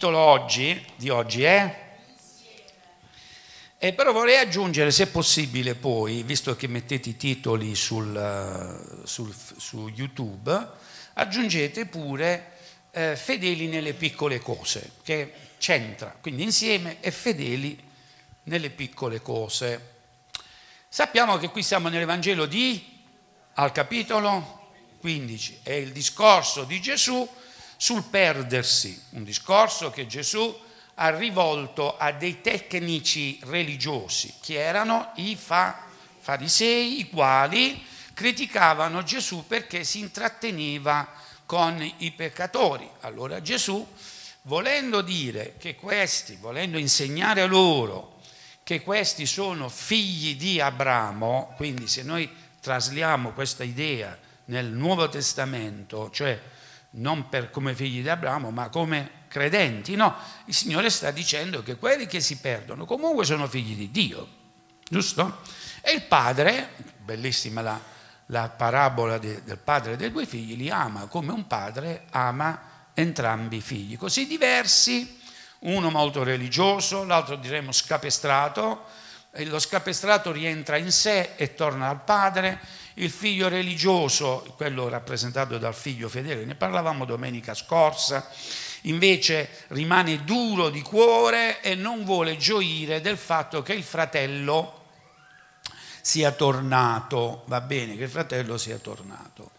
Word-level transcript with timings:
titolo 0.00 0.16
oggi, 0.16 0.82
di 0.96 1.10
oggi 1.10 1.42
è... 1.42 1.88
Eh, 3.76 3.92
però 3.92 4.12
vorrei 4.12 4.38
aggiungere, 4.38 4.90
se 4.90 5.08
possibile, 5.08 5.74
poi, 5.74 6.22
visto 6.22 6.56
che 6.56 6.68
mettete 6.68 7.10
i 7.10 7.16
titoli 7.18 7.74
sul, 7.74 9.02
sul, 9.04 9.34
su 9.58 9.88
YouTube, 9.88 10.68
aggiungete 11.12 11.84
pure 11.84 12.52
eh, 12.92 13.14
fedeli 13.14 13.66
nelle 13.66 13.92
piccole 13.92 14.38
cose, 14.38 14.92
che 15.02 15.34
c'entra, 15.58 16.16
quindi 16.18 16.44
insieme 16.44 16.96
e 17.00 17.10
fedeli 17.10 17.78
nelle 18.44 18.70
piccole 18.70 19.20
cose. 19.20 19.96
Sappiamo 20.88 21.36
che 21.36 21.50
qui 21.50 21.62
siamo 21.62 21.90
nell'Evangelo 21.90 22.46
di, 22.46 23.02
al 23.54 23.70
capitolo 23.70 24.70
15, 25.00 25.60
è 25.62 25.72
il 25.72 25.92
discorso 25.92 26.64
di 26.64 26.80
Gesù 26.80 27.28
sul 27.82 28.02
perdersi, 28.02 29.00
un 29.12 29.24
discorso 29.24 29.90
che 29.90 30.06
Gesù 30.06 30.54
ha 30.96 31.16
rivolto 31.16 31.96
a 31.96 32.12
dei 32.12 32.42
tecnici 32.42 33.40
religiosi, 33.44 34.34
che 34.42 34.60
erano 34.60 35.12
i 35.14 35.34
fa, 35.34 35.86
farisei, 36.18 37.00
i 37.00 37.08
quali 37.08 37.82
criticavano 38.12 39.02
Gesù 39.02 39.46
perché 39.46 39.82
si 39.84 40.00
intratteneva 40.00 41.08
con 41.46 41.82
i 41.96 42.10
peccatori. 42.10 42.86
Allora 43.00 43.40
Gesù, 43.40 43.86
volendo 44.42 45.00
dire 45.00 45.54
che 45.56 45.74
questi, 45.74 46.36
volendo 46.38 46.76
insegnare 46.76 47.46
loro 47.46 48.20
che 48.62 48.82
questi 48.82 49.24
sono 49.24 49.70
figli 49.70 50.36
di 50.36 50.60
Abramo, 50.60 51.54
quindi 51.56 51.88
se 51.88 52.02
noi 52.02 52.30
trasliamo 52.60 53.30
questa 53.30 53.64
idea 53.64 54.18
nel 54.44 54.66
Nuovo 54.66 55.08
Testamento, 55.08 56.10
cioè 56.10 56.58
non 56.92 57.28
per, 57.28 57.50
come 57.50 57.74
figli 57.74 58.02
di 58.02 58.08
Abramo, 58.08 58.50
ma 58.50 58.68
come 58.68 59.18
credenti. 59.28 59.94
No, 59.94 60.14
il 60.46 60.54
Signore 60.54 60.90
sta 60.90 61.10
dicendo 61.10 61.62
che 61.62 61.76
quelli 61.76 62.06
che 62.06 62.20
si 62.20 62.38
perdono 62.38 62.84
comunque 62.84 63.24
sono 63.24 63.46
figli 63.46 63.76
di 63.76 63.90
Dio, 63.90 64.28
giusto? 64.88 65.40
E 65.80 65.92
il 65.92 66.02
padre, 66.02 66.70
bellissima 66.98 67.60
la, 67.62 67.80
la 68.26 68.48
parabola 68.48 69.18
de, 69.18 69.42
del 69.44 69.58
padre 69.58 69.96
dei 69.96 70.10
due 70.10 70.26
figli, 70.26 70.56
li 70.56 70.70
ama 70.70 71.06
come 71.06 71.32
un 71.32 71.46
padre 71.46 72.06
ama 72.10 72.68
entrambi 72.94 73.58
i 73.58 73.62
figli, 73.62 73.96
così 73.96 74.26
diversi, 74.26 75.18
uno 75.60 75.90
molto 75.90 76.22
religioso, 76.22 77.04
l'altro 77.04 77.36
diremo 77.36 77.72
scapestrato, 77.72 78.84
lo 79.32 79.58
scapestrato 79.58 80.32
rientra 80.32 80.76
in 80.76 80.90
sé 80.90 81.34
e 81.36 81.54
torna 81.54 81.88
al 81.88 82.02
padre, 82.02 82.60
il 83.00 83.10
figlio 83.10 83.48
religioso, 83.48 84.54
quello 84.56 84.88
rappresentato 84.88 85.58
dal 85.58 85.74
figlio 85.74 86.08
fedele, 86.08 86.44
ne 86.44 86.54
parlavamo 86.54 87.04
domenica 87.04 87.54
scorsa, 87.54 88.30
invece 88.82 89.48
rimane 89.68 90.24
duro 90.24 90.68
di 90.68 90.82
cuore 90.82 91.60
e 91.60 91.74
non 91.74 92.04
vuole 92.04 92.36
gioire 92.36 93.00
del 93.00 93.16
fatto 93.16 93.62
che 93.62 93.72
il 93.72 93.82
fratello 93.82 94.78
sia 96.02 96.32
tornato, 96.32 97.44
va 97.46 97.60
bene 97.60 97.96
che 97.96 98.04
il 98.04 98.10
fratello 98.10 98.58
sia 98.58 98.78
tornato. 98.78 99.52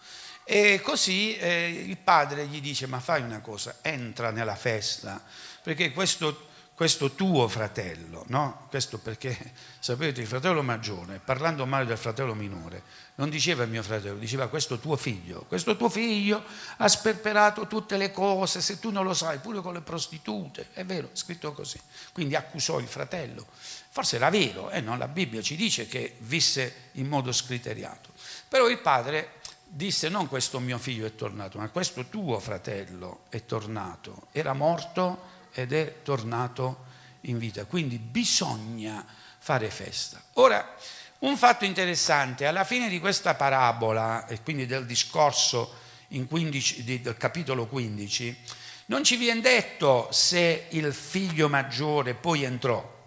E 0.43 0.81
così 0.81 1.35
eh, 1.37 1.83
il 1.87 1.97
padre 1.97 2.45
gli 2.45 2.61
dice, 2.61 2.85
ma 2.85 2.99
fai 2.99 3.21
una 3.21 3.41
cosa, 3.41 3.77
entra 3.81 4.31
nella 4.31 4.55
festa, 4.55 5.23
perché 5.63 5.91
questo 5.91 6.49
questo 6.73 7.11
tuo 7.11 7.47
fratello, 7.47 8.23
no? 8.27 8.65
Questo 8.69 8.97
perché, 8.97 9.37
sapete, 9.79 10.21
il 10.21 10.27
fratello 10.27 10.63
maggiore, 10.63 11.21
parlando 11.23 11.65
male 11.65 11.85
del 11.85 11.97
fratello 11.97 12.33
minore, 12.33 12.81
non 13.15 13.29
diceva 13.29 13.65
mio 13.65 13.83
fratello, 13.83 14.17
diceva 14.17 14.47
questo 14.47 14.79
tuo 14.79 14.95
figlio. 14.95 15.45
Questo 15.47 15.77
tuo 15.77 15.89
figlio 15.89 16.43
ha 16.77 16.87
sperperato 16.87 17.67
tutte 17.67 17.97
le 17.97 18.11
cose, 18.11 18.61
se 18.61 18.79
tu 18.79 18.89
non 18.89 19.05
lo 19.05 19.13
sai, 19.13 19.37
pure 19.37 19.61
con 19.61 19.73
le 19.73 19.81
prostitute. 19.81 20.69
È 20.73 20.83
vero, 20.83 21.09
è 21.13 21.15
scritto 21.15 21.53
così. 21.53 21.79
Quindi 22.11 22.35
accusò 22.35 22.79
il 22.79 22.87
fratello. 22.87 23.45
Forse 23.89 24.15
era 24.15 24.29
vero, 24.29 24.71
eh, 24.71 24.81
no? 24.81 24.97
la 24.97 25.07
Bibbia 25.07 25.41
ci 25.41 25.55
dice 25.55 25.85
che 25.85 26.15
visse 26.19 26.89
in 26.93 27.07
modo 27.07 27.31
scriteriato. 27.31 28.09
Però 28.47 28.67
il 28.67 28.79
padre 28.79 29.33
disse 29.73 30.09
non 30.09 30.27
questo 30.27 30.59
mio 30.59 30.77
figlio 30.77 31.05
è 31.05 31.15
tornato, 31.15 31.57
ma 31.57 31.69
questo 31.69 32.05
tuo 32.07 32.39
fratello 32.39 33.21
è 33.29 33.45
tornato. 33.45 34.27
Era 34.31 34.53
morto 34.53 35.30
ed 35.53 35.73
è 35.73 36.01
tornato 36.03 36.85
in 37.21 37.37
vita. 37.37 37.65
Quindi 37.65 37.97
bisogna 37.97 39.05
fare 39.37 39.69
festa. 39.69 40.21
Ora, 40.33 40.75
un 41.19 41.37
fatto 41.37 41.65
interessante, 41.65 42.45
alla 42.45 42.63
fine 42.63 42.89
di 42.89 42.99
questa 42.99 43.35
parabola, 43.35 44.27
e 44.27 44.41
quindi 44.41 44.65
del 44.65 44.85
discorso 44.85 45.79
15, 46.07 46.83
del 47.01 47.17
capitolo 47.17 47.67
15, 47.67 48.43
non 48.87 49.03
ci 49.03 49.15
viene 49.15 49.41
detto 49.41 50.09
se 50.11 50.67
il 50.69 50.93
figlio 50.93 51.47
maggiore 51.47 52.13
poi 52.13 52.43
entrò. 52.43 52.99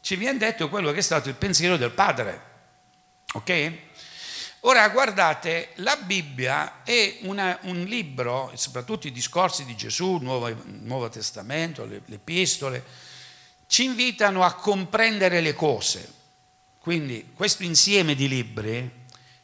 Ci 0.00 0.16
viene 0.16 0.38
detto 0.38 0.68
quello 0.68 0.90
che 0.90 0.98
è 0.98 1.02
stato 1.02 1.28
il 1.28 1.34
pensiero 1.34 1.76
del 1.76 1.90
padre. 1.90 2.42
Ok? 3.34 3.72
Ora 4.62 4.88
guardate, 4.88 5.70
la 5.76 5.96
Bibbia 5.96 6.82
è 6.82 7.18
una, 7.22 7.58
un 7.62 7.84
libro, 7.84 8.50
soprattutto 8.56 9.06
i 9.06 9.12
discorsi 9.12 9.64
di 9.64 9.76
Gesù, 9.76 10.16
il 10.16 10.22
Nuovo, 10.22 10.52
Nuovo 10.64 11.08
Testamento, 11.08 11.84
le, 11.84 12.02
le 12.04 12.16
epistole, 12.16 12.84
ci 13.68 13.84
invitano 13.84 14.42
a 14.42 14.54
comprendere 14.54 15.40
le 15.40 15.54
cose. 15.54 16.12
Quindi 16.80 17.30
questo 17.34 17.62
insieme 17.62 18.16
di 18.16 18.26
libri 18.26 18.90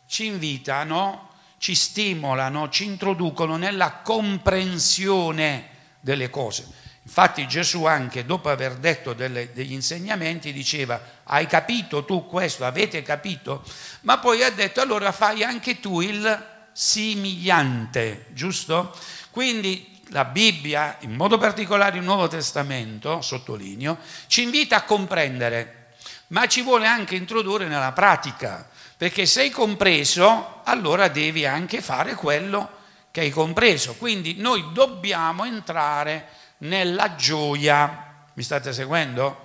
ci 0.06 0.26
invitano, 0.26 1.30
ci 1.58 1.76
stimolano, 1.76 2.68
ci 2.68 2.84
introducono 2.84 3.56
nella 3.56 4.00
comprensione 4.02 5.68
delle 6.00 6.28
cose. 6.28 6.66
Infatti 7.06 7.46
Gesù 7.46 7.84
anche 7.84 8.24
dopo 8.24 8.48
aver 8.48 8.76
detto 8.76 9.12
delle, 9.12 9.52
degli 9.52 9.72
insegnamenti 9.72 10.54
diceva 10.54 11.00
hai 11.24 11.46
capito 11.46 12.04
tu 12.04 12.26
questo, 12.26 12.64
avete 12.64 13.02
capito? 13.02 13.62
Ma 14.02 14.18
poi 14.18 14.42
ha 14.42 14.50
detto 14.50 14.80
allora 14.80 15.12
fai 15.12 15.44
anche 15.44 15.80
tu 15.80 16.00
il 16.00 16.52
simigliante, 16.72 18.26
giusto? 18.30 18.96
Quindi 19.30 20.00
la 20.08 20.24
Bibbia, 20.24 20.96
in 21.00 21.14
modo 21.14 21.36
particolare 21.36 21.98
il 21.98 22.04
Nuovo 22.04 22.26
Testamento, 22.26 23.20
sottolineo, 23.20 23.98
ci 24.26 24.42
invita 24.42 24.76
a 24.76 24.82
comprendere, 24.82 25.88
ma 26.28 26.46
ci 26.46 26.62
vuole 26.62 26.86
anche 26.86 27.16
introdurre 27.16 27.68
nella 27.68 27.92
pratica, 27.92 28.66
perché 28.96 29.26
se 29.26 29.42
hai 29.42 29.50
compreso, 29.50 30.62
allora 30.64 31.08
devi 31.08 31.44
anche 31.44 31.82
fare 31.82 32.14
quello 32.14 32.82
che 33.10 33.20
hai 33.20 33.30
compreso. 33.30 33.94
Quindi 33.94 34.36
noi 34.38 34.72
dobbiamo 34.72 35.44
entrare 35.44 36.28
nella 36.64 37.14
gioia, 37.14 38.26
mi 38.34 38.42
state 38.42 38.72
seguendo? 38.72 39.42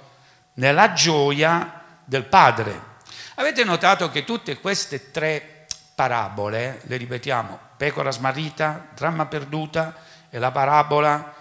Nella 0.55 0.93
gioia 0.93 1.83
del 2.03 2.25
Padre. 2.25 2.87
Avete 3.35 3.63
notato 3.63 4.09
che 4.09 4.23
tutte 4.23 4.59
queste 4.59 5.11
tre 5.11 5.67
parabole, 5.95 6.81
le 6.83 6.97
ripetiamo, 6.97 7.59
pecora 7.77 8.11
smarrita, 8.11 8.89
dramma 8.93 9.25
perduta 9.25 9.95
e 10.29 10.39
la 10.39 10.51
parabola 10.51 11.35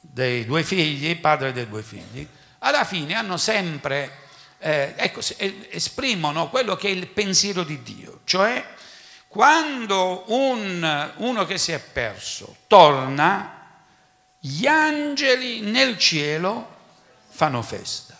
dei 0.00 0.44
due 0.44 0.62
figli, 0.62 1.18
padre 1.18 1.52
dei 1.52 1.68
due 1.68 1.82
figli, 1.82 2.26
alla 2.60 2.84
fine 2.84 3.14
hanno 3.14 3.36
sempre, 3.36 4.10
eh, 4.58 4.94
ecco, 4.96 5.20
esprimono 5.70 6.48
quello 6.48 6.76
che 6.76 6.88
è 6.88 6.92
il 6.92 7.08
pensiero 7.08 7.64
di 7.64 7.82
Dio, 7.82 8.20
cioè 8.24 8.64
quando 9.28 10.24
un, 10.28 11.12
uno 11.16 11.44
che 11.44 11.58
si 11.58 11.72
è 11.72 11.78
perso 11.80 12.56
torna, 12.66 13.55
gli 14.46 14.66
angeli 14.66 15.60
nel 15.60 15.98
cielo 15.98 16.74
fanno 17.26 17.62
festa. 17.62 18.16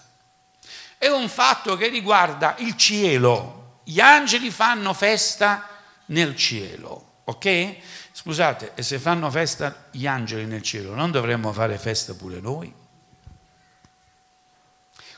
È 0.98 1.06
un 1.06 1.28
fatto 1.28 1.76
che 1.76 1.86
riguarda 1.86 2.56
il 2.58 2.76
cielo. 2.76 3.80
Gli 3.84 4.00
angeli 4.00 4.50
fanno 4.50 4.92
festa 4.92 5.68
nel 6.06 6.34
cielo, 6.34 7.20
ok? 7.24 7.76
Scusate, 8.10 8.72
e 8.74 8.82
se 8.82 8.98
fanno 8.98 9.30
festa 9.30 9.86
gli 9.92 10.08
angeli 10.08 10.46
nel 10.46 10.62
cielo, 10.62 10.94
non 10.94 11.12
dovremmo 11.12 11.52
fare 11.52 11.78
festa 11.78 12.14
pure 12.14 12.40
noi? 12.40 12.74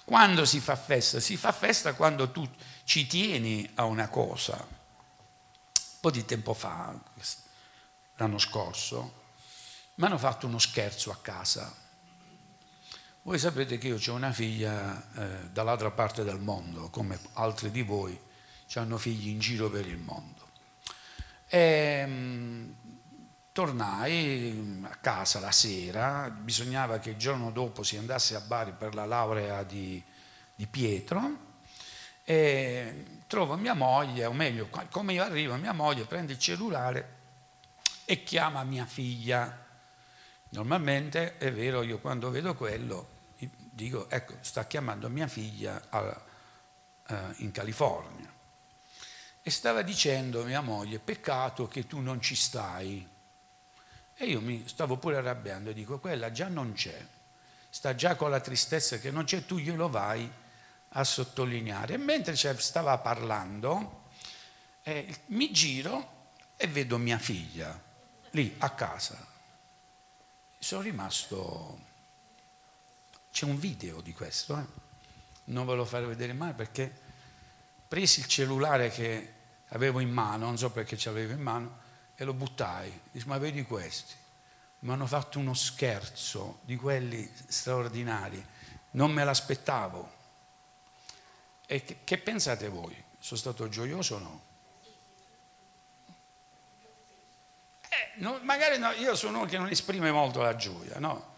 Quando 0.04 0.44
si 0.44 0.60
fa 0.60 0.76
festa? 0.76 1.20
Si 1.20 1.38
fa 1.38 1.52
festa 1.52 1.94
quando 1.94 2.30
tu 2.30 2.46
ci 2.84 3.06
tieni 3.06 3.66
a 3.76 3.84
una 3.84 4.08
cosa. 4.08 4.56
Un 4.56 6.00
po' 6.00 6.10
di 6.10 6.26
tempo 6.26 6.52
fa, 6.52 6.94
l'anno 8.16 8.38
scorso, 8.38 9.17
mi 9.98 10.04
hanno 10.04 10.18
fatto 10.18 10.46
uno 10.46 10.58
scherzo 10.58 11.10
a 11.10 11.16
casa. 11.20 11.74
Voi 13.22 13.38
sapete 13.38 13.78
che 13.78 13.88
io 13.88 13.98
ho 14.06 14.14
una 14.14 14.32
figlia 14.32 15.04
eh, 15.14 15.50
dall'altra 15.50 15.90
parte 15.90 16.22
del 16.22 16.38
mondo, 16.38 16.88
come 16.88 17.18
altri 17.34 17.70
di 17.70 17.82
voi 17.82 18.18
hanno 18.74 18.96
figli 18.96 19.28
in 19.28 19.40
giro 19.40 19.68
per 19.68 19.86
il 19.86 19.98
mondo. 19.98 20.46
E, 21.48 22.06
mh, 22.06 22.12
mm, 22.12 22.70
tornai 23.50 24.82
a 24.84 24.94
casa 25.00 25.40
la 25.40 25.50
sera, 25.50 26.30
bisognava 26.30 27.00
che 27.00 27.10
il 27.10 27.16
giorno 27.16 27.50
dopo 27.50 27.82
si 27.82 27.96
andasse 27.96 28.36
a 28.36 28.40
Bari 28.40 28.72
per 28.78 28.94
la 28.94 29.04
laurea 29.04 29.64
di, 29.64 30.02
di 30.54 30.66
Pietro 30.68 31.46
e 32.22 33.22
trovo 33.26 33.56
mia 33.56 33.74
moglie, 33.74 34.26
o 34.26 34.32
meglio, 34.32 34.68
come 34.90 35.14
io 35.14 35.24
arrivo, 35.24 35.56
mia 35.56 35.72
moglie 35.72 36.04
prende 36.04 36.34
il 36.34 36.38
cellulare 36.38 37.16
e 38.04 38.22
chiama 38.22 38.62
mia 38.62 38.86
figlia 38.86 39.66
Normalmente 40.50 41.38
è 41.38 41.52
vero, 41.52 41.82
io 41.82 41.98
quando 41.98 42.30
vedo 42.30 42.54
quello 42.54 43.16
dico, 43.78 44.10
ecco, 44.10 44.34
sta 44.40 44.66
chiamando 44.66 45.08
mia 45.08 45.28
figlia 45.28 45.86
a, 45.88 46.20
uh, 47.08 47.14
in 47.36 47.52
California. 47.52 48.28
E 49.40 49.50
stava 49.50 49.82
dicendo 49.82 50.42
mia 50.42 50.60
moglie, 50.60 50.98
peccato 50.98 51.68
che 51.68 51.86
tu 51.86 52.00
non 52.00 52.20
ci 52.20 52.34
stai. 52.34 53.08
E 54.14 54.24
io 54.26 54.40
mi 54.40 54.66
stavo 54.66 54.96
pure 54.96 55.18
arrabbiando 55.18 55.70
e 55.70 55.74
dico, 55.74 56.00
quella 56.00 56.32
già 56.32 56.48
non 56.48 56.72
c'è, 56.72 57.06
sta 57.70 57.94
già 57.94 58.16
con 58.16 58.30
la 58.30 58.40
tristezza 58.40 58.98
che 58.98 59.12
non 59.12 59.22
c'è, 59.22 59.46
tu 59.46 59.58
glielo 59.58 59.88
vai 59.88 60.28
a 60.88 61.04
sottolineare. 61.04 61.94
E 61.94 61.98
mentre 61.98 62.34
stava 62.34 62.98
parlando, 62.98 64.06
eh, 64.82 65.20
mi 65.26 65.52
giro 65.52 66.16
e 66.56 66.66
vedo 66.66 66.98
mia 66.98 67.18
figlia 67.18 67.80
lì 68.30 68.56
a 68.58 68.70
casa. 68.70 69.24
Sono 70.58 70.82
rimasto... 70.82 71.86
C'è 73.30 73.44
un 73.44 73.58
video 73.58 74.00
di 74.00 74.12
questo, 74.12 74.58
eh? 74.58 74.64
non 75.44 75.66
ve 75.66 75.74
lo 75.74 75.84
farò 75.84 76.06
vedere 76.06 76.32
mai 76.32 76.52
perché 76.54 76.92
presi 77.86 78.20
il 78.20 78.26
cellulare 78.26 78.90
che 78.90 79.32
avevo 79.68 80.00
in 80.00 80.10
mano, 80.10 80.46
non 80.46 80.58
so 80.58 80.70
perché 80.70 80.96
ce 80.96 81.10
l'avevo 81.10 81.32
in 81.34 81.40
mano, 81.40 81.78
e 82.16 82.24
lo 82.24 82.34
buttai. 82.34 83.00
Dice, 83.10 83.26
ma 83.26 83.38
vedi 83.38 83.62
questi? 83.62 84.14
Mi 84.80 84.92
hanno 84.92 85.06
fatto 85.06 85.38
uno 85.38 85.54
scherzo 85.54 86.58
di 86.62 86.76
quelli 86.76 87.30
straordinari, 87.46 88.44
non 88.92 89.12
me 89.12 89.24
l'aspettavo. 89.24 90.16
E 91.66 91.84
che, 91.84 91.98
che 92.02 92.18
pensate 92.18 92.68
voi? 92.68 92.96
Sono 93.18 93.38
stato 93.38 93.68
gioioso 93.68 94.16
o 94.16 94.18
no? 94.18 94.42
Eh, 97.98 98.20
no, 98.20 98.38
magari 98.42 98.78
no, 98.78 98.92
io 98.92 99.16
sono 99.16 99.38
uno 99.38 99.46
che 99.46 99.58
non 99.58 99.68
esprime 99.68 100.12
molto 100.12 100.40
la 100.40 100.54
gioia, 100.54 100.98
no? 100.98 101.34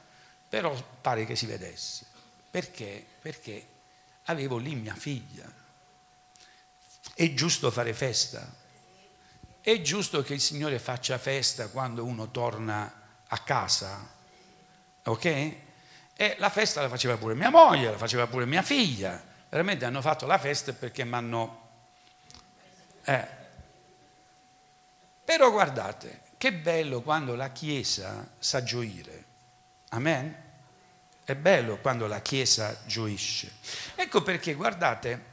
Però 0.48 0.74
pare 1.00 1.24
che 1.24 1.34
si 1.34 1.46
vedesse. 1.46 2.04
Perché? 2.50 3.06
Perché 3.20 3.66
avevo 4.24 4.58
lì 4.58 4.74
mia 4.74 4.94
figlia. 4.94 5.50
È 7.14 7.32
giusto 7.32 7.70
fare 7.70 7.94
festa. 7.94 8.58
È 9.60 9.80
giusto 9.80 10.22
che 10.22 10.34
il 10.34 10.40
Signore 10.40 10.78
faccia 10.78 11.16
festa 11.18 11.68
quando 11.68 12.04
uno 12.04 12.30
torna 12.30 12.92
a 13.26 13.38
casa. 13.38 14.08
Ok? 15.04 15.24
E 15.24 16.36
la 16.38 16.50
festa 16.50 16.82
la 16.82 16.88
faceva 16.88 17.16
pure 17.16 17.34
mia 17.34 17.50
moglie, 17.50 17.90
la 17.90 17.96
faceva 17.96 18.26
pure 18.26 18.44
mia 18.44 18.62
figlia. 18.62 19.22
Veramente 19.48 19.86
hanno 19.86 20.02
fatto 20.02 20.26
la 20.26 20.38
festa 20.38 20.72
perché 20.72 21.04
mi 21.04 21.14
hanno... 21.14 21.68
Eh. 23.04 23.26
Però 25.24 25.50
guardate, 25.50 26.20
che 26.40 26.54
bello 26.54 27.02
quando 27.02 27.34
la 27.34 27.50
Chiesa 27.50 28.26
sa 28.38 28.62
gioire. 28.62 29.24
Amen? 29.90 30.34
È 31.22 31.34
bello 31.34 31.76
quando 31.76 32.06
la 32.06 32.22
Chiesa 32.22 32.80
gioisce. 32.86 33.56
Ecco 33.94 34.22
perché, 34.22 34.54
guardate, 34.54 35.24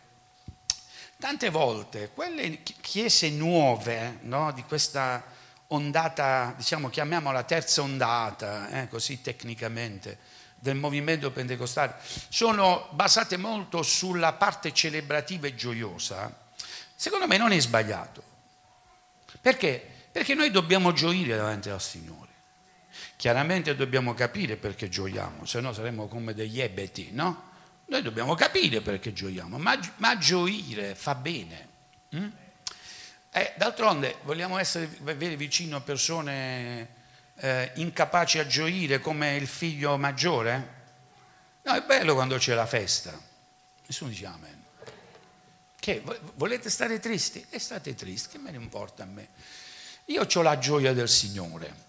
tante 1.18 1.50
volte 1.50 2.10
quelle 2.14 2.62
chiese 2.62 3.30
nuove 3.30 4.18
no, 4.24 4.52
di 4.52 4.64
questa 4.64 5.24
ondata, 5.68 6.54
diciamo 6.58 6.90
chiamiamola 6.90 7.44
terza 7.44 7.84
ondata, 7.84 8.70
eh, 8.72 8.90
così 8.90 9.22
tecnicamente, 9.22 10.18
del 10.56 10.76
movimento 10.76 11.32
pentecostale, 11.32 11.96
sono 12.28 12.90
basate 12.92 13.38
molto 13.38 13.82
sulla 13.82 14.34
parte 14.34 14.74
celebrativa 14.74 15.48
e 15.48 15.56
gioiosa, 15.56 16.38
secondo 16.94 17.28
me 17.28 17.38
non 17.38 17.54
è 17.54 17.60
sbagliato. 17.62 18.22
Perché? 19.40 19.96
Perché 20.18 20.34
noi 20.34 20.50
dobbiamo 20.50 20.94
gioire 20.94 21.36
davanti 21.36 21.70
al 21.70 21.80
Signore. 21.80 22.32
Chiaramente 23.18 23.76
dobbiamo 23.76 24.16
capire 24.16 24.56
perché 24.56 24.90
gioiamo, 24.90 25.46
se 25.46 25.60
no 25.60 25.74
saremmo 25.74 26.08
come 26.08 26.34
degli 26.34 26.60
ebeti, 26.60 27.10
no? 27.12 27.52
Noi 27.86 28.02
dobbiamo 28.02 28.34
capire 28.34 28.82
perché 28.82 29.14
gioiamo, 29.14 29.60
ma, 29.60 29.78
ma 29.98 30.18
gioire 30.18 30.96
fa 30.96 31.14
bene. 31.14 31.68
Mm? 32.16 32.30
Eh, 33.30 33.54
d'altronde 33.58 34.16
vogliamo 34.24 34.58
essere 34.58 34.88
vicino 34.88 35.76
a 35.76 35.82
persone 35.82 36.90
eh, 37.36 37.74
incapaci 37.76 38.40
a 38.40 38.48
gioire 38.48 39.00
come 39.00 39.36
il 39.36 39.46
figlio 39.46 39.98
maggiore? 39.98 40.74
No, 41.62 41.74
è 41.74 41.84
bello 41.84 42.16
quando 42.16 42.38
c'è 42.38 42.56
la 42.56 42.66
festa. 42.66 43.16
Nessuno 43.86 44.10
dice 44.10 44.26
amen. 44.26 44.64
Che 45.80 46.04
volete 46.34 46.72
stare 46.72 47.00
tristi? 47.00 47.46
E 47.52 47.60
state 47.60 47.94
tristi, 47.94 48.30
che 48.30 48.38
me 48.40 48.50
ne 48.50 48.58
importa 48.58 49.04
a 49.04 49.06
me? 49.06 49.30
Io 50.10 50.26
ho 50.34 50.42
la 50.42 50.58
gioia 50.58 50.94
del 50.94 51.10
Signore. 51.10 51.86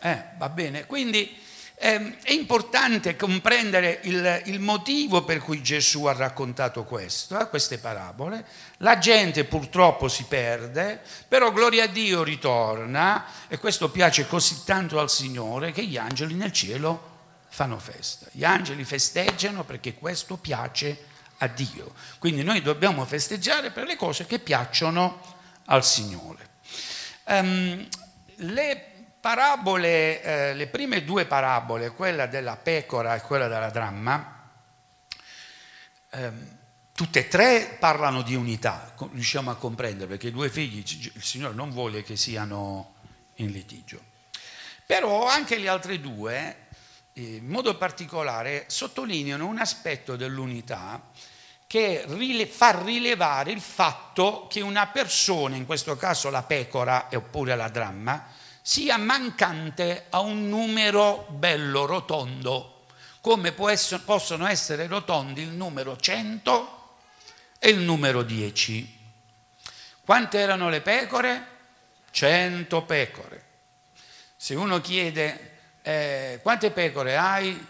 Eh, 0.00 0.24
va 0.38 0.48
bene? 0.48 0.86
Quindi 0.86 1.38
eh, 1.74 2.16
è 2.22 2.32
importante 2.32 3.14
comprendere 3.14 4.00
il, 4.04 4.42
il, 4.46 4.58
motivo 4.58 5.22
per 5.22 5.38
cui 5.38 5.60
Gesù 5.62 6.04
ha 6.04 6.14
raccontato 6.14 6.84
questo, 6.84 7.38
eh, 7.38 7.48
queste 7.48 7.76
parabole. 7.76 8.46
La 8.78 8.98
gente 8.98 9.44
purtroppo 9.44 10.08
si 10.08 10.24
perde, 10.24 11.02
però 11.28 11.52
gloria 11.52 11.84
a 11.84 11.88
Dio 11.88 12.22
ritorna 12.22 13.26
e 13.48 13.58
questo 13.58 13.90
piace 13.90 14.26
così 14.26 14.62
tanto 14.64 14.98
al 14.98 15.10
Signore 15.10 15.72
che 15.72 15.84
gli 15.84 15.98
angeli 15.98 16.34
nel 16.34 16.52
cielo 16.52 17.10
fanno 17.48 17.78
festa. 17.78 18.28
Gli 18.32 18.44
angeli 18.44 18.84
festeggiano 18.84 19.62
perché 19.64 19.94
questo 19.94 20.36
piace 20.36 21.04
a 21.36 21.48
Dio. 21.48 21.92
Quindi 22.18 22.42
noi 22.44 22.62
dobbiamo 22.62 23.04
festeggiare 23.04 23.70
per 23.72 23.84
le 23.84 23.96
cose 23.96 24.24
che 24.24 24.38
piacciono 24.38 25.20
al 25.66 25.84
Signore. 25.84 26.51
Um, 27.24 27.86
le 28.36 28.92
parabole, 29.20 30.20
eh, 30.22 30.54
le 30.54 30.66
prime 30.66 31.04
due 31.04 31.26
parabole, 31.26 31.90
quella 31.90 32.26
della 32.26 32.56
pecora 32.56 33.14
e 33.14 33.20
quella 33.20 33.46
della 33.46 33.70
dramma, 33.70 34.50
ehm, 36.10 36.58
tutte 36.92 37.20
e 37.20 37.28
tre 37.28 37.76
parlano 37.78 38.22
di 38.22 38.34
unità, 38.34 38.92
riusciamo 39.12 39.50
a 39.50 39.54
comprendere, 39.54 40.08
perché 40.08 40.28
i 40.28 40.32
due 40.32 40.50
figli 40.50 40.78
il 41.14 41.22
Signore 41.22 41.54
non 41.54 41.70
vuole 41.70 42.02
che 42.02 42.16
siano 42.16 42.94
in 43.36 43.52
litigio. 43.52 44.00
Però 44.84 45.26
anche 45.28 45.56
le 45.58 45.68
altre 45.68 46.00
due, 46.00 46.56
in 47.14 47.46
modo 47.46 47.76
particolare, 47.76 48.64
sottolineano 48.66 49.46
un 49.46 49.58
aspetto 49.58 50.16
dell'unità 50.16 51.00
che 51.72 52.04
fa 52.44 52.82
rilevare 52.84 53.50
il 53.50 53.62
fatto 53.62 54.46
che 54.46 54.60
una 54.60 54.88
persona, 54.88 55.56
in 55.56 55.64
questo 55.64 55.96
caso 55.96 56.28
la 56.28 56.42
pecora 56.42 57.08
oppure 57.14 57.56
la 57.56 57.70
dramma, 57.70 58.26
sia 58.60 58.98
mancante 58.98 60.04
a 60.10 60.20
un 60.20 60.50
numero 60.50 61.24
bello 61.30 61.86
rotondo, 61.86 62.84
come 63.22 63.54
essere, 63.70 64.02
possono 64.02 64.46
essere 64.46 64.86
rotondi 64.86 65.40
il 65.40 65.48
numero 65.48 65.96
100 65.96 66.96
e 67.58 67.70
il 67.70 67.78
numero 67.78 68.22
10. 68.22 68.98
Quante 70.04 70.38
erano 70.38 70.68
le 70.68 70.82
pecore? 70.82 71.46
100 72.10 72.82
pecore. 72.82 73.44
Se 74.36 74.54
uno 74.54 74.78
chiede 74.82 75.60
eh, 75.80 76.38
quante 76.42 76.70
pecore 76.70 77.16
hai, 77.16 77.66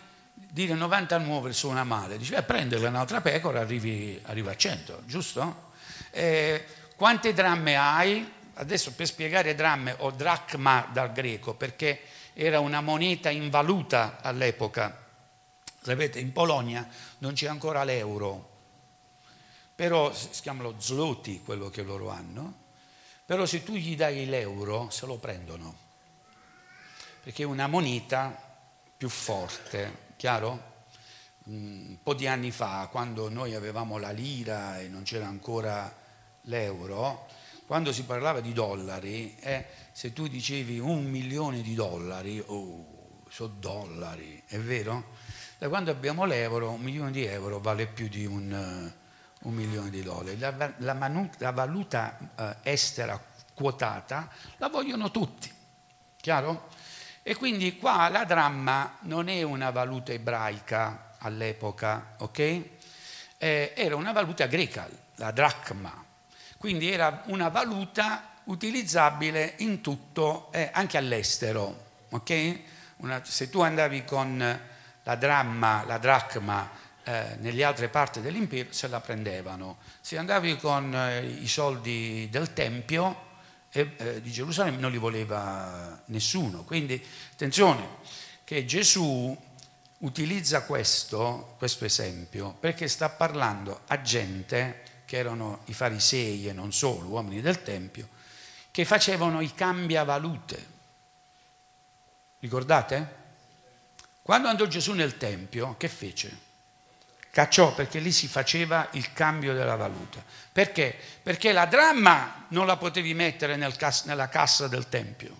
dire 0.52 0.75
99 0.75 1.54
suona 1.54 1.82
male, 1.82 2.18
dice 2.18 2.37
eh, 2.37 2.42
prendere 2.42 2.87
un'altra 2.87 3.23
pecora 3.23 3.61
arrivi, 3.61 4.21
arriva 4.25 4.50
a 4.50 4.56
100, 4.56 5.02
giusto? 5.06 5.71
Eh, 6.11 6.62
quante 6.94 7.32
dramme 7.32 7.76
hai? 7.76 8.40
adesso 8.54 8.92
per 8.92 9.06
spiegare 9.06 9.54
dramme 9.54 9.97
o 10.00 10.11
dracma 10.11 10.88
dal 10.92 11.12
greco, 11.12 11.54
perché 11.54 12.02
era 12.35 12.61
una 12.61 12.80
moneta 12.80 13.30
in 13.30 13.49
valuta 13.50 14.18
all'epoca. 14.21 15.06
Sapete, 15.80 16.21
in 16.21 16.32
Polonia 16.32 16.87
non 17.18 17.32
c'è 17.32 17.49
ancora 17.49 17.82
l'euro, 17.82 18.50
però 19.75 20.12
si 20.14 20.28
chiama 20.42 20.62
lo 20.62 20.75
zloty 20.78 21.42
quello 21.42 21.71
che 21.71 21.82
loro 21.82 22.11
hanno, 22.11 22.61
però 23.25 23.47
se 23.47 23.62
tu 23.62 23.73
gli 23.73 23.97
dai 23.97 24.26
l'euro 24.26 24.90
se 24.90 25.06
lo 25.06 25.16
prendono, 25.16 25.75
perché 27.23 27.42
è 27.42 27.47
una 27.47 27.66
moneta 27.66 28.50
più 28.97 29.09
forte, 29.09 30.11
chiaro? 30.23 30.87
Un 31.47 31.97
po' 32.00 32.14
di 32.14 32.29
anni 32.29 32.52
fa, 32.52 32.87
quando 32.93 33.29
noi 33.29 33.57
avevamo 33.57 33.99
la 33.99 34.12
lira 34.12 34.79
e 34.79 34.87
non 34.87 35.02
c'era 35.02 35.26
ancora 35.26 35.93
l'euro, 36.43 37.26
quando 37.67 37.93
si 37.93 38.05
parlava 38.05 38.38
di 38.38 38.52
dollari, 38.52 39.35
eh, 39.41 39.67
se 39.91 40.12
tu 40.12 40.29
dicevi 40.29 40.79
un 40.79 41.07
milione 41.07 41.61
di 41.61 41.75
dollari, 41.75 42.41
oh, 42.47 43.25
sono 43.31 43.55
dollari, 43.59 44.41
è 44.47 44.59
vero? 44.61 45.07
Da 45.59 45.69
quando 45.69 45.91
abbiamo 45.91 46.25
l'euro, 46.25 46.71
un 46.71 46.83
milione 46.83 47.11
di 47.11 47.25
euro 47.25 47.59
vale 47.59 47.88
più 47.88 48.07
di 48.07 48.25
un, 48.25 48.93
uh, 49.43 49.49
un 49.49 49.55
milione 49.55 49.91
di 49.91 50.05
dollari. 50.05 50.38
La, 50.38 50.73
la, 50.76 50.95
manu, 50.95 51.29
la 51.38 51.50
valuta 51.50 52.17
uh, 52.37 52.45
estera 52.62 53.21
quotata 53.55 54.31
la 54.59 54.69
vogliono 54.69 55.11
tutti, 55.11 55.52
chiaro? 56.14 56.69
E 57.23 57.37
quindi 57.37 57.76
qua 57.76 58.09
la 58.09 58.25
dramma 58.25 58.99
non 59.02 59.29
è 59.29 59.43
una 59.43 59.71
valuta 59.71 60.12
ebraica 60.12 61.14
all'epoca, 61.19 62.14
ok? 62.19 62.38
Eh, 63.38 63.73
era 63.76 63.97
una 63.97 64.12
valuta 64.12 64.47
greca, 64.47 64.88
la 65.17 65.31
dracma, 65.31 66.05
quindi 66.59 66.91
era 66.91 67.23
una 67.26 67.49
valuta 67.49 68.31
utilizzabile 68.45 69.55
in 69.59 69.81
tutto, 69.81 70.50
eh, 70.52 70.71
anche 70.73 70.97
all'estero, 70.97 71.91
ok? 72.11 72.59
una, 73.02 73.21
se 73.25 73.50
tu 73.50 73.61
andavi 73.61 74.05
con 74.05 74.61
la 75.02 75.14
dramma, 75.17 75.85
la 75.87 75.99
dracma 75.99 76.71
eh, 77.05 77.37
nelle 77.38 77.64
altre 77.64 77.88
parti 77.88 78.21
dell'impero, 78.21 78.73
se 78.73 78.88
la 78.88 79.00
prendevano. 79.00 79.79
Se 80.00 80.17
andavi 80.19 80.57
con 80.57 80.95
eh, 80.95 81.25
i 81.25 81.49
soldi 81.49 82.29
del 82.31 82.52
Tempio 82.52 83.31
eh, 83.73 84.21
di 84.21 84.31
Gerusalemme, 84.31 84.79
non 84.79 84.91
li 84.91 84.99
voleva 84.99 86.02
nessuno. 86.07 86.62
Quindi 86.62 87.02
attenzione 87.33 88.00
che 88.45 88.64
Gesù 88.64 89.37
utilizza 89.99 90.62
questo, 90.62 91.55
questo 91.59 91.85
esempio 91.85 92.55
perché 92.59 92.88
sta 92.88 93.09
parlando 93.09 93.83
a 93.87 94.00
gente 94.02 94.83
che 95.05 95.17
erano 95.17 95.61
i 95.67 95.75
farisei 95.75 96.49
e 96.49 96.52
non 96.52 96.73
solo, 96.73 97.09
uomini 97.09 97.41
del 97.41 97.62
Tempio, 97.62 98.09
che 98.71 98.85
facevano 98.85 99.41
i 99.41 99.55
cambiavalute. 99.55 100.67
Ricordate? 102.41 103.21
Quando 104.23 104.49
andò 104.49 104.67
Gesù 104.67 104.93
nel 104.93 105.17
Tempio, 105.17 105.76
che 105.76 105.88
fece? 105.88 106.50
Cacciò 107.33 107.73
perché 107.73 107.99
lì 107.99 108.12
si 108.12 108.29
faceva 108.29 108.89
il 108.91 109.15
cambio 109.15 109.55
della 109.55 109.75
valuta. 109.75 110.23
Perché? 110.53 110.95
Perché 111.23 111.53
la 111.53 111.65
dramma 111.65 112.45
non 112.49 112.67
la 112.67 112.77
potevi 112.77 113.15
mettere 113.15 113.57
nel 113.57 113.75
cas- 113.77 114.05
nella 114.05 114.29
cassa 114.29 114.69
del 114.69 114.91
Tempio. 114.91 115.35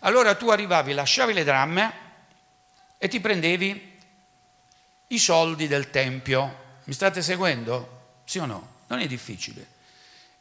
Allora 0.00 0.36
tu 0.36 0.50
arrivavi, 0.50 0.92
lasciavi 0.92 1.32
le 1.32 1.42
dramme 1.42 1.92
e 2.96 3.08
ti 3.08 3.18
prendevi 3.18 4.00
i 5.08 5.18
soldi 5.18 5.66
del 5.66 5.90
Tempio. 5.90 6.76
Mi 6.84 6.92
state 6.92 7.22
seguendo? 7.22 8.20
Sì 8.24 8.38
o 8.38 8.46
no? 8.46 8.74
Non 8.86 9.00
è 9.00 9.08
difficile. 9.08 9.66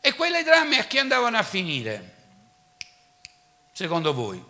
E 0.01 0.13
quelle 0.13 0.43
dramme 0.43 0.77
a 0.77 0.83
chi 0.83 0.99
andavano 0.99 1.35
a 1.35 1.43
finire? 1.43 2.15
Secondo 3.71 4.13
voi? 4.13 4.43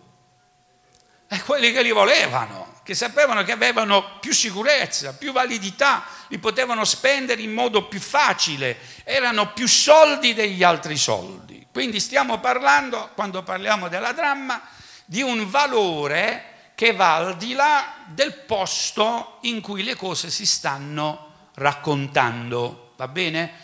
E 1.29 1.41
quelli 1.43 1.71
che 1.71 1.81
li 1.81 1.91
volevano, 1.91 2.72
che 2.83 2.93
sapevano 2.95 3.43
che 3.43 3.53
avevano 3.53 4.19
più 4.19 4.33
sicurezza, 4.33 5.13
più 5.13 5.31
validità, 5.31 6.03
li 6.27 6.37
potevano 6.37 6.83
spendere 6.83 7.41
in 7.41 7.53
modo 7.53 7.87
più 7.87 7.99
facile, 7.99 8.77
erano 9.03 9.53
più 9.53 9.67
soldi 9.67 10.33
degli 10.33 10.63
altri 10.63 10.97
soldi. 10.97 11.65
Quindi 11.71 11.99
stiamo 11.99 12.39
parlando, 12.39 13.11
quando 13.15 13.41
parliamo 13.41 13.87
della 13.87 14.11
dramma, 14.11 14.61
di 15.05 15.21
un 15.21 15.49
valore 15.49 16.71
che 16.75 16.93
va 16.93 17.15
al 17.15 17.37
di 17.37 17.53
là 17.53 17.93
del 18.07 18.33
posto 18.33 19.37
in 19.41 19.61
cui 19.61 19.83
le 19.83 19.95
cose 19.95 20.29
si 20.29 20.45
stanno 20.45 21.49
raccontando. 21.55 22.93
Va 22.97 23.07
bene? 23.07 23.61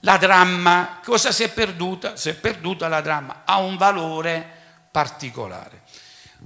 La 0.00 0.16
dramma, 0.16 1.00
cosa 1.04 1.30
si 1.30 1.42
è 1.44 1.50
perduta? 1.50 2.16
Si 2.16 2.28
è 2.28 2.34
perduta 2.34 2.88
la 2.88 3.00
dramma, 3.00 3.42
ha 3.44 3.58
un 3.58 3.76
valore 3.76 4.60
particolare. 4.90 5.81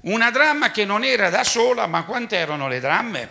Una 0.07 0.31
dramma 0.31 0.71
che 0.71 0.85
non 0.85 1.03
era 1.03 1.31
da 1.31 1.43
sola, 1.43 1.89
ma 1.89 2.05
quante 2.05 2.37
erano 2.37 2.69
le 2.69 2.79
dramme? 2.79 3.29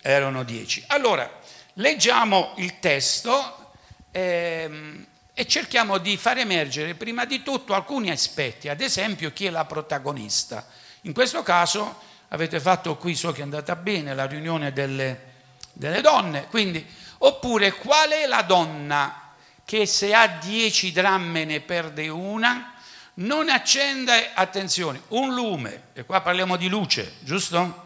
Erano 0.00 0.44
dieci. 0.44 0.84
Allora, 0.88 1.28
leggiamo 1.74 2.52
il 2.58 2.78
testo 2.78 3.72
ehm, 4.12 5.06
e 5.34 5.46
cerchiamo 5.48 5.98
di 5.98 6.16
far 6.16 6.38
emergere 6.38 6.94
prima 6.94 7.24
di 7.24 7.42
tutto 7.42 7.74
alcuni 7.74 8.10
aspetti, 8.10 8.68
ad 8.68 8.80
esempio 8.80 9.32
chi 9.32 9.46
è 9.46 9.50
la 9.50 9.64
protagonista. 9.64 10.64
In 11.02 11.12
questo 11.12 11.42
caso 11.42 12.00
avete 12.28 12.60
fatto 12.60 12.96
qui, 12.96 13.16
so 13.16 13.32
che 13.32 13.40
è 13.40 13.42
andata 13.42 13.74
bene, 13.74 14.14
la 14.14 14.26
riunione 14.26 14.72
delle, 14.72 15.32
delle 15.72 16.00
donne, 16.00 16.46
quindi, 16.46 16.86
oppure 17.18 17.72
qual 17.72 18.10
è 18.10 18.26
la 18.26 18.42
donna 18.42 19.32
che 19.64 19.84
se 19.84 20.14
ha 20.14 20.28
dieci 20.28 20.92
dramme 20.92 21.44
ne 21.44 21.60
perde 21.60 22.06
una, 22.06 22.73
non 23.14 23.48
accende, 23.48 24.32
attenzione, 24.34 25.02
un 25.08 25.34
lume, 25.34 25.88
e 25.92 26.04
qua 26.04 26.20
parliamo 26.20 26.56
di 26.56 26.68
luce, 26.68 27.16
giusto? 27.20 27.82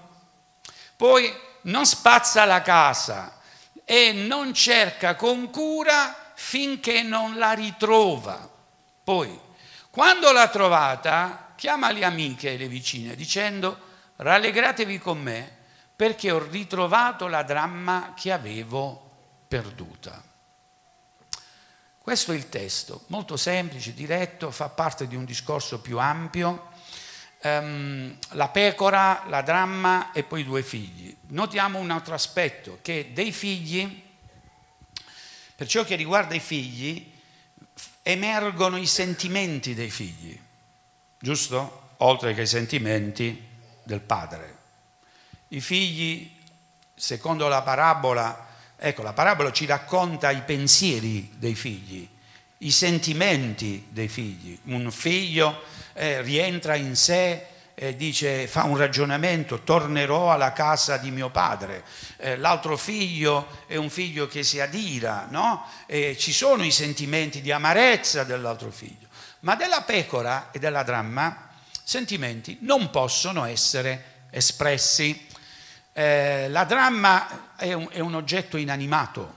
Poi 0.97 1.33
non 1.63 1.85
spazza 1.87 2.45
la 2.45 2.63
casa 2.63 3.39
e 3.85 4.13
non 4.13 4.55
cerca 4.55 5.15
con 5.17 5.51
cura 5.51 6.33
finché 6.35 7.03
non 7.03 7.37
la 7.37 7.53
ritrova. 7.53 8.49
Poi, 9.05 9.39
quando 9.91 10.33
l'ha 10.33 10.49
trovata, 10.49 11.53
chiama 11.57 11.91
le 11.91 12.05
amiche 12.05 12.53
e 12.53 12.57
le 12.57 12.69
vicine 12.69 13.17
dicendo 13.17 13.87
rallegratevi 14.17 14.99
con 14.99 15.21
me 15.21 15.57
perché 15.95 16.31
ho 16.31 16.39
ritrovato 16.39 17.27
la 17.27 17.43
dramma 17.43 18.15
che 18.17 18.31
avevo 18.31 19.11
perduta. 19.49 20.23
Questo 22.09 22.33
è 22.33 22.37
il 22.37 22.49
testo, 22.49 23.03
molto 23.09 23.37
semplice, 23.37 23.93
diretto, 23.93 24.51
fa 24.51 24.71
parte 24.71 25.07
di 25.07 25.15
un 25.15 25.27
discorso 25.27 25.83
più 25.83 25.99
ampio. 25.99 26.71
Um, 27.43 28.17
la 28.31 28.49
pecora, 28.49 29.25
la 29.29 29.43
dramma 29.43 30.13
e 30.13 30.23
poi 30.23 30.43
due 30.43 30.63
figli. 30.63 31.15
Notiamo 31.27 31.79
un 31.79 31.91
altro 31.91 32.15
aspetto, 32.15 32.79
che 32.81 33.11
dei 33.13 33.31
figli, 33.31 34.03
per 35.55 35.67
ciò 35.67 35.85
che 35.85 35.97
riguarda 35.97 36.35
i 36.35 36.41
figli, 36.41 37.13
emergono 38.01 38.79
i 38.79 38.87
sentimenti 38.87 39.75
dei 39.75 39.91
figli, 39.91 40.41
giusto? 41.19 41.91
Oltre 41.99 42.33
che 42.33 42.41
i 42.41 42.47
sentimenti 42.47 43.49
del 43.83 44.01
padre. 44.01 44.57
I 45.49 45.61
figli, 45.61 46.35
secondo 46.95 47.49
la 47.49 47.61
parabola, 47.61 48.48
ecco, 48.79 49.03
la 49.03 49.13
parabola 49.13 49.53
ci 49.53 49.67
racconta 49.67 50.31
i 50.31 50.43
pensieri 50.43 51.33
dei 51.37 51.55
figli, 51.55 52.09
i 52.59 52.71
sentimenti 52.71 53.87
dei 53.91 54.09
figli. 54.09 54.59
Un 54.65 54.91
figlio 54.91 55.63
eh, 55.95 56.23
rientra 56.23 56.77
in 56.77 56.97
sé 56.97 57.47
e 57.75 57.95
dice, 57.95 58.49
fa 58.49 58.65
un 58.65 58.77
ragionamento, 58.77 59.61
tornerò 59.61 60.33
alla 60.33 60.53
casa 60.53 60.97
di 60.97 61.13
mio 61.13 61.31
padre. 61.31 61.85
Eh, 62.17 62.37
l'altro 62.37 62.77
figlio 62.77 63.47
è 63.69 63.77
un 63.77 63.89
figlio 63.89 64.27
che 64.27 64.43
si 64.43 64.59
adira, 64.59 65.29
no? 65.31 65.65
E 65.87 66.17
ci 66.19 66.33
sono 66.33 66.65
i 66.65 66.73
sentimenti 66.73 67.41
di 67.41 67.53
amarezza 67.53 68.25
dell'altro 68.25 68.73
figlio. 68.73 69.07
Ma 69.41 69.55
della 69.55 69.83
pecora 69.83 70.51
e 70.51 70.59
della 70.59 70.83
dramma 70.83 71.51
sentimenti 71.85 72.59
non 72.63 72.91
possono 72.91 73.45
essere 73.45 74.27
espressi. 74.31 75.27
Eh, 75.99 76.49
la 76.51 76.63
dramma 76.63 77.57
è 77.57 77.73
un, 77.73 77.89
è 77.91 77.99
un 77.99 78.15
oggetto 78.15 78.57
inanimato, 78.57 79.35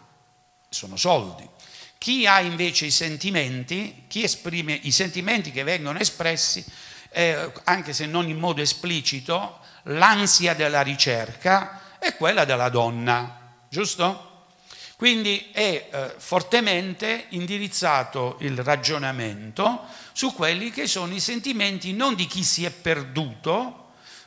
sono 0.70 0.96
soldi. 0.96 1.50
Chi 1.98 2.28
ha 2.28 2.40
invece 2.40 2.86
i 2.86 2.92
sentimenti, 2.92 4.04
chi 4.08 4.22
esprime 4.22 4.78
i 4.84 4.92
sentimenti 4.92 5.52
che 5.52 5.64
vengono 5.64 5.98
espressi, 5.98 6.64
eh, 7.10 7.52
anche 7.64 7.94
se 7.94 8.06
non 8.06 8.30
in 8.30 8.38
modo 8.38 8.62
esplicito, 8.62 9.58
l'ansia 9.86 10.54
della 10.54 10.84
ricerca 10.84 11.98
è 11.98 12.16
quella 12.16 12.46
della 12.46 12.70
donna, 12.70 13.56
giusto? 13.68 14.50
Quindi 14.98 15.50
è 15.52 15.90
eh, 15.92 16.14
fortemente 16.16 17.26
indirizzato 17.30 18.38
il 18.42 18.60
ragionamento 18.60 19.86
su 20.12 20.32
quelli 20.36 20.70
che 20.70 20.86
sono 20.86 21.12
i 21.12 21.20
sentimenti 21.20 21.92
non 21.92 22.14
di 22.14 22.28
chi 22.28 22.44
si 22.44 22.66
è 22.66 22.70
perduto, 22.70 23.81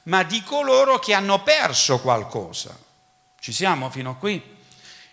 ma 0.05 0.23
di 0.23 0.43
coloro 0.43 0.99
che 0.99 1.15
hanno 1.15 1.43
perso 1.43 2.01
qualcosa. 2.01 2.77
Ci 3.39 3.53
siamo 3.53 3.91
fino 3.91 4.11
a 4.11 4.17
qui? 4.17 4.53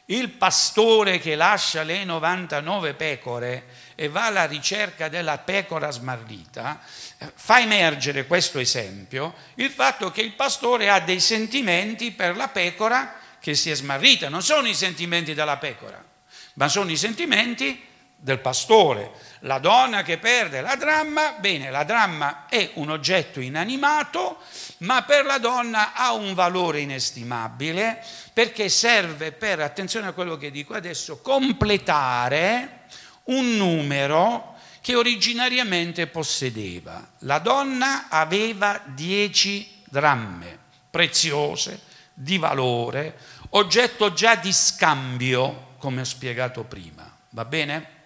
Il 0.05 0.29
pastore 0.29 1.19
che 1.19 1.35
lascia 1.35 1.83
le 1.83 2.03
99 2.03 2.93
pecore 2.95 3.65
e 3.95 4.09
va 4.09 4.25
alla 4.25 4.45
ricerca 4.45 5.07
della 5.07 5.37
pecora 5.37 5.91
smarrita, 5.91 6.81
eh, 7.17 7.31
fa 7.33 7.59
emergere 7.61 8.25
questo 8.25 8.59
esempio, 8.59 9.33
il 9.55 9.69
fatto 9.69 10.11
che 10.11 10.21
il 10.21 10.33
pastore 10.33 10.89
ha 10.89 10.99
dei 10.99 11.19
sentimenti 11.19 12.11
per 12.11 12.35
la 12.35 12.49
pecora 12.49 13.19
che 13.39 13.55
si 13.55 13.69
è 13.69 13.75
smarrita, 13.75 14.27
non 14.27 14.41
sono 14.41 14.67
i 14.67 14.73
sentimenti 14.73 15.33
della 15.33 15.57
pecora, 15.57 16.03
ma 16.55 16.67
sono 16.67 16.91
i 16.91 16.97
sentimenti 16.97 17.89
del 18.21 18.39
pastore. 18.39 19.11
La 19.39 19.57
donna 19.57 20.03
che 20.03 20.19
perde 20.19 20.61
la 20.61 20.75
dramma, 20.75 21.33
bene, 21.39 21.71
la 21.71 21.83
dramma 21.83 22.45
è 22.47 22.69
un 22.75 22.91
oggetto 22.91 23.39
inanimato, 23.39 24.37
ma 24.79 25.01
per 25.01 25.25
la 25.25 25.39
donna 25.39 25.93
ha 25.93 26.13
un 26.13 26.35
valore 26.35 26.81
inestimabile 26.81 28.03
perché 28.31 28.69
serve 28.69 29.31
per, 29.31 29.59
attenzione 29.59 30.07
a 30.07 30.11
quello 30.11 30.37
che 30.37 30.51
dico 30.51 30.75
adesso, 30.75 31.19
completare 31.21 32.83
un 33.25 33.57
numero 33.57 34.55
che 34.81 34.95
originariamente 34.95 36.05
possedeva. 36.07 37.09
La 37.19 37.39
donna 37.39 38.07
aveva 38.07 38.79
dieci 38.85 39.81
dramme 39.85 40.59
preziose, 40.91 41.89
di 42.13 42.37
valore, 42.37 43.17
oggetto 43.51 44.13
già 44.13 44.35
di 44.35 44.53
scambio, 44.53 45.75
come 45.79 46.01
ho 46.01 46.05
spiegato 46.05 46.63
prima. 46.63 47.09
Va 47.29 47.45
bene? 47.45 47.99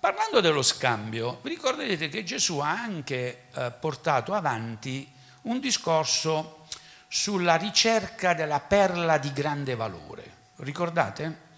Parlando 0.00 0.40
dello 0.40 0.62
scambio, 0.62 1.40
vi 1.42 1.50
ricorderete 1.50 2.08
che 2.08 2.24
Gesù 2.24 2.56
ha 2.60 2.70
anche 2.70 3.42
eh, 3.54 3.70
portato 3.78 4.32
avanti 4.32 5.06
un 5.42 5.60
discorso 5.60 6.64
sulla 7.06 7.56
ricerca 7.56 8.32
della 8.32 8.60
perla 8.60 9.18
di 9.18 9.30
grande 9.34 9.74
valore. 9.74 10.24
Ricordate? 10.56 11.48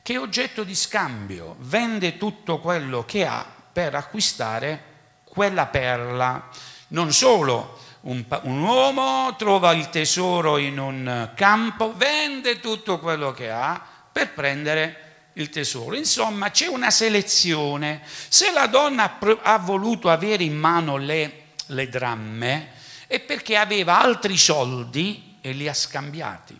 Che 0.00 0.16
oggetto 0.16 0.64
di 0.64 0.74
scambio 0.74 1.56
vende 1.58 2.16
tutto 2.16 2.58
quello 2.58 3.04
che 3.04 3.26
ha 3.26 3.44
per 3.70 3.94
acquistare 3.94 4.82
quella 5.24 5.66
perla. 5.66 6.48
Non 6.88 7.12
solo 7.12 7.78
un, 8.02 8.24
un, 8.44 8.62
uomo 8.62 9.36
trova 9.36 9.72
il 9.72 9.90
tesoro 9.90 10.56
in 10.56 10.78
un 10.78 11.32
campo, 11.34 11.94
vende 11.94 12.60
tutto 12.60 12.98
quello 12.98 13.32
che 13.32 13.50
ha 13.50 13.78
per 14.10 14.32
prendere 14.32 15.09
il 15.34 15.48
tesoro. 15.50 15.96
Insomma, 15.96 16.50
c'è 16.50 16.66
una 16.66 16.90
selezione. 16.90 18.02
Se 18.04 18.50
la 18.50 18.66
donna 18.66 19.18
ha 19.42 19.58
voluto 19.58 20.08
avere 20.10 20.44
in 20.44 20.56
mano 20.56 20.96
le, 20.96 21.48
le 21.66 21.88
dramme, 21.88 22.72
è 23.06 23.20
perché 23.20 23.56
aveva 23.56 24.00
altri 24.00 24.36
soldi 24.36 25.38
e 25.40 25.52
li 25.52 25.68
ha 25.68 25.74
scambiati. 25.74 26.58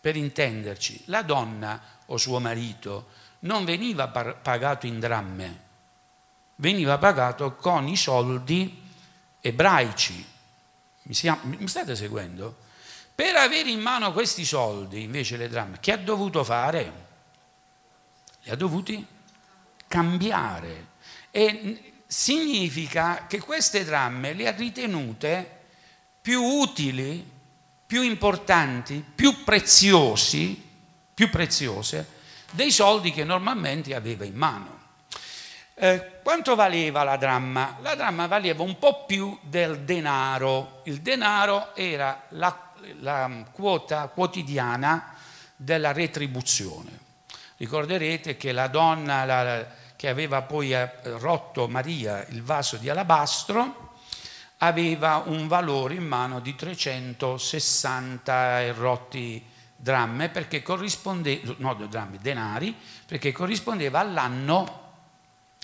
Per 0.00 0.16
intenderci, 0.16 1.02
la 1.06 1.22
donna 1.22 1.80
o 2.06 2.16
suo 2.16 2.38
marito 2.38 3.08
non 3.40 3.64
veniva 3.64 4.08
pagato 4.08 4.86
in 4.86 4.98
dramme, 4.98 5.60
veniva 6.56 6.98
pagato 6.98 7.54
con 7.54 7.86
i 7.88 7.96
soldi 7.96 8.82
ebraici. 9.40 10.26
Mi, 11.02 11.14
siamo, 11.14 11.40
mi 11.44 11.68
state 11.68 11.94
seguendo? 11.94 12.56
Per 13.14 13.34
avere 13.34 13.70
in 13.70 13.80
mano 13.80 14.12
questi 14.12 14.44
soldi, 14.44 15.02
invece 15.02 15.36
le 15.36 15.48
dramme, 15.48 15.78
che 15.80 15.92
ha 15.92 15.96
dovuto 15.96 16.44
fare? 16.44 17.06
Li 18.42 18.50
ha 18.50 18.56
dovuti 18.56 19.04
cambiare. 19.86 20.86
E 21.30 22.02
significa 22.06 23.26
che 23.26 23.40
queste 23.40 23.84
dramme 23.84 24.32
le 24.32 24.48
ha 24.48 24.52
ritenute 24.52 25.56
più 26.20 26.42
utili, 26.42 27.36
più 27.86 28.02
importanti, 28.02 29.04
più 29.14 29.44
preziosi, 29.44 30.62
più 31.14 31.30
preziose 31.30 32.16
dei 32.50 32.70
soldi 32.70 33.12
che 33.12 33.24
normalmente 33.24 33.94
aveva 33.94 34.24
in 34.24 34.34
mano. 34.34 34.76
Eh, 35.74 36.20
quanto 36.22 36.54
valeva 36.54 37.04
la 37.04 37.16
dramma? 37.16 37.78
La 37.80 37.94
dramma 37.94 38.26
valeva 38.26 38.62
un 38.62 38.78
po' 38.78 39.04
più 39.04 39.38
del 39.42 39.80
denaro. 39.80 40.80
Il 40.84 41.00
denaro 41.00 41.74
era 41.76 42.24
la, 42.30 42.72
la 43.00 43.44
quota 43.52 44.08
quotidiana 44.08 45.14
della 45.54 45.92
retribuzione. 45.92 47.06
Ricorderete 47.58 48.36
che 48.36 48.52
la 48.52 48.68
donna 48.68 49.24
la, 49.24 49.66
che 49.96 50.08
aveva 50.08 50.42
poi 50.42 50.72
eh, 50.72 50.88
rotto 51.02 51.66
Maria 51.66 52.24
il 52.28 52.44
vaso 52.44 52.76
di 52.76 52.88
alabastro 52.88 53.94
aveva 54.58 55.24
un 55.26 55.48
valore 55.48 55.94
in 55.94 56.06
mano 56.06 56.38
di 56.38 56.54
360 56.54 58.60
e 58.60 58.72
rotti 58.72 59.44
dramme 59.74 60.28
perché 60.28 60.62
corrispondeva, 60.62 61.54
no, 61.58 61.74
drammi, 61.74 62.18
denari, 62.18 62.76
perché 63.04 63.32
corrispondeva 63.32 63.98
all'anno 63.98 64.92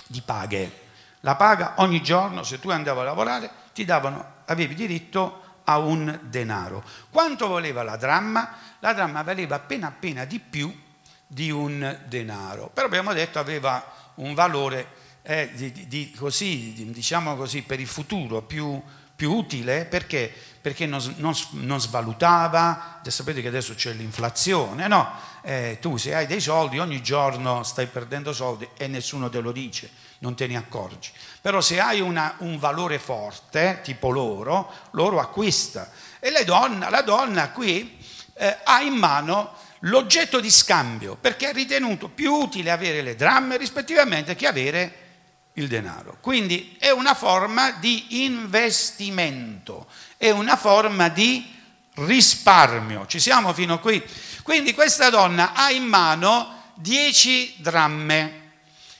di 0.08 0.20
paghe. 0.20 0.82
La 1.20 1.36
paga 1.36 1.74
ogni 1.76 2.02
giorno, 2.02 2.42
se 2.42 2.58
tu 2.58 2.70
andavi 2.70 2.98
a 2.98 3.04
lavorare, 3.04 3.50
ti 3.72 3.84
davano, 3.84 4.42
avevi 4.46 4.74
diritto 4.74 5.60
a 5.62 5.78
un 5.78 6.18
denaro. 6.22 6.82
Quanto 7.08 7.46
voleva 7.46 7.84
la 7.84 7.96
dramma? 7.96 8.56
La 8.80 8.92
dramma 8.92 9.22
valeva 9.22 9.54
appena 9.54 9.86
appena 9.86 10.24
di 10.24 10.40
più 10.40 10.82
di 11.26 11.50
un 11.50 11.98
denaro, 12.06 12.70
però 12.72 12.86
abbiamo 12.86 13.12
detto 13.12 13.38
aveva 13.38 13.84
un 14.16 14.34
valore 14.34 15.02
eh, 15.22 15.50
di, 15.54 15.88
di, 15.88 16.12
così, 16.12 16.90
diciamo 16.90 17.34
così, 17.36 17.62
per 17.62 17.80
il 17.80 17.86
futuro 17.86 18.42
più, 18.42 18.80
più 19.16 19.32
utile 19.32 19.86
perché, 19.86 20.32
perché 20.60 20.86
non, 20.86 21.00
non, 21.16 21.34
non, 21.52 21.80
svalutava, 21.80 23.00
sapete 23.06 23.40
che 23.40 23.48
adesso 23.48 23.74
c'è 23.74 23.92
l'inflazione, 23.92 24.86
no? 24.86 25.10
Eh, 25.42 25.78
tu 25.80 25.96
se 25.96 26.14
hai 26.14 26.26
dei 26.26 26.40
soldi 26.40 26.78
ogni 26.78 27.02
giorno 27.02 27.62
stai 27.62 27.86
perdendo 27.86 28.32
soldi 28.32 28.68
e 28.76 28.86
nessuno 28.86 29.30
te 29.30 29.40
lo 29.40 29.52
dice, 29.52 29.90
non 30.18 30.34
te 30.34 30.46
ne 30.46 30.56
accorgi. 30.56 31.10
Però 31.40 31.60
se 31.60 31.80
hai 31.80 32.00
una, 32.00 32.34
un 32.38 32.58
valore 32.58 32.98
forte, 32.98 33.80
tipo 33.82 34.10
l'oro, 34.10 34.70
l'oro 34.92 35.20
acquista. 35.20 35.90
E 36.20 36.30
la 36.30 36.42
donna, 36.44 36.90
la 36.90 37.02
donna 37.02 37.50
qui 37.50 37.98
eh, 38.34 38.58
ha 38.62 38.80
in 38.82 38.94
mano 38.94 39.54
l'oggetto 39.84 40.40
di 40.40 40.50
scambio 40.50 41.16
perché 41.16 41.48
ha 41.48 41.52
ritenuto 41.52 42.08
più 42.08 42.32
utile 42.32 42.70
avere 42.70 43.02
le 43.02 43.16
dramme 43.16 43.56
rispettivamente 43.56 44.34
che 44.34 44.46
avere 44.46 44.98
il 45.54 45.68
denaro. 45.68 46.18
Quindi 46.20 46.76
è 46.78 46.90
una 46.90 47.14
forma 47.14 47.72
di 47.72 48.24
investimento, 48.24 49.86
è 50.16 50.30
una 50.30 50.56
forma 50.56 51.08
di 51.08 51.52
risparmio. 51.94 53.06
Ci 53.06 53.20
siamo 53.20 53.52
fino 53.52 53.74
a 53.74 53.78
qui? 53.78 54.02
Quindi 54.42 54.74
questa 54.74 55.10
donna 55.10 55.52
ha 55.54 55.70
in 55.70 55.84
mano 55.84 56.72
10 56.74 57.56
dramme. 57.58 58.42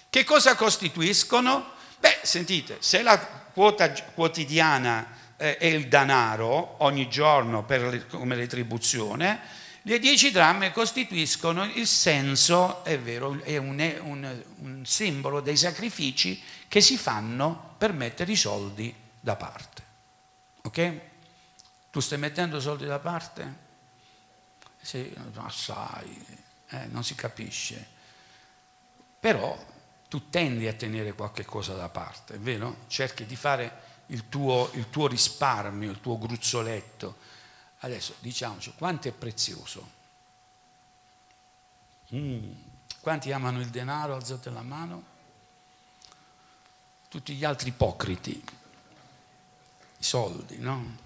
Che 0.08 0.24
cosa 0.24 0.54
costituiscono? 0.54 1.72
Beh, 1.98 2.20
sentite, 2.22 2.76
se 2.78 3.02
la 3.02 3.18
quota 3.18 3.90
quotidiana 4.14 5.06
eh, 5.36 5.56
è 5.56 5.66
il 5.66 5.88
denaro 5.88 6.76
ogni 6.78 7.08
giorno 7.08 7.64
per, 7.64 8.06
come 8.06 8.36
retribuzione, 8.36 9.40
le 9.86 9.98
dieci 9.98 10.30
dramme 10.30 10.72
costituiscono 10.72 11.64
il 11.64 11.86
senso, 11.86 12.82
è 12.84 12.98
vero, 12.98 13.38
è 13.42 13.58
un, 13.58 13.78
è 13.78 13.98
un, 13.98 14.42
un 14.60 14.86
simbolo 14.86 15.40
dei 15.40 15.58
sacrifici 15.58 16.42
che 16.68 16.80
si 16.80 16.96
fanno 16.96 17.74
per 17.76 17.92
mettere 17.92 18.32
i 18.32 18.36
soldi 18.36 18.94
da 19.20 19.36
parte. 19.36 19.82
Ok? 20.62 21.00
Tu 21.90 22.00
stai 22.00 22.16
mettendo 22.16 22.60
soldi 22.60 22.86
da 22.86 22.98
parte? 22.98 23.62
Sì, 24.80 25.14
assai, 25.34 26.24
eh, 26.68 26.86
non 26.86 27.04
si 27.04 27.14
capisce. 27.14 27.86
Però 29.20 29.62
tu 30.08 30.30
tendi 30.30 30.66
a 30.66 30.72
tenere 30.72 31.12
qualche 31.12 31.44
cosa 31.44 31.74
da 31.74 31.90
parte, 31.90 32.36
è 32.36 32.38
vero? 32.38 32.84
Cerchi 32.86 33.26
di 33.26 33.36
fare 33.36 33.82
il 34.06 34.30
tuo, 34.30 34.70
il 34.72 34.88
tuo 34.88 35.08
risparmio, 35.08 35.90
il 35.90 36.00
tuo 36.00 36.16
gruzzoletto 36.16 37.32
Adesso 37.80 38.14
diciamoci, 38.20 38.72
quanto 38.76 39.08
è 39.08 39.12
prezioso? 39.12 39.90
Mm. 42.14 42.52
Quanti 43.00 43.32
amano 43.32 43.60
il 43.60 43.68
denaro? 43.68 44.14
Alzate 44.14 44.50
la 44.50 44.62
mano. 44.62 45.12
Tutti 47.08 47.34
gli 47.34 47.44
altri 47.44 47.68
ipocriti, 47.68 48.44
i 49.98 50.02
soldi, 50.02 50.58
no? 50.58 50.96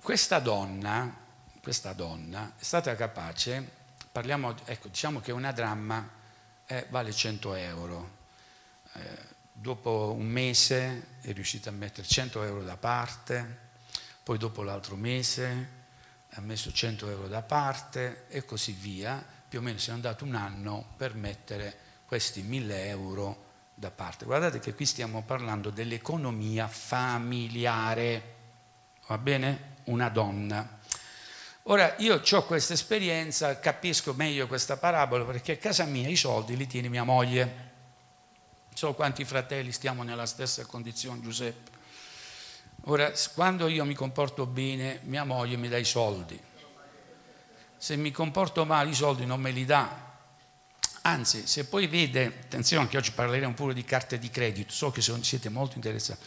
Questa 0.00 0.38
donna, 0.38 1.14
questa 1.60 1.92
donna 1.92 2.52
è 2.56 2.62
stata 2.62 2.94
capace, 2.94 3.68
parliamo, 4.12 4.54
ecco, 4.64 4.88
diciamo 4.88 5.20
che 5.20 5.32
una 5.32 5.52
dramma 5.52 6.08
eh, 6.66 6.86
vale 6.90 7.12
100 7.12 7.54
euro. 7.54 8.10
Eh, 8.92 9.34
dopo 9.52 10.14
un 10.16 10.26
mese 10.26 11.18
è 11.20 11.32
riuscita 11.32 11.70
a 11.70 11.72
mettere 11.72 12.06
100 12.06 12.42
euro 12.42 12.62
da 12.62 12.76
parte 12.76 13.65
poi 14.26 14.38
dopo 14.38 14.64
l'altro 14.64 14.96
mese 14.96 15.68
ha 16.30 16.40
messo 16.40 16.72
100 16.72 17.08
euro 17.08 17.28
da 17.28 17.42
parte 17.42 18.24
e 18.26 18.44
così 18.44 18.72
via, 18.72 19.24
più 19.48 19.60
o 19.60 19.62
meno 19.62 19.78
si 19.78 19.90
è 19.90 19.92
andato 19.92 20.24
un 20.24 20.34
anno 20.34 20.84
per 20.96 21.14
mettere 21.14 21.78
questi 22.06 22.42
1000 22.42 22.88
euro 22.88 23.44
da 23.72 23.92
parte. 23.92 24.24
Guardate 24.24 24.58
che 24.58 24.74
qui 24.74 24.84
stiamo 24.84 25.22
parlando 25.22 25.70
dell'economia 25.70 26.66
familiare, 26.66 28.34
va 29.06 29.16
bene? 29.16 29.74
Una 29.84 30.08
donna. 30.08 30.76
Ora 31.68 31.94
io 31.98 32.20
ho 32.28 32.44
questa 32.46 32.72
esperienza, 32.72 33.60
capisco 33.60 34.12
meglio 34.12 34.48
questa 34.48 34.76
parabola 34.76 35.22
perché 35.22 35.52
a 35.52 35.56
casa 35.56 35.84
mia 35.84 36.08
i 36.08 36.16
soldi 36.16 36.56
li 36.56 36.66
tiene 36.66 36.88
mia 36.88 37.04
moglie. 37.04 37.70
So 38.74 38.92
quanti 38.94 39.24
fratelli 39.24 39.70
stiamo 39.70 40.02
nella 40.02 40.26
stessa 40.26 40.66
condizione, 40.66 41.20
Giuseppe. 41.20 41.75
Ora, 42.88 43.12
quando 43.34 43.66
io 43.66 43.84
mi 43.84 43.94
comporto 43.94 44.46
bene, 44.46 45.00
mia 45.04 45.24
moglie 45.24 45.56
mi 45.56 45.68
dà 45.68 45.76
i 45.76 45.84
soldi. 45.84 46.40
Se 47.76 47.96
mi 47.96 48.12
comporto 48.12 48.64
male, 48.64 48.90
i 48.90 48.94
soldi 48.94 49.26
non 49.26 49.40
me 49.40 49.50
li 49.50 49.64
dà. 49.64 50.04
Anzi, 51.02 51.48
se 51.48 51.66
poi 51.66 51.88
vede, 51.88 52.26
attenzione 52.26 52.86
che 52.86 52.96
oggi 52.96 53.10
parleremo 53.10 53.54
pure 53.54 53.74
di 53.74 53.84
carte 53.84 54.20
di 54.20 54.30
credito, 54.30 54.72
so 54.72 54.92
che 54.92 55.00
siete 55.02 55.48
molto 55.48 55.74
interessati, 55.74 56.24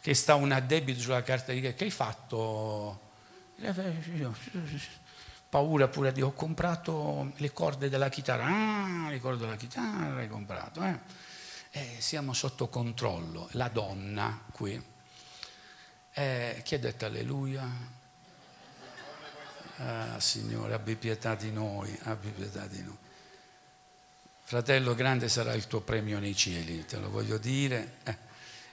che 0.00 0.14
sta 0.14 0.34
un 0.34 0.50
addebito 0.50 0.98
sulla 0.98 1.22
carta 1.22 1.52
di 1.52 1.58
credito, 1.58 1.78
che 1.78 1.84
hai 1.84 1.90
fatto? 1.90 3.00
Paura 5.50 5.88
pure 5.88 6.12
di 6.12 6.22
ho 6.22 6.32
comprato 6.32 7.32
le 7.36 7.52
corde 7.52 7.90
della 7.90 8.08
chitarra, 8.08 8.46
ah, 8.46 9.10
le 9.10 9.20
corde 9.20 9.40
della 9.44 9.56
chitarra 9.56 10.20
hai 10.20 10.28
comprato. 10.28 10.82
Eh? 10.82 10.98
Eh, 11.70 11.96
siamo 11.98 12.32
sotto 12.32 12.68
controllo, 12.68 13.48
la 13.52 13.68
donna 13.68 14.42
qui 14.52 14.96
eh, 16.18 16.62
chi 16.64 16.74
ha 16.74 16.78
detto 16.80 17.06
alleluia? 17.06 17.64
Ah, 19.76 20.18
Signore, 20.18 20.74
abbi 20.74 20.96
pietà 20.96 21.36
di 21.36 21.52
noi, 21.52 21.96
abbi 22.02 22.30
pietà 22.30 22.66
di 22.66 22.82
noi. 22.82 22.96
Fratello, 24.42 24.94
grande 24.96 25.28
sarà 25.28 25.52
il 25.54 25.68
tuo 25.68 25.80
premio 25.80 26.18
nei 26.18 26.34
cieli, 26.34 26.84
te 26.86 26.96
lo 26.96 27.10
voglio 27.10 27.38
dire. 27.38 27.98
Eh. 28.02 28.16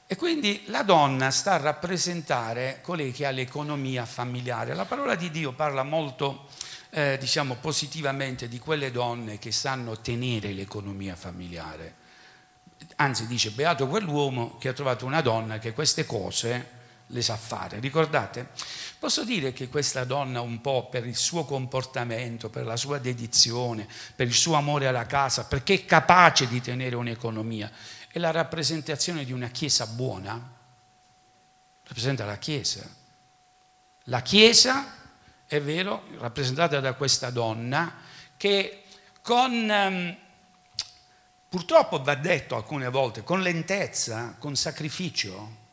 E 0.08 0.16
quindi 0.16 0.64
la 0.68 0.82
donna 0.82 1.30
sta 1.30 1.54
a 1.54 1.58
rappresentare 1.58 2.80
colei 2.82 3.12
che 3.12 3.28
ha 3.28 3.32
l'economia 3.32 4.06
familiare. 4.06 4.74
La 4.74 4.86
parola 4.86 5.14
di 5.14 5.30
Dio 5.30 5.52
parla 5.52 5.84
molto, 5.84 6.48
eh, 6.90 7.18
diciamo, 7.20 7.56
positivamente 7.56 8.48
di 8.48 8.58
quelle 8.58 8.90
donne 8.90 9.38
che 9.38 9.52
sanno 9.52 10.00
tenere 10.00 10.52
l'economia 10.52 11.16
familiare. 11.16 11.94
Anzi, 12.96 13.28
dice, 13.28 13.52
beato 13.52 13.88
quell'uomo 13.88 14.58
che 14.58 14.70
ha 14.70 14.74
trovato 14.74 15.06
una 15.06 15.22
donna 15.22 15.60
che 15.60 15.74
queste 15.74 16.08
cose 16.08 16.76
le 17.08 17.22
sa 17.22 17.36
fare. 17.38 17.80
Ricordate? 17.80 18.50
Posso 18.98 19.24
dire 19.24 19.54
che 19.54 19.68
questa 19.68 20.04
donna 20.04 20.42
un 20.42 20.62
po' 20.62 20.90
per 20.90 21.06
il 21.06 21.16
suo 21.16 21.46
comportamento, 21.46 22.50
per 22.50 22.66
la 22.66 22.78
sua 22.78 22.98
dedizione, 22.98 23.88
per 24.16 24.28
il 24.28 24.34
suo 24.34 24.56
amore 24.56 24.88
alla 24.88 25.06
casa, 25.06 25.46
perché 25.46 25.74
è 25.76 25.86
capace 25.86 26.48
di 26.48 26.62
tenere 26.62 26.96
un'economia, 26.96 27.72
è 28.08 28.18
la 28.20 28.32
rappresentazione 28.32 29.26
di 29.26 29.32
una 29.32 29.50
chiesa 29.50 29.86
buona? 29.88 30.54
Rappresenta 31.84 32.26
la 32.26 32.38
chiesa. 32.38 32.90
La 34.06 34.22
chiesa, 34.22 34.94
è 35.46 35.62
vero, 35.62 36.04
rappresentata 36.18 36.80
da 36.80 36.94
questa 36.94 37.30
donna 37.30 37.94
che 38.38 38.84
con... 39.22 39.52
Um, 39.52 40.18
purtroppo 41.48 42.02
va 42.02 42.16
detto 42.16 42.56
alcune 42.56 42.90
volte, 42.90 43.24
con 43.24 43.42
lentezza, 43.42 44.36
con 44.38 44.56
sacrificio, 44.56 45.64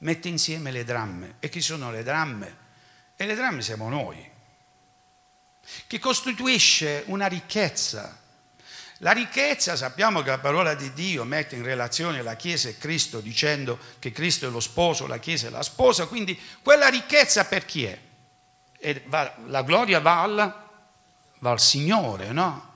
mette 0.00 0.28
insieme 0.28 0.70
le 0.70 0.84
dramme. 0.84 1.36
E 1.40 1.48
chi 1.48 1.60
sono 1.60 1.90
le 1.90 2.02
dramme? 2.02 2.56
E 3.16 3.26
le 3.26 3.34
dramme 3.34 3.62
siamo 3.62 3.88
noi, 3.88 4.28
che 5.86 5.98
costituisce 5.98 7.04
una 7.06 7.26
ricchezza. 7.26 8.18
La 9.02 9.12
ricchezza, 9.12 9.76
sappiamo 9.76 10.22
che 10.22 10.30
la 10.30 10.38
parola 10.38 10.74
di 10.74 10.92
Dio 10.92 11.24
mette 11.24 11.56
in 11.56 11.62
relazione 11.62 12.22
la 12.22 12.36
Chiesa 12.36 12.68
e 12.68 12.76
Cristo 12.76 13.20
dicendo 13.20 13.78
che 13.98 14.12
Cristo 14.12 14.46
è 14.46 14.50
lo 14.50 14.60
sposo, 14.60 15.06
la 15.06 15.18
Chiesa 15.18 15.46
è 15.46 15.50
la 15.50 15.62
sposa, 15.62 16.06
quindi 16.06 16.38
quella 16.62 16.88
ricchezza 16.88 17.46
per 17.46 17.64
chi 17.64 17.84
è? 17.84 17.98
Va, 19.06 19.34
la 19.46 19.62
gloria 19.62 20.00
va 20.00 20.22
al, 20.22 20.64
va 21.38 21.50
al 21.50 21.60
Signore, 21.60 22.32
no? 22.32 22.68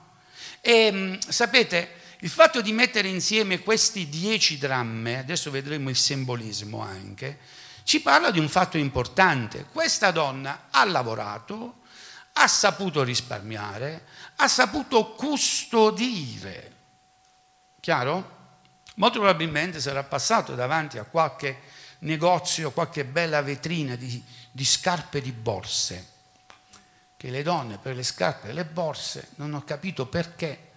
E 0.61 1.19
sapete, 1.27 1.89
il 2.19 2.29
fatto 2.29 2.61
di 2.61 2.71
mettere 2.71 3.07
insieme 3.07 3.59
questi 3.59 4.07
dieci 4.07 4.57
dramme, 4.57 5.19
adesso 5.19 5.51
vedremo 5.51 5.89
il 5.89 5.95
simbolismo 5.95 6.79
anche, 6.79 7.39
ci 7.83 8.01
parla 8.01 8.31
di 8.31 8.39
un 8.39 8.49
fatto 8.49 8.77
importante. 8.77 9.65
Questa 9.71 10.11
donna 10.11 10.67
ha 10.71 10.83
lavorato, 10.85 11.81
ha 12.33 12.47
saputo 12.47 13.03
risparmiare, 13.03 14.05
ha 14.37 14.47
saputo 14.47 15.11
custodire. 15.11 16.73
Chiaro? 17.79 18.33
Molto 18.95 19.19
probabilmente 19.19 19.79
sarà 19.79 20.03
passato 20.03 20.55
davanti 20.55 20.97
a 20.97 21.03
qualche 21.03 21.59
negozio, 21.99 22.71
qualche 22.71 23.05
bella 23.05 23.41
vetrina 23.41 23.95
di, 23.95 24.23
di 24.51 24.65
scarpe 24.65 25.21
di 25.21 25.31
borse, 25.31 26.07
che 27.17 27.29
le 27.29 27.43
donne 27.43 27.77
per 27.77 27.95
le 27.95 28.03
scarpe 28.03 28.49
e 28.49 28.53
le 28.53 28.65
borse 28.65 29.29
non 29.35 29.53
ho 29.53 29.63
capito 29.63 30.07
perché 30.07 30.71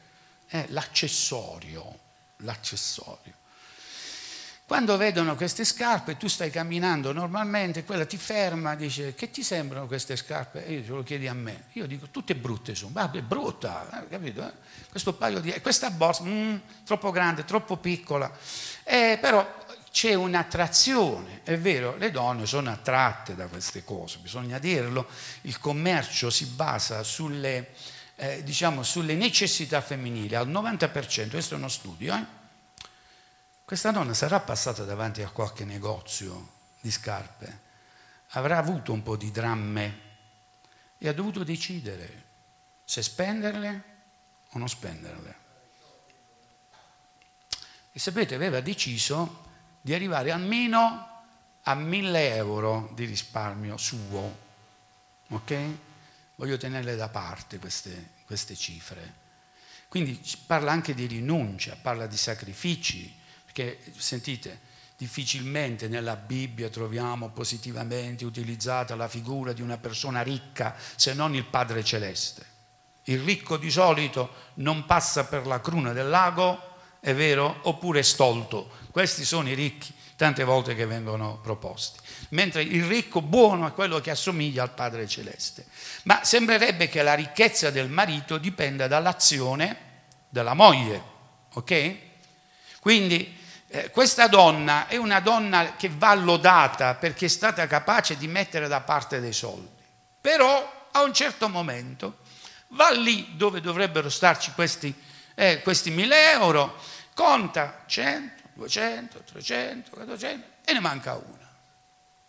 è 0.49 0.67
l'accessorio, 0.69 1.99
l'accessorio. 2.39 3.37
Quando 4.69 4.99
vedono 4.99 5.35
queste 5.35 5.65
scarpe, 5.65 6.19
tu 6.19 6.29
stai 6.29 6.51
camminando 6.51 7.11
normalmente, 7.13 7.85
quella 7.85 8.05
ti 8.05 8.19
ferma, 8.19 8.75
dice 8.75 9.15
che 9.15 9.31
ti 9.31 9.43
sembrano 9.43 9.87
queste 9.87 10.15
scarpe? 10.15 10.67
E 10.67 10.75
io 10.75 10.83
te 10.83 10.89
lo 10.89 11.03
chiedi 11.03 11.27
a 11.27 11.33
me. 11.33 11.65
Io 11.73 11.87
dico 11.87 12.09
tutte 12.11 12.35
brutte 12.35 12.75
sono, 12.75 12.91
ma 12.93 13.11
è 13.11 13.23
brutta, 13.23 14.03
eh, 14.03 14.09
capito? 14.09 14.47
Eh? 14.47 14.53
Questo 14.91 15.15
paio 15.15 15.41
di... 15.41 15.59
Questa 15.63 15.91
borsa, 15.91 16.23
mm, 16.25 16.57
troppo 16.85 17.11
grande, 17.11 17.47
troppo 17.47 17.79
piccola. 17.79 18.31
Eh, 18.85 19.17
però 19.19 19.67
c'è 19.91 20.13
un'attrazione, 20.13 21.41
è 21.45 21.57
vero, 21.59 21.97
le 21.97 22.11
donne 22.11 22.45
sono 22.45 22.71
attratte 22.71 23.35
da 23.35 23.47
queste 23.47 23.85
cose, 23.85 24.19
bisogna 24.19 24.59
dirlo, 24.59 25.09
il 25.43 25.59
commercio 25.59 26.29
si 26.29 26.45
basa 26.45 27.03
sulle, 27.03 27.71
eh, 28.21 28.43
diciamo, 28.43 28.83
sulle 28.83 29.15
necessità 29.15 29.81
femminili 29.81 30.35
al 30.35 30.49
90%, 30.49 31.31
questo 31.31 31.55
è 31.55 31.57
uno 31.57 31.69
studio, 31.69 32.15
eh? 32.17 32.37
Questa 33.65 33.93
donna 33.93 34.13
sarà 34.13 34.41
passata 34.41 34.83
davanti 34.83 35.23
a 35.23 35.29
qualche 35.29 35.65
negozio 35.65 36.55
di 36.81 36.91
scarpe, 36.91 37.61
avrà 38.31 38.59
avuto 38.59 38.93
un 38.93 39.05
po' 39.05 39.17
di 39.17 39.31
dramme 39.31 40.01
e 40.99 41.07
ha 41.07 41.13
dovuto 41.13 41.45
decidere 41.45 42.25
se 42.85 43.03
spenderle 43.03 43.85
o 44.51 44.59
non 44.59 44.69
spenderle. 44.69 45.37
E 47.93 47.99
sapete, 48.01 48.35
aveva 48.35 48.61
deciso 48.61 49.45
di 49.81 49.95
arrivare 49.95 50.33
almeno 50.33 51.23
a 51.63 51.75
1000 51.75 52.35
euro 52.35 52.91
di 52.95 53.05
risparmio 53.05 53.77
suo, 53.77 54.39
ok? 55.29 55.87
Voglio 56.39 56.57
tenerle 56.57 56.95
da 56.95 57.09
parte 57.09 57.59
queste, 57.59 58.11
queste 58.25 58.55
cifre. 58.55 59.27
Quindi 59.89 60.21
parla 60.47 60.71
anche 60.71 60.95
di 60.95 61.07
rinuncia, 61.07 61.77
parla 61.83 62.07
di 62.07 62.17
sacrifici, 62.17 63.13
che 63.53 63.81
sentite, 63.97 64.61
difficilmente 64.97 65.89
nella 65.89 66.15
Bibbia 66.15 66.69
troviamo 66.69 67.31
positivamente 67.31 68.25
utilizzata 68.25 68.95
la 68.95 69.09
figura 69.09 69.53
di 69.53 69.63
una 69.63 69.79
persona 69.79 70.23
ricca 70.23 70.77
se 70.95 71.13
non 71.13 71.35
il 71.35 71.45
Padre 71.45 71.83
Celeste. 71.83 72.47
Il 73.05 73.19
ricco 73.23 73.57
di 73.57 73.71
solito 73.71 74.31
non 74.55 74.87
passa 74.87 75.25
per 75.25 75.45
la 75.45 75.61
cruna 75.61 75.93
del 75.93 76.09
lago, 76.09 76.77
è 77.01 77.15
vero, 77.15 77.63
oppure 77.63 77.99
è 77.99 78.05
stolto. 78.05 78.71
Questi 78.93 79.25
sono 79.25 79.49
i 79.49 79.55
ricchi 79.55 79.93
tante 80.19 80.43
volte 80.43 80.75
che 80.75 80.85
vengono 80.85 81.39
proposti. 81.41 82.01
Mentre 82.31 82.63
il 82.63 82.85
ricco 82.85 83.23
buono 83.23 83.69
è 83.69 83.73
quello 83.73 84.01
che 84.01 84.11
assomiglia 84.11 84.65
al 84.65 84.75
Padre 84.75 85.07
Celeste. 85.07 85.65
Ma 86.03 86.25
sembrerebbe 86.25 86.89
che 86.89 87.03
la 87.03 87.15
ricchezza 87.15 87.71
del 87.71 87.89
marito 87.89 88.37
dipenda 88.37 88.89
dall'azione 88.89 89.77
della 90.29 90.55
moglie, 90.55 91.01
ok? 91.55 91.97
Quindi 92.81 93.39
eh, 93.69 93.91
questa 93.93 94.27
donna 94.27 94.89
è 94.89 94.97
una 94.97 95.21
donna 95.21 95.77
che 95.77 95.89
va 95.89 96.15
lodata 96.15 96.97
perché 96.97 97.27
è 97.27 97.29
stata 97.29 97.69
capace 97.69 98.17
di 98.17 98.27
mettere 98.27 98.67
da 98.67 98.81
parte 98.81 99.21
dei 99.21 99.33
soldi, 99.33 99.71
però 100.21 100.89
a 100.91 101.03
un 101.03 101.15
certo 101.15 101.49
momento 101.49 102.19
va 102.71 102.91
lì 102.91 103.37
dove 103.37 103.61
dovrebbero 103.61 104.11
starci 104.11 104.51
questi, 104.51 104.93
eh, 105.37 105.63
questi 105.63 105.91
1000 105.93 106.33
euro, 106.33 106.77
conta 107.15 107.85
100, 107.87 108.38
200, 108.59 109.21
300, 109.21 109.91
400 109.91 110.47
e 110.65 110.73
ne 110.73 110.81
manca 110.81 111.15
una. 111.15 111.49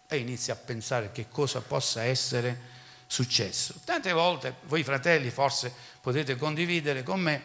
E 0.08 0.18
inizia 0.18 0.54
a 0.54 0.58
pensare 0.58 1.12
che 1.12 1.28
cosa 1.28 1.62
possa 1.62 2.04
essere 2.04 2.78
successo. 3.08 3.80
Tante 3.84 4.12
volte 4.12 4.58
voi 4.66 4.84
fratelli 4.84 5.32
forse 5.32 5.74
potete 6.00 6.36
condividere 6.36 7.02
con 7.02 7.20
me, 7.20 7.42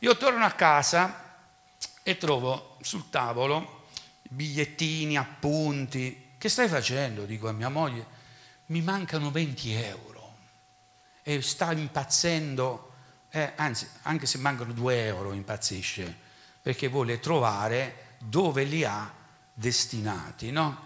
io 0.00 0.16
torno 0.16 0.44
a 0.44 0.50
casa 0.50 1.36
e 2.02 2.16
trovo 2.16 2.78
sul 2.82 3.08
tavolo 3.10 3.86
bigliettini, 4.22 5.16
appunti. 5.16 6.32
Che 6.36 6.48
stai 6.48 6.68
facendo? 6.68 7.26
Dico 7.26 7.48
a 7.48 7.52
mia 7.52 7.68
moglie, 7.68 8.04
mi 8.66 8.82
mancano 8.82 9.30
20 9.30 9.72
euro 9.74 10.34
e 11.22 11.40
sta 11.42 11.70
impazzendo, 11.72 12.92
eh, 13.30 13.52
anzi 13.54 13.88
anche 14.02 14.26
se 14.26 14.38
mancano 14.38 14.72
2 14.72 15.06
euro 15.06 15.32
impazzisce, 15.32 16.14
perché 16.60 16.88
vuole 16.88 17.20
trovare 17.20 18.05
dove 18.28 18.64
li 18.64 18.84
ha 18.84 19.12
destinati. 19.52 20.50
No? 20.50 20.84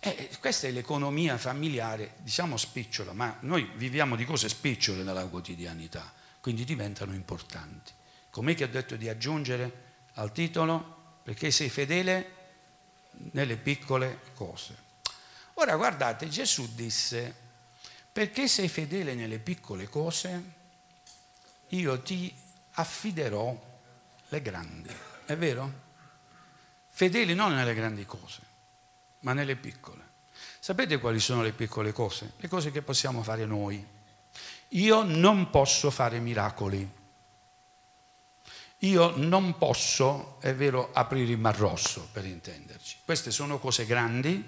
Eh, 0.00 0.30
questa 0.40 0.66
è 0.66 0.70
l'economia 0.70 1.38
familiare, 1.38 2.14
diciamo 2.18 2.56
spicciola, 2.56 3.12
ma 3.12 3.36
noi 3.40 3.70
viviamo 3.76 4.16
di 4.16 4.24
cose 4.24 4.48
spicciole 4.48 5.02
nella 5.02 5.26
quotidianità, 5.26 6.12
quindi 6.40 6.64
diventano 6.64 7.14
importanti. 7.14 7.92
Com'è 8.30 8.54
che 8.54 8.64
ho 8.64 8.68
detto 8.68 8.96
di 8.96 9.08
aggiungere? 9.08 9.90
al 10.14 10.32
titolo 10.32 11.00
perché 11.22 11.50
sei 11.50 11.68
fedele 11.68 12.40
nelle 13.32 13.56
piccole 13.56 14.20
cose. 14.34 14.90
Ora 15.54 15.76
guardate, 15.76 16.28
Gesù 16.28 16.74
disse, 16.74 17.34
perché 18.10 18.48
sei 18.48 18.68
fedele 18.68 19.14
nelle 19.14 19.38
piccole 19.38 19.88
cose, 19.88 20.42
io 21.68 22.00
ti 22.00 22.34
affiderò 22.72 23.70
le 24.28 24.42
grandi. 24.42 24.90
È 25.24 25.36
vero? 25.36 25.90
Fedeli 26.94 27.34
non 27.34 27.54
nelle 27.54 27.74
grandi 27.74 28.04
cose, 28.06 28.40
ma 29.20 29.32
nelle 29.32 29.56
piccole. 29.56 30.10
Sapete 30.58 30.98
quali 30.98 31.18
sono 31.18 31.42
le 31.42 31.52
piccole 31.52 31.92
cose? 31.92 32.34
Le 32.36 32.48
cose 32.48 32.70
che 32.70 32.82
possiamo 32.82 33.22
fare 33.22 33.46
noi. 33.46 33.84
Io 34.68 35.02
non 35.02 35.50
posso 35.50 35.90
fare 35.90 36.20
miracoli 36.20 37.00
io 38.84 39.12
non 39.16 39.58
posso, 39.58 40.38
è 40.40 40.54
vero, 40.54 40.90
aprire 40.92 41.30
il 41.30 41.38
Mar 41.38 41.56
Rosso, 41.56 42.08
per 42.10 42.24
intenderci. 42.24 42.96
Queste 43.04 43.30
sono 43.30 43.58
cose 43.58 43.86
grandi 43.86 44.44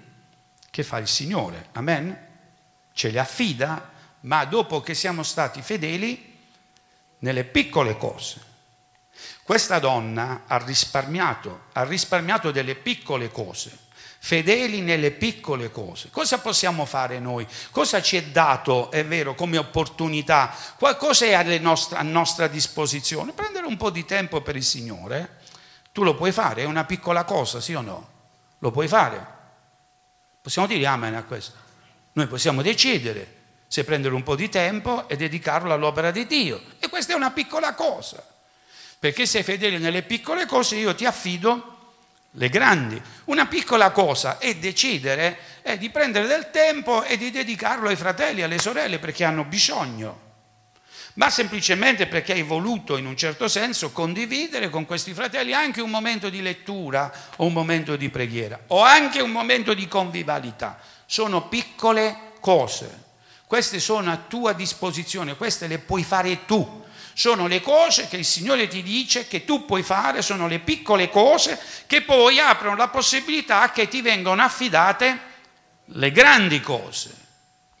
che 0.69 0.83
fa 0.83 0.97
il 0.97 1.07
Signore, 1.07 1.69
amen? 1.73 2.27
Ce 2.91 3.11
le 3.11 3.19
affida, 3.19 3.91
ma 4.21 4.43
dopo 4.43 4.81
che 4.81 4.93
siamo 4.93 5.23
stati 5.23 5.61
fedeli 5.61 6.37
nelle 7.19 7.45
piccole 7.45 7.97
cose. 7.97 8.44
Questa 9.43 9.79
donna 9.79 10.43
ha 10.47 10.57
risparmiato, 10.57 11.65
ha 11.73 11.83
risparmiato 11.83 12.51
delle 12.51 12.75
piccole 12.75 13.31
cose 13.31 13.83
fedeli 14.25 14.81
nelle 14.81 15.11
piccole 15.11 15.69
cose. 15.69 16.09
Cosa 16.09 16.39
possiamo 16.39 16.85
fare 16.85 17.19
noi? 17.19 17.45
Cosa 17.69 18.01
ci 18.01 18.17
è 18.17 18.23
dato, 18.23 18.89
è 18.89 19.05
vero, 19.05 19.35
come 19.35 19.59
opportunità? 19.59 20.51
Qualcosa 20.79 21.25
è 21.25 21.33
a 21.33 22.01
nostra, 22.01 22.47
disposizione? 22.47 23.33
Prendere 23.33 23.67
un 23.67 23.77
po' 23.77 23.91
di 23.91 24.03
tempo 24.03 24.41
per 24.41 24.55
il 24.55 24.63
Signore. 24.63 25.41
Tu 25.91 26.01
lo 26.01 26.15
puoi 26.15 26.31
fare, 26.31 26.63
è 26.63 26.65
una 26.65 26.85
piccola 26.85 27.23
cosa, 27.23 27.61
sì 27.61 27.75
o 27.75 27.81
no? 27.81 28.09
Lo 28.59 28.71
puoi 28.71 28.87
fare. 28.87 29.33
Possiamo 30.41 30.67
dire 30.67 30.87
amen 30.87 31.13
a 31.13 31.23
questo? 31.23 31.53
Noi 32.13 32.25
possiamo 32.25 32.63
decidere 32.63 33.33
se 33.67 33.83
prendere 33.83 34.15
un 34.15 34.23
po' 34.23 34.35
di 34.35 34.49
tempo 34.49 35.07
e 35.07 35.17
dedicarlo 35.17 35.71
all'opera 35.71 36.09
di 36.09 36.25
Dio. 36.25 36.59
E 36.79 36.89
questa 36.89 37.13
è 37.13 37.15
una 37.15 37.29
piccola 37.29 37.75
cosa, 37.75 38.25
perché 38.99 39.25
sei 39.25 39.43
fedele 39.43 39.77
nelle 39.77 40.03
piccole 40.03 40.45
cose, 40.45 40.75
io 40.75 40.95
ti 40.95 41.05
affido 41.05 41.93
le 42.31 42.49
grandi. 42.49 43.01
Una 43.25 43.45
piccola 43.45 43.91
cosa 43.91 44.37
è 44.37 44.55
decidere 44.55 45.37
è 45.61 45.77
di 45.77 45.89
prendere 45.89 46.27
del 46.27 46.51
tempo 46.51 47.03
e 47.03 47.17
di 47.17 47.31
dedicarlo 47.31 47.89
ai 47.89 47.95
fratelli, 47.95 48.41
alle 48.41 48.59
sorelle, 48.59 48.99
perché 48.99 49.23
hanno 49.23 49.43
bisogno 49.43 50.23
ma 51.15 51.29
semplicemente 51.29 52.07
perché 52.07 52.33
hai 52.33 52.41
voluto 52.41 52.97
in 52.97 53.05
un 53.05 53.15
certo 53.15 53.47
senso 53.47 53.91
condividere 53.91 54.69
con 54.69 54.85
questi 54.85 55.13
fratelli 55.13 55.53
anche 55.53 55.81
un 55.81 55.89
momento 55.89 56.29
di 56.29 56.41
lettura 56.41 57.11
o 57.37 57.45
un 57.45 57.53
momento 57.53 57.95
di 57.95 58.09
preghiera 58.09 58.59
o 58.67 58.81
anche 58.81 59.21
un 59.21 59.31
momento 59.31 59.73
di 59.73 59.87
convivialità. 59.87 60.77
Sono 61.05 61.47
piccole 61.47 62.33
cose, 62.39 63.03
queste 63.47 63.79
sono 63.79 64.11
a 64.11 64.17
tua 64.27 64.53
disposizione, 64.53 65.37
queste 65.37 65.67
le 65.67 65.79
puoi 65.79 66.03
fare 66.03 66.45
tu. 66.45 66.83
Sono 67.17 67.47
le 67.47 67.61
cose 67.61 68.09
che 68.09 68.17
il 68.17 68.25
Signore 68.25 68.67
ti 68.67 68.83
dice 68.83 69.25
che 69.25 69.45
tu 69.45 69.63
puoi 69.63 69.83
fare, 69.83 70.21
sono 70.21 70.49
le 70.49 70.59
piccole 70.59 71.09
cose 71.09 71.57
che 71.87 72.01
poi 72.01 72.41
aprono 72.41 72.75
la 72.75 72.89
possibilità 72.89 73.71
che 73.71 73.87
ti 73.87 74.01
vengano 74.01 74.41
affidate 74.41 75.19
le 75.85 76.11
grandi 76.11 76.59
cose. 76.59 77.15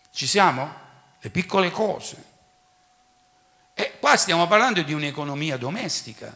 Ci 0.09 0.25
siamo? 0.25 0.73
Le 1.19 1.29
piccole 1.31 1.69
cose. 1.69 2.23
E 3.73 3.97
qua 3.99 4.15
stiamo 4.15 4.47
parlando 4.47 4.81
di 4.83 4.93
un'economia 4.93 5.57
domestica, 5.57 6.33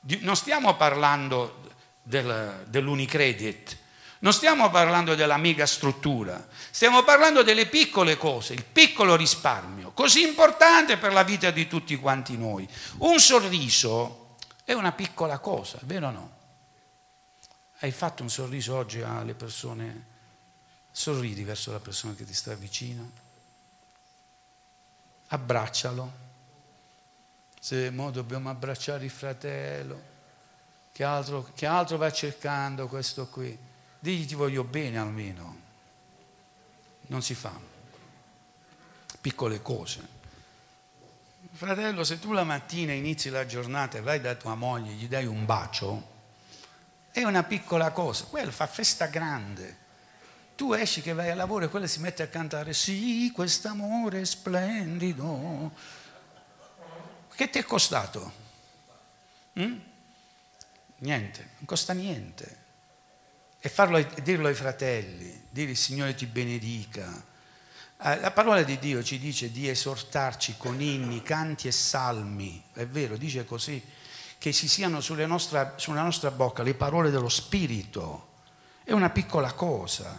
non 0.00 0.34
stiamo 0.34 0.74
parlando 0.74 1.70
del, 2.02 2.64
dell'Unicredit, 2.66 3.76
non 4.22 4.32
stiamo 4.32 4.70
parlando 4.70 5.16
della 5.16 5.36
mega 5.36 5.66
struttura, 5.66 6.46
stiamo 6.70 7.02
parlando 7.02 7.42
delle 7.42 7.66
piccole 7.66 8.16
cose, 8.16 8.54
il 8.54 8.64
piccolo 8.64 9.16
risparmio, 9.16 9.90
così 9.90 10.22
importante 10.22 10.96
per 10.96 11.12
la 11.12 11.24
vita 11.24 11.50
di 11.50 11.66
tutti 11.66 11.96
quanti 11.96 12.36
noi. 12.36 12.68
Un 12.98 13.18
sorriso 13.18 14.36
è 14.62 14.74
una 14.74 14.92
piccola 14.92 15.38
cosa, 15.40 15.78
vero 15.82 16.06
o 16.06 16.10
no? 16.10 16.30
Hai 17.80 17.90
fatto 17.90 18.22
un 18.22 18.30
sorriso 18.30 18.76
oggi 18.76 19.02
alle 19.02 19.34
persone? 19.34 20.10
Sorridi 20.92 21.42
verso 21.42 21.72
la 21.72 21.80
persona 21.80 22.14
che 22.14 22.24
ti 22.24 22.34
sta 22.34 22.54
vicino, 22.54 23.10
abbraccialo 25.28 26.20
se 27.58 27.90
mo 27.90 28.10
dobbiamo 28.10 28.50
abbracciare 28.50 29.04
il 29.04 29.10
fratello, 29.10 30.00
che 30.92 31.02
altro, 31.02 31.48
che 31.54 31.66
altro 31.66 31.96
va 31.96 32.12
cercando 32.12 32.86
questo 32.86 33.26
qui? 33.28 33.70
Digli 34.02 34.26
ti 34.26 34.34
voglio 34.34 34.64
bene 34.64 34.98
almeno. 34.98 35.60
Non 37.06 37.22
si 37.22 37.34
fa. 37.34 37.56
Piccole 39.20 39.62
cose. 39.62 40.08
Fratello, 41.52 42.02
se 42.02 42.18
tu 42.18 42.32
la 42.32 42.42
mattina 42.42 42.92
inizi 42.92 43.28
la 43.28 43.46
giornata 43.46 43.98
e 43.98 44.00
vai 44.00 44.20
da 44.20 44.34
tua 44.34 44.56
moglie, 44.56 44.94
gli 44.94 45.06
dai 45.06 45.26
un 45.26 45.44
bacio, 45.44 46.10
è 47.12 47.22
una 47.22 47.44
piccola 47.44 47.92
cosa, 47.92 48.24
quello 48.24 48.50
fa 48.50 48.66
festa 48.66 49.06
grande. 49.06 49.76
Tu 50.56 50.72
esci 50.72 51.00
che 51.02 51.12
vai 51.12 51.30
a 51.30 51.36
lavoro 51.36 51.66
e 51.66 51.68
quello 51.68 51.86
si 51.86 52.00
mette 52.00 52.24
a 52.24 52.28
cantare, 52.28 52.72
sì, 52.72 53.30
quest'amore 53.32 54.22
è 54.22 54.24
splendido 54.24 55.70
che 57.34 57.50
ti 57.50 57.58
è 57.58 57.64
costato? 57.64 58.32
Mm? 59.58 59.78
Niente, 60.98 61.48
non 61.56 61.64
costa 61.64 61.92
niente. 61.92 62.61
E 63.64 63.68
farlo, 63.68 64.04
dirlo 64.24 64.48
ai 64.48 64.54
fratelli, 64.54 65.44
dire 65.48 65.70
il 65.70 65.76
Signore 65.76 66.16
ti 66.16 66.26
benedica. 66.26 67.24
Eh, 68.02 68.18
la 68.18 68.32
parola 68.32 68.64
di 68.64 68.76
Dio 68.80 69.04
ci 69.04 69.20
dice 69.20 69.52
di 69.52 69.68
esortarci 69.68 70.56
con 70.58 70.80
inni, 70.80 71.22
canti 71.22 71.68
e 71.68 71.70
salmi, 71.70 72.60
è 72.72 72.84
vero, 72.88 73.16
dice 73.16 73.44
così, 73.44 73.80
che 74.36 74.52
ci 74.52 74.66
siano 74.66 75.00
nostra, 75.28 75.74
sulla 75.76 76.02
nostra 76.02 76.32
bocca 76.32 76.64
le 76.64 76.74
parole 76.74 77.10
dello 77.10 77.28
Spirito. 77.28 78.30
È 78.82 78.90
una 78.90 79.10
piccola 79.10 79.52
cosa. 79.52 80.10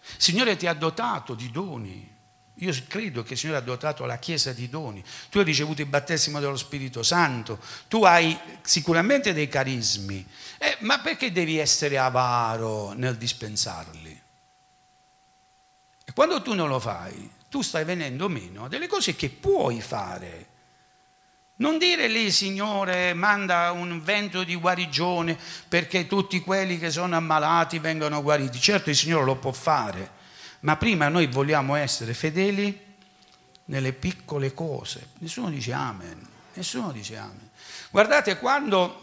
Il 0.00 0.22
Signore 0.22 0.54
ti 0.54 0.68
ha 0.68 0.74
dotato 0.74 1.34
di 1.34 1.50
doni, 1.50 2.13
io 2.58 2.72
credo 2.86 3.24
che 3.24 3.32
il 3.32 3.38
Signore 3.38 3.58
ha 3.58 3.62
dotato 3.62 4.04
la 4.04 4.18
Chiesa 4.18 4.52
di 4.52 4.68
doni. 4.68 5.02
Tu 5.28 5.38
hai 5.38 5.44
ricevuto 5.44 5.82
il 5.82 5.88
battesimo 5.88 6.38
dello 6.38 6.56
Spirito 6.56 7.02
Santo, 7.02 7.58
tu 7.88 8.04
hai 8.04 8.38
sicuramente 8.62 9.32
dei 9.32 9.48
carismi, 9.48 10.24
eh, 10.58 10.76
ma 10.80 11.00
perché 11.00 11.32
devi 11.32 11.58
essere 11.58 11.98
avaro 11.98 12.92
nel 12.92 13.16
dispensarli? 13.16 14.22
E 16.04 16.12
quando 16.12 16.42
tu 16.42 16.54
non 16.54 16.68
lo 16.68 16.78
fai, 16.78 17.28
tu 17.48 17.60
stai 17.62 17.84
venendo 17.84 18.28
meno 18.28 18.66
a 18.66 18.68
delle 18.68 18.86
cose 18.86 19.16
che 19.16 19.30
puoi 19.30 19.80
fare. 19.80 20.52
Non 21.56 21.78
dire 21.78 22.08
lì, 22.08 22.30
Signore, 22.30 23.14
manda 23.14 23.72
un 23.72 24.02
vento 24.02 24.44
di 24.44 24.54
guarigione 24.54 25.36
perché 25.68 26.06
tutti 26.06 26.40
quelli 26.40 26.78
che 26.78 26.90
sono 26.90 27.16
ammalati 27.16 27.78
vengano 27.78 28.22
guariti. 28.22 28.60
Certo 28.60 28.90
il 28.90 28.96
Signore 28.96 29.24
lo 29.24 29.36
può 29.36 29.52
fare 29.52 30.13
ma 30.64 30.76
prima 30.76 31.08
noi 31.08 31.26
vogliamo 31.26 31.74
essere 31.74 32.14
fedeli 32.14 32.96
nelle 33.66 33.92
piccole 33.92 34.52
cose. 34.52 35.10
Nessuno 35.18 35.50
dice 35.50 35.72
amen, 35.72 36.26
nessuno 36.54 36.90
dice 36.90 37.16
amen. 37.16 37.50
Guardate, 37.90 38.38
quando 38.38 39.00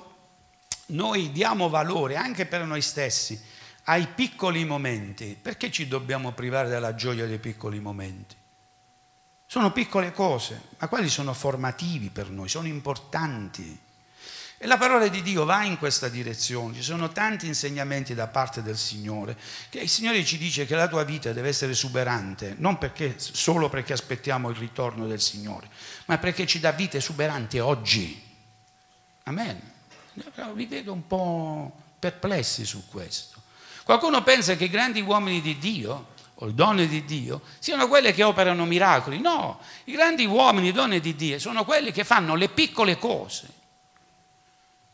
noi 0.87 1.31
diamo 1.31 1.69
valore 1.69 2.15
anche 2.15 2.45
per 2.45 2.65
noi 2.65 2.81
stessi 2.81 3.39
ai 3.85 4.07
piccoli 4.07 4.65
momenti, 4.65 5.37
perché 5.39 5.71
ci 5.71 5.87
dobbiamo 5.87 6.31
privare 6.31 6.67
della 6.67 6.95
gioia 6.95 7.25
dei 7.25 7.39
piccoli 7.39 7.79
momenti? 7.79 8.35
Sono 9.45 9.71
piccole 9.71 10.11
cose, 10.11 10.61
ma 10.79 10.87
quelli 10.87 11.09
sono 11.09 11.33
formativi 11.33 12.09
per 12.09 12.29
noi, 12.29 12.49
sono 12.49 12.67
importanti. 12.67 13.79
E 14.63 14.67
la 14.67 14.77
parola 14.77 15.07
di 15.07 15.23
Dio 15.23 15.43
va 15.43 15.63
in 15.63 15.79
questa 15.79 16.07
direzione, 16.07 16.75
ci 16.75 16.83
sono 16.83 17.09
tanti 17.09 17.47
insegnamenti 17.47 18.13
da 18.13 18.27
parte 18.27 18.61
del 18.61 18.77
Signore, 18.77 19.35
che 19.69 19.79
il 19.79 19.89
Signore 19.89 20.23
ci 20.23 20.37
dice 20.37 20.67
che 20.67 20.75
la 20.75 20.87
tua 20.87 21.03
vita 21.03 21.33
deve 21.33 21.47
essere 21.47 21.71
esuberante, 21.71 22.53
non 22.59 22.77
perché, 22.77 23.15
solo 23.17 23.69
perché 23.69 23.93
aspettiamo 23.93 24.51
il 24.51 24.55
ritorno 24.55 25.07
del 25.07 25.19
Signore, 25.19 25.67
ma 26.05 26.19
perché 26.19 26.45
ci 26.45 26.59
dà 26.59 26.73
vita 26.73 26.97
esuberante 26.97 27.59
oggi. 27.59 28.21
Amen. 29.23 29.59
Vi 30.53 30.65
vedo 30.67 30.93
un 30.93 31.07
po' 31.07 31.75
perplessi 31.97 32.63
su 32.63 32.87
questo. 32.87 33.41
Qualcuno 33.83 34.21
pensa 34.21 34.55
che 34.55 34.65
i 34.65 34.69
grandi 34.69 35.01
uomini 35.01 35.41
di 35.41 35.57
Dio 35.57 36.09
o 36.35 36.45
le 36.45 36.53
donne 36.53 36.87
di 36.87 37.03
Dio 37.03 37.41
siano 37.57 37.87
quelle 37.87 38.13
che 38.13 38.21
operano 38.21 38.65
miracoli. 38.65 39.21
No, 39.21 39.59
i 39.85 39.91
grandi 39.93 40.27
uomini 40.27 40.69
e 40.69 40.71
donne 40.71 40.99
di 40.99 41.15
Dio 41.15 41.39
sono 41.39 41.65
quelli 41.65 41.91
che 41.91 42.03
fanno 42.03 42.35
le 42.35 42.49
piccole 42.49 42.99
cose 42.99 43.59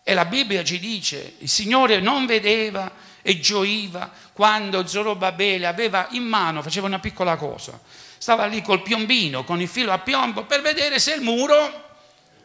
e 0.10 0.14
la 0.14 0.24
Bibbia 0.24 0.64
ci 0.64 0.80
dice, 0.80 1.34
il 1.40 1.50
Signore 1.50 2.00
non 2.00 2.26
vedeva 2.26 2.90
e 3.22 3.42
gioiva 3.42 4.10
quando 4.32 4.88
Zorobabele 4.88 5.68
aveva 5.68 6.08
in 6.12 6.24
mano, 6.24 6.62
faceva 6.62 6.88
una 6.88 7.00
piccola 7.00 7.36
cosa, 7.36 7.78
stava 8.18 8.46
lì 8.46 8.62
col 8.62 8.82
piombino, 8.82 9.44
con 9.44 9.60
il 9.60 9.68
filo 9.68 9.92
a 9.92 10.00
piombo, 10.00 10.46
per 10.46 10.62
vedere 10.62 10.98
se 11.00 11.14
il 11.14 11.20
muro 11.20 11.90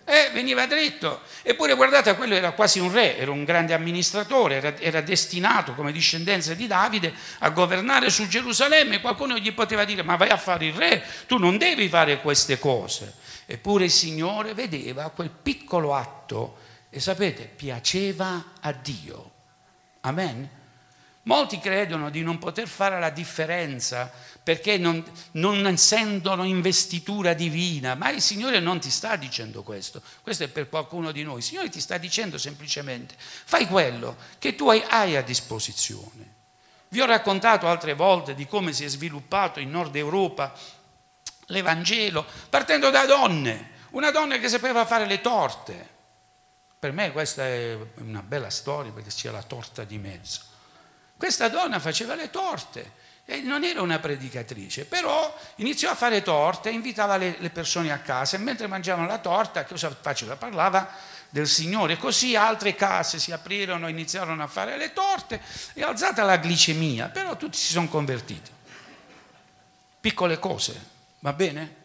eh, 0.04 0.30
veniva 0.32 0.66
dritto. 0.66 1.20
Eppure 1.42 1.74
guardate, 1.74 2.16
quello 2.16 2.34
era 2.34 2.50
quasi 2.50 2.80
un 2.80 2.90
re, 2.90 3.16
era 3.16 3.30
un 3.30 3.44
grande 3.44 3.74
amministratore, 3.74 4.56
era, 4.56 4.76
era 4.80 5.00
destinato 5.00 5.74
come 5.74 5.92
discendenza 5.92 6.54
di 6.54 6.66
Davide 6.66 7.14
a 7.38 7.50
governare 7.50 8.10
su 8.10 8.26
Gerusalemme. 8.26 9.00
Qualcuno 9.00 9.38
gli 9.38 9.52
poteva 9.52 9.84
dire, 9.84 10.02
ma 10.02 10.16
vai 10.16 10.30
a 10.30 10.36
fare 10.36 10.66
il 10.66 10.74
re, 10.74 11.00
tu 11.28 11.38
non 11.38 11.58
devi 11.58 11.88
fare 11.88 12.20
queste 12.20 12.58
cose. 12.58 13.14
Eppure 13.46 13.84
il 13.84 13.92
Signore 13.92 14.52
vedeva 14.52 15.10
quel 15.10 15.30
piccolo 15.30 15.94
atto 15.94 16.61
e 16.94 17.00
sapete, 17.00 17.44
piaceva 17.44 18.52
a 18.60 18.70
Dio. 18.72 19.30
Amen? 20.02 20.46
Molti 21.22 21.58
credono 21.58 22.10
di 22.10 22.22
non 22.22 22.36
poter 22.36 22.68
fare 22.68 23.00
la 23.00 23.08
differenza 23.08 24.12
perché 24.42 24.76
non, 24.76 25.02
non 25.32 25.74
sentono 25.78 26.44
investitura 26.44 27.32
divina, 27.32 27.94
ma 27.94 28.10
il 28.10 28.20
Signore 28.20 28.60
non 28.60 28.78
ti 28.78 28.90
sta 28.90 29.16
dicendo 29.16 29.62
questo, 29.62 30.02
questo 30.20 30.44
è 30.44 30.48
per 30.48 30.68
qualcuno 30.68 31.12
di 31.12 31.22
noi, 31.22 31.38
il 31.38 31.44
Signore 31.44 31.70
ti 31.70 31.80
sta 31.80 31.96
dicendo 31.96 32.36
semplicemente 32.36 33.14
fai 33.16 33.66
quello 33.66 34.18
che 34.38 34.54
tu 34.54 34.68
hai, 34.68 34.84
hai 34.86 35.16
a 35.16 35.22
disposizione. 35.22 36.34
Vi 36.88 37.00
ho 37.00 37.06
raccontato 37.06 37.68
altre 37.68 37.94
volte 37.94 38.34
di 38.34 38.46
come 38.46 38.74
si 38.74 38.84
è 38.84 38.88
sviluppato 38.88 39.60
in 39.60 39.70
Nord 39.70 39.96
Europa 39.96 40.52
l'Evangelo 41.46 42.26
partendo 42.50 42.90
da 42.90 43.06
donne, 43.06 43.70
una 43.92 44.10
donna 44.10 44.36
che 44.36 44.50
sapeva 44.50 44.84
fare 44.84 45.06
le 45.06 45.22
torte, 45.22 45.91
per 46.82 46.90
me 46.90 47.12
questa 47.12 47.46
è 47.46 47.78
una 47.98 48.22
bella 48.22 48.50
storia 48.50 48.90
perché 48.90 49.10
c'è 49.10 49.30
la 49.30 49.44
torta 49.44 49.84
di 49.84 49.98
mezzo. 49.98 50.40
Questa 51.16 51.48
donna 51.48 51.78
faceva 51.78 52.16
le 52.16 52.28
torte 52.28 52.90
E 53.24 53.40
non 53.40 53.62
era 53.62 53.80
una 53.82 54.00
predicatrice, 54.00 54.84
però 54.84 55.32
iniziò 55.58 55.92
a 55.92 55.94
fare 55.94 56.22
torte, 56.22 56.70
invitava 56.70 57.16
le, 57.16 57.36
le 57.38 57.50
persone 57.50 57.92
a 57.92 58.00
casa 58.00 58.34
e 58.36 58.40
mentre 58.40 58.66
mangiavano 58.66 59.06
la 59.06 59.18
torta, 59.18 59.64
cosa 59.64 59.96
faceva? 60.00 60.34
Parlava 60.34 60.90
del 61.28 61.46
Signore. 61.46 61.98
Così 61.98 62.34
altre 62.34 62.74
case 62.74 63.20
si 63.20 63.30
aprirono, 63.30 63.86
iniziarono 63.86 64.42
a 64.42 64.48
fare 64.48 64.76
le 64.76 64.92
torte 64.92 65.40
e 65.74 65.84
alzata 65.84 66.24
la 66.24 66.36
glicemia, 66.38 67.10
però 67.10 67.36
tutti 67.36 67.58
si 67.58 67.70
sono 67.70 67.86
convertiti. 67.86 68.50
Piccole 70.00 70.40
cose, 70.40 70.84
va 71.20 71.32
bene? 71.32 71.76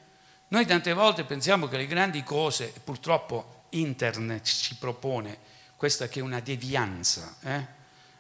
Noi 0.47 0.65
tante 0.65 0.91
volte 0.93 1.23
pensiamo 1.23 1.67
che 1.67 1.77
le 1.77 1.85
grandi 1.85 2.23
cose, 2.23 2.73
purtroppo 2.83 3.56
internet 3.69 4.43
ci 4.43 4.75
propone 4.75 5.37
questa 5.75 6.07
che 6.07 6.19
è 6.19 6.23
una 6.23 6.39
devianza, 6.39 7.35
eh? 7.41 7.65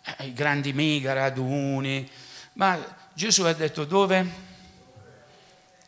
eh 0.03 0.27
i 0.27 0.33
grandi 0.33 0.73
mega 0.73 1.13
raduni, 1.13 2.09
ma 2.53 2.79
Gesù 3.13 3.43
ha 3.43 3.53
detto 3.53 3.85
dove? 3.85 4.45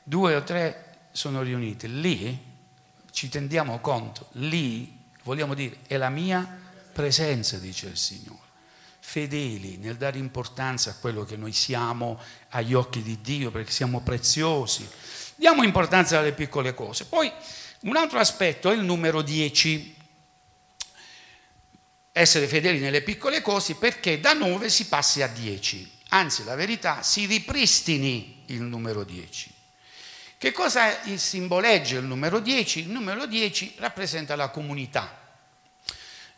Due 0.04 0.36
o 0.36 0.44
tre 0.44 1.08
sono 1.12 1.42
riuniti, 1.42 2.00
lì 2.00 2.48
ci 3.12 3.30
tendiamo 3.30 3.80
conto, 3.80 4.30
lì 4.34 4.98
vogliamo 5.24 5.54
dire 5.54 5.78
è 5.86 5.98
la 5.98 6.10
mia 6.10 6.48
presenza, 6.92 7.58
dice 7.58 7.88
il 7.88 7.98
Signore. 7.98 8.48
Fedeli 9.00 9.78
nel 9.78 9.96
dare 9.96 10.18
importanza 10.18 10.92
a 10.92 10.96
quello 10.96 11.24
che 11.24 11.36
noi 11.36 11.54
siamo 11.54 12.20
agli 12.50 12.74
occhi 12.74 13.02
di 13.02 13.22
Dio, 13.22 13.52
perché 13.52 13.72
siamo 13.72 14.02
preziosi. 14.02 14.88
Diamo 15.36 15.64
importanza 15.64 16.20
alle 16.20 16.34
piccole 16.34 16.74
cose. 16.74 17.06
Poi 17.06 17.32
un 17.82 17.96
altro 17.96 18.20
aspetto 18.20 18.70
è 18.70 18.74
il 18.74 18.84
numero 18.84 19.22
10. 19.22 19.96
Essere 22.12 22.48
fedeli 22.48 22.80
nelle 22.80 23.02
piccole 23.02 23.42
cose 23.42 23.76
perché 23.76 24.20
da 24.20 24.34
9 24.34 24.70
si 24.70 24.88
passi 24.88 25.22
a 25.22 25.28
10. 25.28 25.98
Anzi, 26.10 26.44
la 26.44 26.56
verità, 26.56 27.02
si 27.04 27.26
ripristini 27.26 28.44
il 28.48 28.62
numero 28.62 29.04
10. 29.04 29.54
Che 30.38 30.52
cosa 30.52 31.00
simboleggia 31.16 31.98
il 31.98 32.06
numero 32.06 32.40
10? 32.40 32.80
Il 32.80 32.90
numero 32.90 33.26
10 33.26 33.76
rappresenta 33.78 34.36
la 34.36 34.50
comunità. 34.50 35.18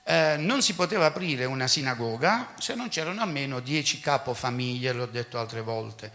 Eh, 0.03 0.35
non 0.37 0.61
si 0.61 0.73
poteva 0.73 1.05
aprire 1.05 1.45
una 1.45 1.67
sinagoga 1.67 2.55
se 2.57 2.73
non 2.73 2.89
c'erano 2.89 3.21
almeno 3.21 3.59
10 3.59 3.99
capofamiglie, 3.99 4.91
l'ho 4.91 5.05
detto 5.05 5.39
altre 5.39 5.61
volte. 5.61 6.11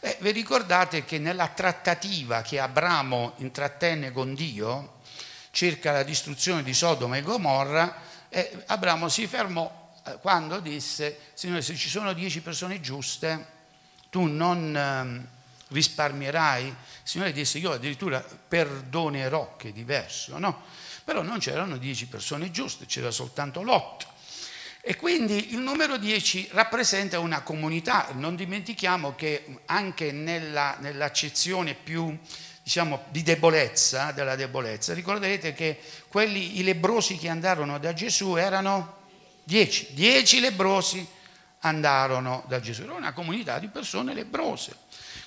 Eh, 0.00 0.16
vi 0.20 0.30
ricordate 0.30 1.04
che 1.04 1.18
nella 1.18 1.48
trattativa 1.48 2.42
che 2.42 2.60
Abramo 2.60 3.32
intrattenne 3.38 4.12
con 4.12 4.34
Dio 4.34 5.00
circa 5.50 5.90
la 5.90 6.04
distruzione 6.04 6.62
di 6.62 6.72
Sodoma 6.72 7.16
e 7.16 7.22
Gomorra, 7.22 8.00
eh, 8.28 8.62
Abramo 8.66 9.08
si 9.08 9.26
fermò 9.26 9.92
eh, 10.04 10.18
quando 10.20 10.60
disse, 10.60 11.18
Signore, 11.34 11.62
se 11.62 11.74
ci 11.74 11.88
sono 11.88 12.12
10 12.12 12.42
persone 12.42 12.80
giuste, 12.80 13.56
tu 14.08 14.26
non 14.26 14.76
ehm, 14.76 15.26
risparmierai? 15.68 16.66
Il 16.66 16.76
Signore 17.02 17.32
disse, 17.32 17.58
io 17.58 17.72
addirittura 17.72 18.20
perdonerò, 18.20 19.56
che 19.56 19.70
è 19.70 19.72
diverso, 19.72 20.38
no? 20.38 20.62
Però 21.02 21.22
non 21.22 21.38
c'erano 21.38 21.76
dieci 21.76 22.06
persone 22.06 22.52
giuste, 22.52 22.86
c'era 22.86 23.10
soltanto 23.10 23.62
l'otto. 23.62 24.06
E 24.88 24.96
quindi 24.96 25.52
il 25.52 25.58
numero 25.58 25.98
10 25.98 26.48
rappresenta 26.52 27.18
una 27.18 27.42
comunità. 27.42 28.08
Non 28.14 28.34
dimentichiamo 28.36 29.14
che 29.14 29.58
anche 29.66 30.12
nella, 30.12 30.78
nell'accezione 30.80 31.74
più 31.74 32.18
diciamo, 32.62 33.04
di 33.10 33.22
debolezza, 33.22 34.12
della 34.12 34.34
debolezza, 34.34 34.94
ricorderete 34.94 35.52
che 35.52 35.78
quelli, 36.08 36.58
i 36.58 36.62
lebrosi 36.62 37.18
che 37.18 37.28
andarono 37.28 37.78
da 37.78 37.92
Gesù 37.92 38.36
erano 38.36 39.00
dieci. 39.44 39.88
Dieci 39.90 40.40
lebrosi 40.40 41.06
andarono 41.58 42.44
da 42.48 42.58
Gesù. 42.58 42.84
Era 42.84 42.94
una 42.94 43.12
comunità 43.12 43.58
di 43.58 43.68
persone 43.68 44.14
lebrose. 44.14 44.74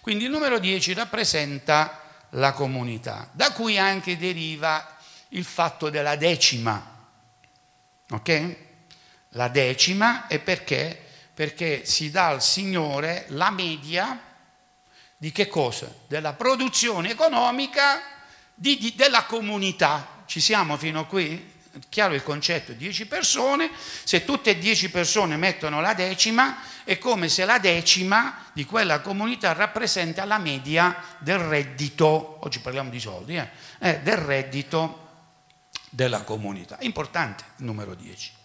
Quindi 0.01 0.23
il 0.23 0.31
numero 0.31 0.57
10 0.57 0.93
rappresenta 0.93 2.01
la 2.29 2.53
comunità, 2.53 3.29
da 3.31 3.51
cui 3.51 3.77
anche 3.77 4.17
deriva 4.17 4.97
il 5.29 5.43
fatto 5.43 5.91
della 5.91 6.15
decima. 6.15 6.83
Ok? 8.09 8.69
La 9.35 9.47
decima 9.47 10.27
è 10.27 10.39
perché? 10.39 10.99
Perché 11.33 11.85
si 11.85 12.11
dà 12.11 12.27
al 12.27 12.43
Signore 12.43 13.25
la 13.29 13.49
media 13.49 14.19
di 15.15 15.31
che 15.31 15.47
cosa? 15.47 15.93
Della 16.07 16.33
produzione 16.33 17.11
economica 17.11 18.01
di, 18.53 18.77
di, 18.77 18.93
della 18.95 19.23
comunità. 19.25 20.23
Ci 20.25 20.39
siamo 20.39 20.75
fino 20.77 21.01
a 21.01 21.05
qui? 21.05 21.49
Chiaro 21.87 22.13
il 22.13 22.23
concetto, 22.23 22.73
10 22.73 23.07
persone, 23.07 23.69
se 24.03 24.25
tutte 24.25 24.49
e 24.49 24.57
10 24.57 24.89
persone 24.89 25.37
mettono 25.37 25.79
la 25.79 25.93
decima, 25.93 26.57
è 26.83 26.97
come 26.97 27.29
se 27.29 27.45
la 27.45 27.59
decima 27.59 28.49
di 28.51 28.65
quella 28.65 28.99
comunità 28.99 29.53
rappresenta 29.53 30.25
la 30.25 30.37
media 30.37 31.01
del 31.19 31.39
reddito, 31.39 32.39
oggi 32.41 32.59
parliamo 32.59 32.89
di 32.89 32.99
soldi, 32.99 33.37
eh, 33.37 33.49
eh, 33.79 33.99
del 34.01 34.17
reddito 34.17 35.07
della 35.89 36.23
comunità. 36.23 36.77
Importante 36.81 37.45
il 37.57 37.63
numero 37.63 37.95
10. 37.95 38.39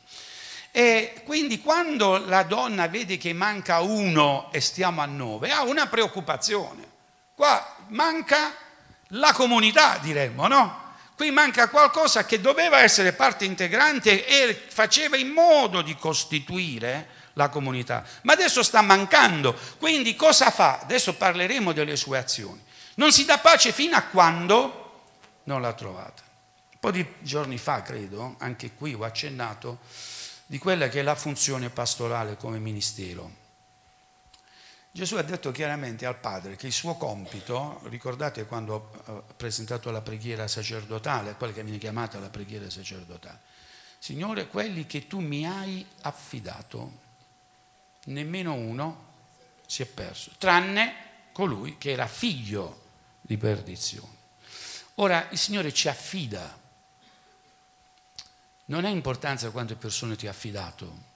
E 0.76 1.22
quindi 1.24 1.62
quando 1.62 2.18
la 2.18 2.42
donna 2.42 2.86
vede 2.86 3.16
che 3.16 3.32
manca 3.32 3.80
uno 3.80 4.50
e 4.52 4.60
stiamo 4.60 5.00
a 5.00 5.06
nove, 5.06 5.50
ha 5.50 5.62
una 5.62 5.86
preoccupazione. 5.86 6.86
Qua 7.34 7.76
manca 7.88 8.54
la 9.08 9.32
comunità, 9.32 9.96
diremmo, 9.96 10.46
no? 10.46 10.92
Qui 11.16 11.30
manca 11.30 11.70
qualcosa 11.70 12.26
che 12.26 12.42
doveva 12.42 12.82
essere 12.82 13.14
parte 13.14 13.46
integrante 13.46 14.26
e 14.26 14.52
faceva 14.68 15.16
in 15.16 15.28
modo 15.28 15.80
di 15.80 15.96
costituire 15.96 17.08
la 17.32 17.48
comunità. 17.48 18.04
Ma 18.24 18.34
adesso 18.34 18.62
sta 18.62 18.82
mancando. 18.82 19.58
Quindi 19.78 20.14
cosa 20.14 20.50
fa? 20.50 20.80
Adesso 20.80 21.14
parleremo 21.14 21.72
delle 21.72 21.96
sue 21.96 22.18
azioni. 22.18 22.62
Non 22.96 23.12
si 23.12 23.24
dà 23.24 23.38
pace 23.38 23.72
fino 23.72 23.96
a 23.96 24.02
quando 24.02 25.04
non 25.44 25.62
l'ha 25.62 25.72
trovata. 25.72 26.22
Un 26.70 26.78
po' 26.78 26.90
di 26.90 27.14
giorni 27.20 27.56
fa, 27.56 27.80
credo, 27.80 28.34
anche 28.40 28.72
qui 28.74 28.92
ho 28.92 29.04
accennato, 29.04 29.78
di 30.46 30.58
quella 30.58 30.88
che 30.88 31.00
è 31.00 31.02
la 31.02 31.16
funzione 31.16 31.70
pastorale 31.70 32.36
come 32.36 32.58
ministero. 32.58 33.44
Gesù 34.92 35.16
ha 35.16 35.22
detto 35.22 35.50
chiaramente 35.50 36.06
al 36.06 36.18
Padre 36.18 36.56
che 36.56 36.68
il 36.68 36.72
suo 36.72 36.94
compito, 36.94 37.80
ricordate 37.84 38.46
quando 38.46 38.92
ha 39.04 39.34
presentato 39.34 39.90
la 39.90 40.00
preghiera 40.00 40.48
sacerdotale, 40.48 41.34
quella 41.34 41.52
che 41.52 41.62
viene 41.62 41.78
chiamata 41.78 42.18
la 42.18 42.30
preghiera 42.30 42.70
sacerdotale, 42.70 43.40
Signore, 43.98 44.46
quelli 44.46 44.86
che 44.86 45.06
tu 45.06 45.18
mi 45.18 45.46
hai 45.46 45.84
affidato, 46.02 46.92
nemmeno 48.04 48.54
uno 48.54 49.04
si 49.66 49.82
è 49.82 49.86
perso, 49.86 50.30
tranne 50.38 50.94
colui 51.32 51.76
che 51.76 51.90
era 51.90 52.06
figlio 52.06 52.84
di 53.20 53.36
perdizione. 53.36 54.14
Ora 54.94 55.28
il 55.30 55.38
Signore 55.38 55.74
ci 55.74 55.88
affida, 55.88 56.58
non 58.66 58.84
ha 58.84 58.88
importanza 58.88 59.50
quante 59.50 59.74
persone 59.74 60.16
ti 60.16 60.26
ha 60.26 60.30
affidato, 60.30 61.14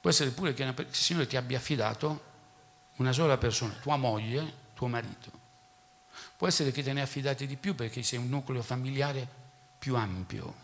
può 0.00 0.10
essere 0.10 0.30
pure 0.30 0.54
che 0.54 0.62
il 0.62 0.86
Signore 0.90 1.26
ti 1.26 1.36
abbia 1.36 1.58
affidato 1.58 2.28
una 2.96 3.12
sola 3.12 3.36
persona, 3.38 3.74
tua 3.74 3.96
moglie, 3.96 4.68
tuo 4.74 4.88
marito. 4.88 5.38
Può 6.36 6.46
essere 6.46 6.72
che 6.72 6.82
te 6.82 6.92
ne 6.92 7.02
affidati 7.02 7.46
di 7.46 7.56
più 7.56 7.74
perché 7.74 8.02
sei 8.02 8.18
un 8.18 8.28
nucleo 8.28 8.62
familiare 8.62 9.26
più 9.78 9.96
ampio, 9.96 10.54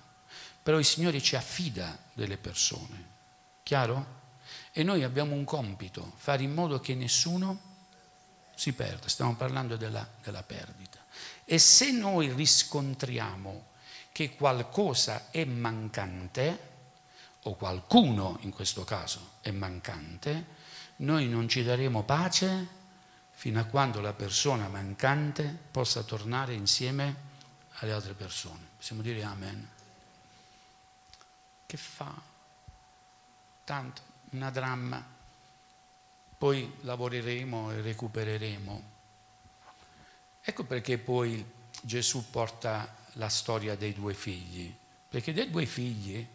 però 0.62 0.78
il 0.78 0.84
Signore 0.84 1.20
ci 1.20 1.36
affida 1.36 1.98
delle 2.12 2.38
persone, 2.38 3.04
chiaro? 3.62 4.14
E 4.72 4.82
noi 4.82 5.02
abbiamo 5.02 5.34
un 5.34 5.44
compito, 5.44 6.12
fare 6.16 6.42
in 6.42 6.52
modo 6.52 6.80
che 6.80 6.94
nessuno 6.94 7.74
si 8.54 8.72
perda, 8.72 9.08
stiamo 9.08 9.34
parlando 9.36 9.76
della, 9.76 10.06
della 10.22 10.42
perdita. 10.42 11.04
E 11.44 11.58
se 11.58 11.90
noi 11.92 12.32
riscontriamo 12.32 13.74
che 14.16 14.35
qualcosa 14.35 15.31
è 15.31 15.44
mancante, 15.44 16.59
o 17.42 17.55
qualcuno 17.55 18.38
in 18.40 18.50
questo 18.50 18.83
caso 18.83 19.33
è 19.42 19.50
mancante, 19.50 20.46
noi 20.96 21.29
non 21.29 21.50
ci 21.50 21.62
daremo 21.62 22.02
pace 22.02 22.66
fino 23.33 23.61
a 23.61 23.64
quando 23.64 24.00
la 24.00 24.14
persona 24.14 24.69
mancante 24.69 25.44
possa 25.71 26.02
tornare 26.02 26.54
insieme 26.54 27.14
alle 27.73 27.92
altre 27.92 28.14
persone. 28.14 28.67
Possiamo 28.79 29.02
dire 29.02 29.23
amen. 29.23 29.69
Che 31.67 31.77
fa? 31.77 32.14
Tanto 33.64 34.00
una 34.31 34.48
dramma, 34.48 35.06
poi 36.38 36.75
lavoreremo 36.81 37.71
e 37.71 37.83
recupereremo. 37.83 38.83
Ecco 40.40 40.64
perché 40.64 40.96
poi 40.96 41.44
Gesù 41.83 42.31
porta 42.31 43.04
la 43.17 43.29
storia 43.29 43.77
dei 43.77 43.92
due 43.92 44.14
figli, 44.14 44.75
perché 45.08 45.33
dei 45.33 45.50
due 45.50 45.67
figli 45.67 46.27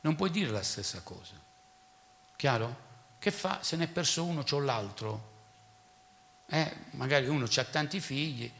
non 0.00 0.16
puoi 0.16 0.30
dire 0.30 0.50
la 0.50 0.62
stessa 0.62 1.00
cosa. 1.02 1.34
Chiaro? 2.36 2.86
Che 3.18 3.30
fa? 3.30 3.58
Se 3.62 3.76
ne 3.76 3.84
è 3.84 3.88
perso 3.88 4.24
uno, 4.24 4.42
c'ho 4.44 4.60
l'altro. 4.60 5.36
Eh, 6.46 6.76
magari 6.92 7.26
uno 7.26 7.46
ha 7.52 7.64
tanti 7.64 8.00
figli, 8.00 8.50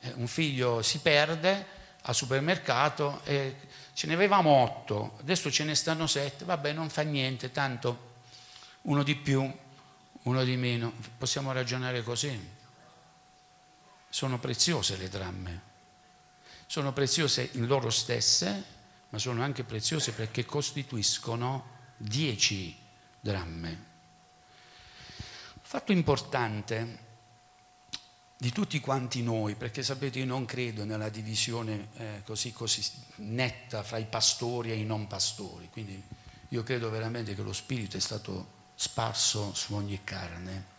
eh, 0.00 0.12
un 0.16 0.26
figlio 0.26 0.82
si 0.82 0.98
perde 0.98 1.74
al 2.02 2.14
supermercato 2.14 3.20
e 3.24 3.56
ce 3.92 4.06
ne 4.06 4.14
avevamo 4.14 4.50
otto, 4.50 5.16
adesso 5.20 5.50
ce 5.50 5.64
ne 5.64 5.74
stanno 5.74 6.06
sette, 6.06 6.44
vabbè 6.44 6.72
non 6.72 6.88
fa 6.88 7.02
niente, 7.02 7.50
tanto 7.50 8.14
uno 8.82 9.02
di 9.02 9.16
più, 9.16 9.48
uno 10.22 10.44
di 10.44 10.56
meno. 10.56 10.92
Possiamo 11.18 11.52
ragionare 11.52 12.02
così. 12.02 12.54
Sono 14.08 14.38
preziose 14.38 14.96
le 14.96 15.08
dramme, 15.08 15.60
sono 16.66 16.92
preziose 16.92 17.50
in 17.52 17.66
loro 17.66 17.90
stesse, 17.90 18.64
ma 19.08 19.18
sono 19.18 19.42
anche 19.42 19.64
preziose 19.64 20.12
perché 20.12 20.44
costituiscono 20.44 21.74
dieci 21.96 22.76
dramme. 23.20 23.84
Fatto 25.62 25.92
importante 25.92 27.04
di 28.38 28.52
tutti 28.52 28.80
quanti 28.80 29.22
noi, 29.22 29.54
perché 29.54 29.82
sapete 29.82 30.18
io 30.18 30.26
non 30.26 30.44
credo 30.44 30.84
nella 30.84 31.08
divisione 31.08 31.88
eh, 31.96 32.22
così, 32.24 32.52
così 32.52 32.84
netta 33.16 33.82
fra 33.82 33.96
i 33.96 34.04
pastori 34.04 34.70
e 34.70 34.76
i 34.76 34.84
non 34.84 35.06
pastori, 35.06 35.68
quindi 35.70 36.02
io 36.48 36.62
credo 36.62 36.90
veramente 36.90 37.34
che 37.34 37.42
lo 37.42 37.52
Spirito 37.52 37.96
è 37.96 38.00
stato 38.00 38.54
sparso 38.74 39.54
su 39.54 39.74
ogni 39.74 40.04
carne 40.04 40.74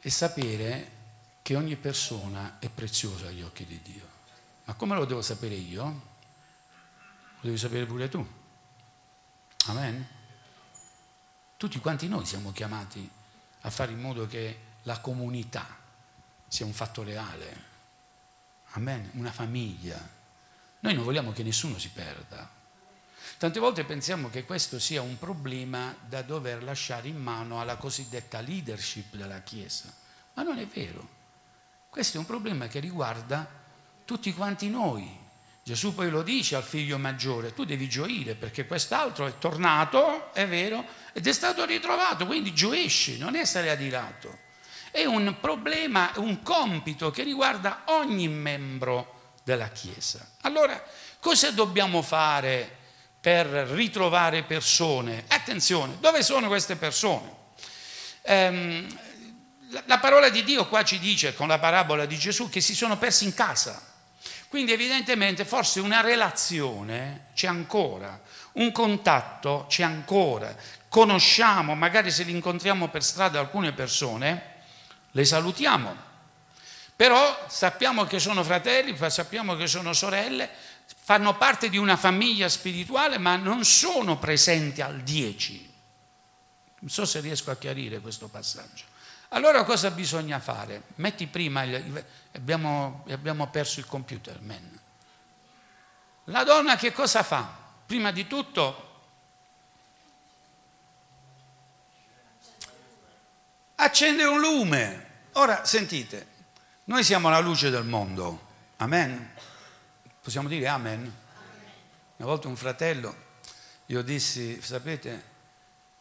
e 0.00 0.10
sapere 0.10 0.90
che 1.48 1.56
ogni 1.56 1.76
persona 1.76 2.58
è 2.58 2.68
preziosa 2.68 3.28
agli 3.28 3.40
occhi 3.40 3.64
di 3.64 3.80
Dio. 3.80 4.06
Ma 4.64 4.74
come 4.74 4.94
lo 4.94 5.06
devo 5.06 5.22
sapere 5.22 5.54
io? 5.54 5.82
Lo 5.82 7.40
devi 7.40 7.56
sapere 7.56 7.86
pure 7.86 8.10
tu. 8.10 8.22
Amen? 9.68 10.06
Tutti 11.56 11.78
quanti 11.78 12.06
noi 12.06 12.26
siamo 12.26 12.52
chiamati 12.52 13.10
a 13.62 13.70
fare 13.70 13.92
in 13.92 13.98
modo 13.98 14.26
che 14.26 14.58
la 14.82 15.00
comunità 15.00 15.74
sia 16.46 16.66
un 16.66 16.74
fatto 16.74 17.02
reale. 17.02 17.62
Amen? 18.72 19.08
Una 19.14 19.32
famiglia. 19.32 20.06
Noi 20.80 20.92
non 20.92 21.02
vogliamo 21.02 21.32
che 21.32 21.42
nessuno 21.42 21.78
si 21.78 21.88
perda. 21.88 22.46
Tante 23.38 23.58
volte 23.58 23.84
pensiamo 23.84 24.28
che 24.28 24.44
questo 24.44 24.78
sia 24.78 25.00
un 25.00 25.18
problema 25.18 25.96
da 26.06 26.20
dover 26.20 26.62
lasciare 26.62 27.08
in 27.08 27.16
mano 27.16 27.58
alla 27.58 27.76
cosiddetta 27.76 28.42
leadership 28.42 29.14
della 29.16 29.40
Chiesa, 29.40 29.90
ma 30.34 30.42
non 30.42 30.58
è 30.58 30.66
vero. 30.66 31.16
Questo 31.98 32.16
è 32.16 32.20
un 32.20 32.26
problema 32.26 32.68
che 32.68 32.78
riguarda 32.78 33.44
tutti 34.04 34.32
quanti 34.32 34.70
noi. 34.70 35.18
Gesù 35.64 35.96
poi 35.96 36.10
lo 36.10 36.22
dice 36.22 36.54
al 36.54 36.62
figlio 36.62 36.96
maggiore, 36.96 37.52
tu 37.52 37.64
devi 37.64 37.88
gioire 37.88 38.36
perché 38.36 38.68
quest'altro 38.68 39.26
è 39.26 39.36
tornato, 39.38 40.32
è 40.32 40.46
vero, 40.46 40.84
ed 41.12 41.26
è 41.26 41.32
stato 41.32 41.64
ritrovato, 41.64 42.24
quindi 42.24 42.54
gioisci, 42.54 43.18
non 43.18 43.34
essere 43.34 43.68
adirato. 43.68 44.38
È 44.92 45.04
un 45.06 45.38
problema, 45.40 46.12
un 46.18 46.40
compito 46.44 47.10
che 47.10 47.24
riguarda 47.24 47.82
ogni 47.86 48.28
membro 48.28 49.32
della 49.42 49.70
Chiesa. 49.70 50.24
Allora, 50.42 50.80
cosa 51.18 51.50
dobbiamo 51.50 52.00
fare 52.00 52.76
per 53.20 53.44
ritrovare 53.48 54.44
persone? 54.44 55.24
Attenzione, 55.26 55.96
dove 55.98 56.22
sono 56.22 56.46
queste 56.46 56.76
persone? 56.76 57.34
Ehm, 58.22 58.86
la 59.84 59.98
parola 59.98 60.28
di 60.28 60.44
Dio 60.44 60.66
qua 60.66 60.82
ci 60.84 60.98
dice, 60.98 61.34
con 61.34 61.48
la 61.48 61.58
parabola 61.58 62.06
di 62.06 62.16
Gesù, 62.16 62.48
che 62.48 62.60
si 62.60 62.74
sono 62.74 62.96
persi 62.96 63.24
in 63.24 63.34
casa. 63.34 63.80
Quindi 64.48 64.72
evidentemente 64.72 65.44
forse 65.44 65.80
una 65.80 66.00
relazione 66.00 67.26
c'è 67.34 67.48
ancora, 67.48 68.18
un 68.52 68.72
contatto 68.72 69.66
c'è 69.68 69.82
ancora. 69.82 70.56
Conosciamo, 70.88 71.74
magari 71.74 72.10
se 72.10 72.22
li 72.22 72.30
incontriamo 72.30 72.88
per 72.88 73.04
strada 73.04 73.38
alcune 73.38 73.72
persone, 73.72 74.56
le 75.10 75.24
salutiamo, 75.24 75.94
però 76.96 77.44
sappiamo 77.48 78.06
che 78.06 78.18
sono 78.18 78.42
fratelli, 78.42 78.96
sappiamo 79.08 79.54
che 79.54 79.66
sono 79.66 79.92
sorelle, 79.92 80.50
fanno 80.96 81.36
parte 81.36 81.68
di 81.68 81.76
una 81.76 81.96
famiglia 81.96 82.48
spirituale, 82.48 83.18
ma 83.18 83.36
non 83.36 83.64
sono 83.64 84.18
presenti 84.18 84.80
al 84.80 85.02
10. 85.02 85.74
Non 86.80 86.90
so 86.90 87.04
se 87.04 87.20
riesco 87.20 87.50
a 87.50 87.56
chiarire 87.56 88.00
questo 88.00 88.28
passaggio. 88.28 88.87
Allora 89.28 89.64
cosa 89.64 89.90
bisogna 89.90 90.38
fare? 90.40 90.82
Metti 90.96 91.26
prima, 91.26 91.62
il, 91.64 92.04
abbiamo, 92.32 93.04
abbiamo 93.10 93.48
perso 93.48 93.80
il 93.80 93.86
computer, 93.86 94.40
man. 94.40 94.80
La 96.24 96.44
donna 96.44 96.76
che 96.76 96.92
cosa 96.92 97.22
fa? 97.22 97.46
Prima 97.86 98.10
di 98.10 98.26
tutto 98.26 98.86
accende 103.76 104.24
un 104.24 104.40
lume. 104.40 105.06
Ora 105.32 105.64
sentite, 105.64 106.26
noi 106.84 107.04
siamo 107.04 107.28
la 107.28 107.38
luce 107.38 107.70
del 107.70 107.84
mondo, 107.84 108.46
amen? 108.76 109.30
Possiamo 110.20 110.48
dire 110.48 110.66
amen? 110.68 111.00
Una 112.16 112.28
volta 112.28 112.48
un 112.48 112.56
fratello, 112.56 113.14
io 113.86 114.02
dissi, 114.02 114.60
sapete 114.60 115.36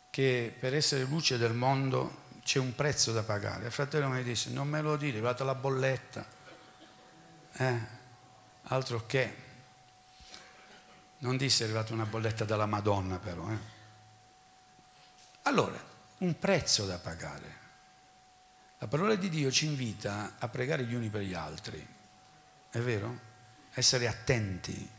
che 0.09 0.55
per 0.57 0.73
essere 0.73 1.03
luce 1.03 1.37
del 1.37 1.53
mondo 1.53 2.25
c'è 2.47 2.59
un 2.59 2.73
prezzo 2.75 3.11
da 3.11 3.23
pagare. 3.23 3.65
Il 3.65 3.73
fratello 3.73 4.07
mi 4.07 4.23
disse, 4.23 4.51
non 4.51 4.69
me 4.69 4.79
lo 4.79 4.95
dire, 4.95 5.11
è 5.11 5.13
arrivata 5.15 5.43
la 5.43 5.53
bolletta. 5.53 6.25
Eh, 7.51 7.79
altro 8.61 9.05
che. 9.05 9.35
Non 11.17 11.35
disse 11.35 11.63
è 11.63 11.65
arrivata 11.65 11.91
una 11.91 12.05
bolletta 12.05 12.45
dalla 12.45 12.65
Madonna 12.65 13.17
però. 13.17 13.51
Eh. 13.51 13.57
Allora, 15.41 15.77
un 16.19 16.39
prezzo 16.39 16.85
da 16.85 16.97
pagare. 16.97 17.55
La 18.77 18.87
parola 18.87 19.15
di 19.15 19.27
Dio 19.27 19.51
ci 19.51 19.65
invita 19.65 20.35
a 20.39 20.47
pregare 20.47 20.85
gli 20.85 20.93
uni 20.93 21.09
per 21.09 21.23
gli 21.23 21.33
altri. 21.33 21.85
È 22.69 22.79
vero? 22.79 23.19
Essere 23.73 24.07
attenti, 24.07 24.89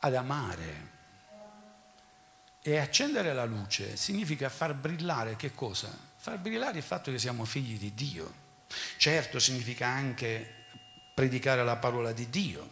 ad 0.00 0.14
amare. 0.14 0.90
E 2.64 2.78
accendere 2.78 3.34
la 3.34 3.44
luce 3.44 3.96
significa 3.96 4.48
far 4.48 4.74
brillare 4.74 5.34
che 5.34 5.52
cosa? 5.52 5.90
Far 6.16 6.38
brillare 6.38 6.78
il 6.78 6.84
fatto 6.84 7.10
che 7.10 7.18
siamo 7.18 7.44
figli 7.44 7.76
di 7.76 7.92
Dio. 7.92 8.32
Certo 8.96 9.40
significa 9.40 9.88
anche 9.88 10.66
predicare 11.12 11.64
la 11.64 11.74
parola 11.74 12.12
di 12.12 12.30
Dio, 12.30 12.68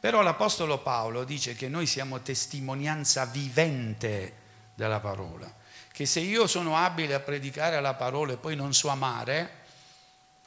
però 0.00 0.22
l'Apostolo 0.22 0.78
Paolo 0.78 1.24
dice 1.24 1.54
che 1.54 1.68
noi 1.68 1.84
siamo 1.84 2.22
testimonianza 2.22 3.26
vivente 3.26 4.36
della 4.74 5.00
parola, 5.00 5.52
che 5.92 6.06
se 6.06 6.20
io 6.20 6.46
sono 6.46 6.78
abile 6.78 7.12
a 7.12 7.20
predicare 7.20 7.78
la 7.82 7.92
parola 7.92 8.32
e 8.32 8.38
poi 8.38 8.56
non 8.56 8.72
so 8.72 8.88
amare, 8.88 9.58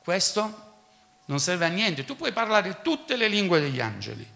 questo 0.01 0.71
non 1.25 1.39
serve 1.39 1.65
a 1.65 1.69
niente. 1.69 2.03
Tu 2.03 2.15
puoi 2.15 2.33
parlare 2.33 2.81
tutte 2.81 3.15
le 3.15 3.27
lingue 3.27 3.59
degli 3.61 3.79
angeli, 3.79 4.27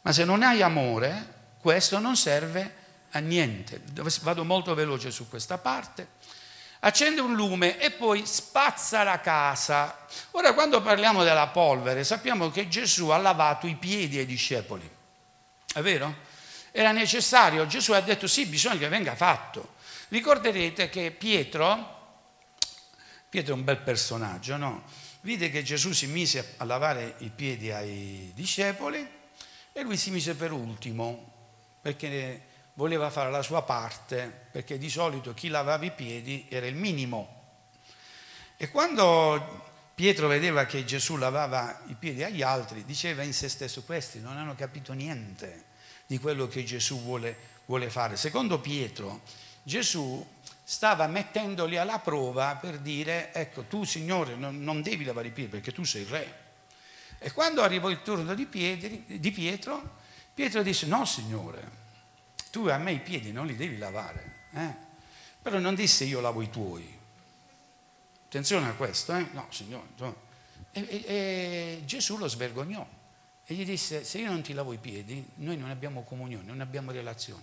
ma 0.00 0.12
se 0.12 0.24
non 0.24 0.42
hai 0.42 0.60
amore, 0.62 1.54
questo 1.60 2.00
non 2.00 2.16
serve 2.16 2.60
a 2.60 2.81
a 3.12 3.18
niente. 3.18 3.82
Vado 4.22 4.44
molto 4.44 4.74
veloce 4.74 5.10
su 5.10 5.28
questa 5.28 5.58
parte. 5.58 6.20
Accende 6.80 7.20
un 7.20 7.34
lume 7.34 7.78
e 7.78 7.92
poi 7.92 8.26
spazza 8.26 9.04
la 9.04 9.20
casa. 9.20 10.06
Ora, 10.32 10.52
quando 10.52 10.82
parliamo 10.82 11.22
della 11.22 11.46
polvere, 11.46 12.02
sappiamo 12.02 12.50
che 12.50 12.68
Gesù 12.68 13.08
ha 13.08 13.18
lavato 13.18 13.66
i 13.66 13.76
piedi 13.76 14.18
ai 14.18 14.26
discepoli. 14.26 14.90
È 15.72 15.80
vero? 15.80 16.30
Era 16.72 16.90
necessario. 16.90 17.66
Gesù 17.66 17.92
ha 17.92 18.00
detto 18.00 18.26
sì, 18.26 18.46
bisogna 18.46 18.78
che 18.78 18.88
venga 18.88 19.14
fatto. 19.14 19.74
Ricorderete 20.08 20.88
che 20.90 21.12
Pietro, 21.12 22.00
Pietro 23.28 23.54
è 23.54 23.56
un 23.56 23.64
bel 23.64 23.78
personaggio, 23.78 24.56
no? 24.56 24.82
Vide 25.20 25.50
che 25.50 25.62
Gesù 25.62 25.92
si 25.92 26.06
mise 26.06 26.54
a 26.56 26.64
lavare 26.64 27.14
i 27.18 27.30
piedi 27.30 27.70
ai 27.70 28.32
discepoli 28.34 29.08
e 29.72 29.82
lui 29.82 29.96
si 29.96 30.10
mise 30.10 30.34
per 30.34 30.50
ultimo, 30.50 31.32
perché 31.80 32.50
voleva 32.74 33.10
fare 33.10 33.30
la 33.30 33.42
sua 33.42 33.62
parte 33.62 34.46
perché 34.50 34.78
di 34.78 34.88
solito 34.88 35.34
chi 35.34 35.48
lavava 35.48 35.84
i 35.84 35.92
piedi 35.92 36.46
era 36.48 36.66
il 36.66 36.74
minimo. 36.74 37.40
E 38.56 38.70
quando 38.70 39.70
Pietro 39.94 40.28
vedeva 40.28 40.64
che 40.64 40.84
Gesù 40.84 41.16
lavava 41.16 41.82
i 41.88 41.94
piedi 41.94 42.22
agli 42.22 42.42
altri, 42.42 42.84
diceva 42.84 43.22
in 43.22 43.34
se 43.34 43.48
stesso, 43.48 43.82
questi 43.82 44.20
non 44.20 44.36
hanno 44.36 44.54
capito 44.54 44.92
niente 44.92 45.64
di 46.06 46.18
quello 46.18 46.46
che 46.46 46.64
Gesù 46.64 47.02
vuole, 47.02 47.36
vuole 47.66 47.90
fare. 47.90 48.16
Secondo 48.16 48.60
Pietro, 48.60 49.22
Gesù 49.62 50.26
stava 50.64 51.06
mettendoli 51.06 51.76
alla 51.76 51.98
prova 51.98 52.56
per 52.56 52.78
dire, 52.78 53.32
ecco, 53.34 53.64
tu 53.64 53.84
Signore 53.84 54.34
non, 54.34 54.62
non 54.62 54.80
devi 54.80 55.04
lavare 55.04 55.28
i 55.28 55.32
piedi 55.32 55.50
perché 55.50 55.72
tu 55.72 55.84
sei 55.84 56.02
il 56.02 56.08
re. 56.08 56.40
E 57.18 57.30
quando 57.32 57.62
arrivò 57.62 57.90
il 57.90 58.02
turno 58.02 58.34
di, 58.34 58.46
Pietri, 58.46 59.04
di 59.06 59.30
Pietro, 59.30 59.98
Pietro 60.34 60.62
disse, 60.62 60.86
no 60.86 61.04
Signore, 61.04 61.81
tu 62.52 62.66
a 62.66 62.76
me 62.76 62.92
i 62.92 63.00
piedi 63.00 63.32
non 63.32 63.46
li 63.46 63.56
devi 63.56 63.78
lavare, 63.78 64.32
eh? 64.52 64.74
però 65.40 65.58
non 65.58 65.74
disse 65.74 66.04
io 66.04 66.20
lavo 66.20 66.42
i 66.42 66.50
tuoi. 66.50 66.98
Attenzione 68.26 68.68
a 68.68 68.74
questo, 68.74 69.16
eh? 69.16 69.26
no 69.32 69.46
signore. 69.48 69.86
No. 69.96 70.14
E, 70.70 70.86
e, 70.86 71.04
e 71.06 71.82
Gesù 71.86 72.18
lo 72.18 72.28
svergognò 72.28 72.86
e 73.46 73.54
gli 73.54 73.64
disse 73.64 74.04
se 74.04 74.18
io 74.18 74.28
non 74.30 74.42
ti 74.42 74.52
lavo 74.52 74.74
i 74.74 74.76
piedi 74.76 75.26
noi 75.36 75.56
non 75.56 75.70
abbiamo 75.70 76.02
comunione, 76.02 76.44
non 76.44 76.60
abbiamo 76.60 76.90
relazione. 76.90 77.42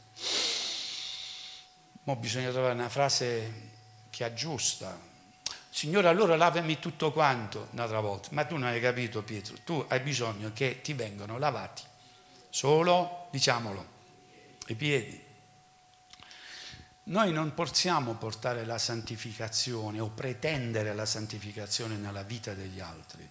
Ma 2.04 2.16
bisogna 2.16 2.52
trovare 2.52 2.76
una 2.76 2.90
frase 2.90 3.72
che 4.12 4.24
aggiusta. 4.24 4.96
Signore, 5.72 6.08
allora 6.08 6.36
lavami 6.36 6.78
tutto 6.78 7.12
quanto 7.12 7.70
un'altra 7.72 8.00
volta. 8.00 8.30
Ma 8.34 8.46
tu 8.46 8.58
non 8.58 8.68
hai 8.68 8.80
capito, 8.80 9.24
Pietro. 9.24 9.58
Tu 9.64 9.84
hai 9.88 10.02
bisogno 10.02 10.52
che 10.54 10.82
ti 10.82 10.94
vengano 10.94 11.40
lavati. 11.40 11.82
Solo, 12.50 13.28
diciamolo, 13.32 13.98
i 14.70 14.76
piedi. 14.76 15.28
Noi 17.04 17.32
non 17.32 17.56
possiamo 17.56 18.14
portare 18.14 18.66
la 18.66 18.78
santificazione 18.78 20.00
o 20.00 20.10
pretendere 20.10 20.94
la 20.94 21.08
santificazione 21.08 21.96
nella 21.96 22.22
vita 22.22 22.54
degli 22.54 22.80
altri. 22.80 23.28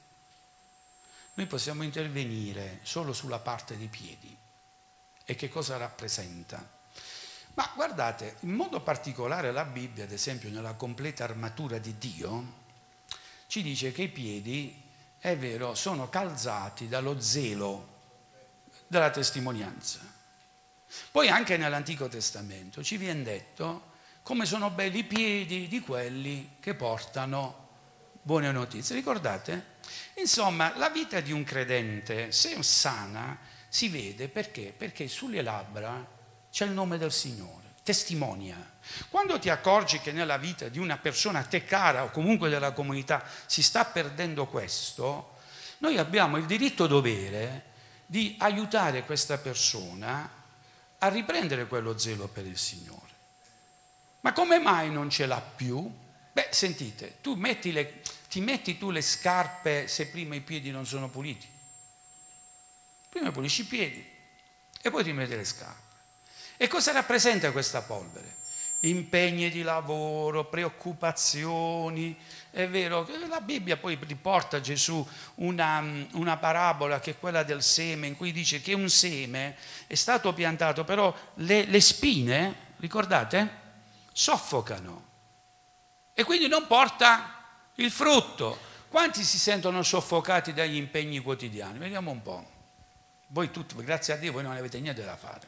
Noi 1.34 1.46
possiamo 1.46 1.84
intervenire 1.84 2.80
solo 2.82 3.12
sulla 3.12 3.38
parte 3.38 3.76
dei 3.76 3.86
piedi 3.86 4.36
e 5.24 5.34
che 5.36 5.48
cosa 5.48 5.76
rappresenta. 5.76 6.76
Ma 7.54 7.70
guardate, 7.76 8.36
in 8.40 8.54
modo 8.54 8.80
particolare 8.80 9.52
la 9.52 9.64
Bibbia, 9.64 10.04
ad 10.04 10.12
esempio 10.12 10.50
nella 10.50 10.74
completa 10.74 11.22
armatura 11.22 11.78
di 11.78 11.96
Dio, 11.98 12.54
ci 13.46 13.62
dice 13.62 13.92
che 13.92 14.02
i 14.02 14.08
piedi, 14.08 14.82
è 15.18 15.36
vero, 15.36 15.76
sono 15.76 16.08
calzati 16.08 16.88
dallo 16.88 17.20
zelo 17.20 17.96
della 18.88 19.10
testimonianza. 19.10 20.17
Poi 21.10 21.28
anche 21.28 21.56
nell'Antico 21.56 22.08
Testamento 22.08 22.82
ci 22.82 22.96
viene 22.96 23.22
detto 23.22 23.96
come 24.22 24.44
sono 24.44 24.70
belli 24.70 24.98
i 24.98 25.04
piedi 25.04 25.68
di 25.68 25.80
quelli 25.80 26.56
che 26.60 26.74
portano 26.74 27.66
buone 28.20 28.52
notizie. 28.52 28.94
Ricordate? 28.94 29.76
Insomma, 30.16 30.76
la 30.76 30.90
vita 30.90 31.20
di 31.20 31.32
un 31.32 31.44
credente, 31.44 32.30
se 32.30 32.62
sana, 32.62 33.38
si 33.68 33.88
vede 33.88 34.28
perché? 34.28 34.74
Perché 34.76 35.08
sulle 35.08 35.40
labbra 35.40 36.06
c'è 36.50 36.66
il 36.66 36.72
nome 36.72 36.98
del 36.98 37.10
Signore, 37.10 37.74
testimonia. 37.82 38.76
Quando 39.08 39.38
ti 39.38 39.48
accorgi 39.48 39.98
che 40.00 40.12
nella 40.12 40.36
vita 40.36 40.68
di 40.68 40.78
una 40.78 40.98
persona 40.98 41.38
a 41.38 41.44
te 41.44 41.64
cara 41.64 42.04
o 42.04 42.10
comunque 42.10 42.50
della 42.50 42.72
comunità 42.72 43.24
si 43.46 43.62
sta 43.62 43.86
perdendo 43.86 44.46
questo, 44.46 45.36
noi 45.78 45.96
abbiamo 45.96 46.36
il 46.36 46.44
diritto 46.44 46.86
dovere 46.86 47.64
di 48.04 48.36
aiutare 48.38 49.04
questa 49.04 49.38
persona 49.38 50.37
a 50.98 51.08
riprendere 51.08 51.66
quello 51.66 51.96
zelo 51.98 52.28
per 52.28 52.46
il 52.46 52.58
Signore. 52.58 53.06
Ma 54.20 54.32
come 54.32 54.58
mai 54.58 54.90
non 54.90 55.10
ce 55.10 55.26
l'ha 55.26 55.40
più? 55.40 55.90
Beh, 56.32 56.48
sentite, 56.50 57.18
tu 57.20 57.34
metti 57.34 57.72
le, 57.72 58.02
ti 58.28 58.40
metti 58.40 58.78
tu 58.78 58.90
le 58.90 59.00
scarpe 59.00 59.86
se 59.88 60.08
prima 60.08 60.34
i 60.34 60.40
piedi 60.40 60.70
non 60.70 60.86
sono 60.86 61.08
puliti. 61.08 61.48
Prima 63.08 63.30
pulisci 63.32 63.62
i 63.62 63.64
piedi 63.64 64.06
e 64.80 64.90
poi 64.90 65.04
ti 65.04 65.12
metti 65.12 65.34
le 65.34 65.44
scarpe. 65.44 65.96
E 66.56 66.66
cosa 66.66 66.92
rappresenta 66.92 67.52
questa 67.52 67.82
polvere? 67.82 68.36
Impegni 68.80 69.50
di 69.50 69.62
lavoro, 69.62 70.44
preoccupazioni. 70.44 72.16
È 72.50 72.68
vero, 72.68 73.08
la 73.28 73.40
Bibbia 73.40 73.76
poi 73.76 73.98
riporta 74.06 74.60
Gesù 74.60 75.06
una, 75.36 75.84
una, 76.12 76.36
parabola 76.36 77.00
che 77.00 77.12
è 77.12 77.18
quella 77.18 77.42
del 77.42 77.62
seme, 77.62 78.06
in 78.06 78.16
cui 78.16 78.32
dice 78.32 78.60
che 78.60 78.72
un 78.74 78.88
seme 78.88 79.56
è 79.86 79.94
stato 79.94 80.32
piantato, 80.32 80.84
però 80.84 81.14
le, 81.34 81.64
le 81.64 81.80
spine, 81.80 82.54
ricordate, 82.76 83.66
soffocano 84.12 85.06
e 86.14 86.24
quindi 86.24 86.48
non 86.48 86.66
porta 86.66 87.34
il 87.76 87.90
frutto. 87.90 88.66
Quanti 88.88 89.22
si 89.22 89.38
sentono 89.38 89.82
soffocati 89.82 90.52
dagli 90.52 90.76
impegni 90.76 91.20
quotidiani? 91.20 91.78
Vediamo 91.78 92.10
un 92.10 92.22
po'. 92.22 92.50
Voi 93.28 93.50
tutti, 93.50 93.76
grazie 93.76 94.14
a 94.14 94.16
Dio, 94.16 94.32
voi 94.32 94.42
non 94.42 94.56
avete 94.56 94.80
niente 94.80 95.04
da 95.04 95.16
fare. 95.16 95.46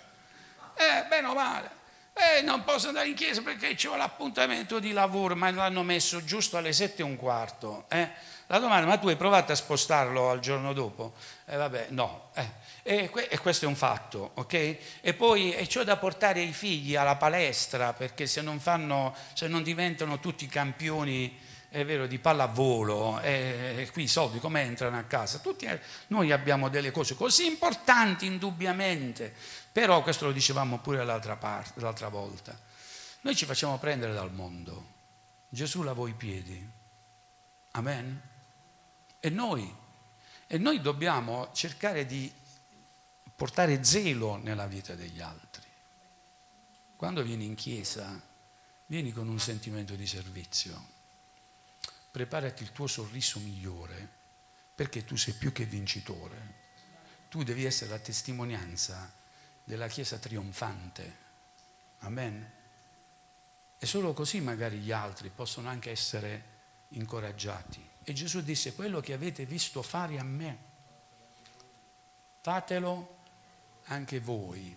Eh, 0.75 1.07
bene 1.09 1.27
o 1.27 1.35
male. 1.35 1.80
Eh, 2.13 2.43
non 2.43 2.65
posso 2.65 2.89
andare 2.89 3.09
in 3.09 3.15
chiesa 3.15 3.41
perché 3.41 3.77
ho 3.89 3.97
l'appuntamento 3.97 4.79
di 4.79 4.93
lavoro, 4.93 5.37
ma 5.37 5.51
l'hanno 5.51 5.83
messo 5.83 6.25
giusto 6.25 6.57
alle 6.57 6.73
sette 6.73 7.03
e 7.03 7.05
un 7.05 7.17
quarto. 7.17 7.85
Eh? 7.89 8.11
La 8.47 8.59
domanda, 8.59 8.87
ma 8.87 8.99
tu 8.99 9.09
hai 9.09 9.17
provato 9.17 9.53
a 9.53 9.55
spostarlo 9.55 10.29
al 10.29 10.41
giorno 10.41 10.73
dopo? 10.73 11.15
Eh, 11.47 11.57
vabbè, 11.57 11.87
no. 11.91 12.31
Eh. 12.35 12.49
E, 12.83 13.11
e, 13.29 13.39
questo 13.39 13.67
è 13.67 13.69
un 13.69 13.77
fatto, 13.77 14.33
ok? 14.35 14.77
E 15.01 15.15
poi 15.15 15.55
e 15.55 15.67
c'ho 15.67 15.85
da 15.85 15.97
portare 15.97 16.41
i 16.41 16.53
figli 16.53 16.97
alla 16.97 17.17
palestra 17.17 17.93
perché 17.93 18.27
se 18.27 18.41
non, 18.41 18.59
fanno, 18.59 19.15
se 19.35 19.47
non 19.47 19.63
diventano 19.63 20.19
tutti 20.19 20.47
campioni, 20.47 21.39
è 21.69 21.85
vero, 21.85 22.09
di 22.09 22.19
pallavolo, 22.19 23.21
e, 23.21 23.75
e 23.77 23.91
qui 23.93 24.03
i 24.03 24.09
soldi 24.09 24.41
come 24.41 24.63
entrano 24.63 24.99
a 24.99 25.05
casa? 25.05 25.39
Tutti 25.39 25.67
eh, 25.67 25.79
noi 26.09 26.33
abbiamo 26.33 26.69
delle 26.69 26.91
cose 26.91 27.15
così 27.15 27.47
importanti, 27.47 28.27
indubbiamente 28.27 29.35
però 29.73 30.03
questo 30.03 30.27
lo 30.27 30.33
dicevamo 30.33 30.79
pure 30.79 31.05
l'altra, 31.05 31.37
parte, 31.37 31.81
l'altra 31.81 32.09
volta. 32.09 32.59
Noi 33.23 33.37
ci 33.37 33.45
facciamo 33.45 33.79
prendere 33.79 34.13
dal 34.13 34.33
mondo. 34.33 34.99
Gesù 35.49 35.83
lavò 35.83 36.07
i 36.07 36.15
piedi. 36.15 36.69
Amen. 37.73 38.21
E 39.21 39.31
noi, 39.31 39.73
e 40.47 40.59
noi 40.59 40.81
dobbiamo 40.81 41.51
cercare 41.53 42.07
di 42.07 42.33
portare 43.37 43.85
zelo 43.85 44.37
nella 44.37 44.67
vita 44.67 44.95
degli 44.95 45.21
altri. 45.21 45.69
Quando 46.97 47.23
vieni 47.23 47.45
in 47.45 47.55
chiesa, 47.55 48.21
vieni 48.87 49.13
con 49.13 49.29
un 49.29 49.39
sentimento 49.39 49.95
di 49.95 50.07
servizio. 50.07 50.99
Preparati 52.11 52.65
il 52.65 52.73
tuo 52.73 52.89
sorriso 52.89 53.39
migliore, 53.39 54.09
perché 54.75 55.05
tu 55.05 55.17
sei 55.17 55.35
più 55.35 55.53
che 55.53 55.65
vincitore. 55.65 56.59
Tu 57.29 57.45
devi 57.45 57.65
essere 57.65 57.91
la 57.91 57.99
testimonianza 58.01 59.19
della 59.65 59.89
Chiesa 59.89 60.19
trionfante. 60.19 61.17
Amen. 62.01 62.53
E 63.79 63.87
solo 63.87 64.13
così 64.13 64.41
magari 64.41 64.79
gli 64.79 64.93
altri 64.93 65.31
possono 65.31 65.69
anche 65.69 65.91
essere 65.91 66.45
incoraggiati. 66.89 67.89
E 68.03 68.13
Gesù 68.13 68.43
disse, 68.43 68.75
quello 68.75 69.01
che 69.01 69.13
avete 69.13 69.45
visto 69.47 69.83
fare 69.83 70.19
a 70.19 70.25
me, 70.25 70.59
fatelo 72.41 73.19
anche 73.85 74.21
voi. 74.21 74.77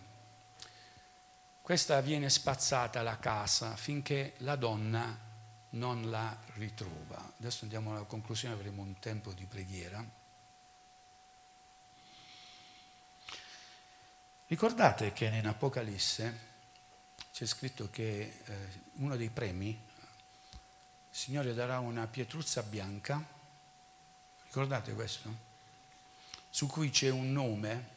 Questa 1.62 2.02
viene 2.02 2.30
spazzata 2.30 3.02
la 3.02 3.18
casa 3.20 3.76
finché 3.76 4.36
la 4.40 4.56
donna 4.56 5.18
non 5.72 6.10
la 6.10 6.38
ritrova. 6.56 7.34
Adesso 7.40 7.64
andiamo 7.64 7.92
alla 7.92 8.04
conclusione, 8.04 8.54
avremo 8.54 8.82
un 8.82 9.00
tempo 9.00 9.32
di 9.32 9.46
preghiera. 9.46 10.06
Ricordate 14.48 15.14
che 15.14 15.26
in 15.26 15.48
Apocalisse 15.48 16.52
c'è 17.32 17.46
scritto 17.46 17.90
che 17.90 18.42
eh, 18.46 18.56
uno 18.96 19.16
dei 19.16 19.30
premi, 19.30 19.70
il 19.70 19.80
Signore 21.10 21.54
darà 21.54 21.80
una 21.80 22.06
pietruzza 22.08 22.62
bianca, 22.62 23.24
ricordate 24.46 24.94
questo? 24.94 25.52
Su 26.50 26.68
cui 26.68 26.90
c'è 26.90 27.10
un 27.10 27.32
nome, 27.32 27.90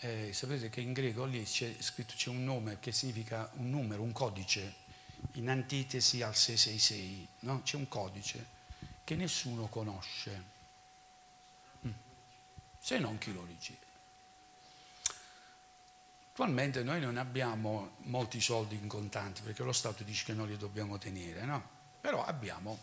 eh, 0.00 0.32
sapete 0.32 0.68
che 0.68 0.82
in 0.82 0.92
greco 0.92 1.24
lì 1.24 1.42
c'è 1.42 1.74
scritto 1.80 2.14
c'è 2.14 2.28
un 2.28 2.44
nome 2.44 2.78
che 2.78 2.92
significa 2.92 3.50
un 3.54 3.70
numero, 3.70 4.02
un 4.02 4.12
codice, 4.12 4.84
in 5.32 5.48
antitesi 5.48 6.22
al 6.22 6.36
666, 6.36 7.28
no? 7.40 7.62
c'è 7.62 7.76
un 7.76 7.88
codice 7.88 8.46
che 9.02 9.16
nessuno 9.16 9.68
conosce, 9.68 10.42
mm. 11.86 11.90
se 12.78 12.98
non 12.98 13.16
chi 13.18 13.32
lo 13.32 13.44
riceve. 13.44 13.85
Attualmente 16.36 16.82
noi 16.82 17.00
non 17.00 17.16
abbiamo 17.16 17.92
molti 18.00 18.42
soldi 18.42 18.74
in 18.74 18.88
contanti 18.88 19.40
perché 19.40 19.62
lo 19.62 19.72
Stato 19.72 20.04
dice 20.04 20.26
che 20.26 20.34
noi 20.34 20.48
li 20.48 20.58
dobbiamo 20.58 20.98
tenere, 20.98 21.46
no? 21.46 21.66
Però 21.98 22.22
abbiamo, 22.22 22.78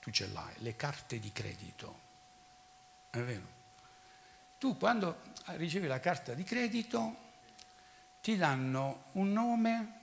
tu 0.00 0.10
ce 0.10 0.28
l'hai, 0.28 0.54
le 0.60 0.74
carte 0.74 1.18
di 1.18 1.30
credito. 1.30 2.00
È 3.10 3.18
vero? 3.18 3.46
Tu 4.56 4.78
quando 4.78 5.20
ricevi 5.56 5.86
la 5.86 6.00
carta 6.00 6.32
di 6.32 6.42
credito 6.42 7.16
ti 8.22 8.34
danno 8.34 9.08
un 9.12 9.30
nome 9.30 10.00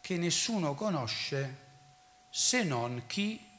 che 0.00 0.16
nessuno 0.16 0.74
conosce 0.74 1.58
se 2.30 2.62
non 2.62 3.02
chi, 3.08 3.50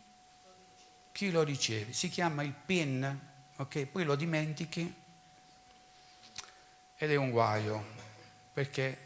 chi 1.12 1.32
lo 1.32 1.44
riceve. 1.44 1.92
Si 1.92 2.08
chiama 2.08 2.44
il 2.44 2.54
PIN, 2.54 3.20
ok? 3.58 3.88
Poi 3.88 4.06
lo 4.06 4.16
dimentichi 4.16 5.04
ed 6.96 7.12
è 7.12 7.16
un 7.18 7.30
guaio 7.30 8.04
perché 8.56 8.98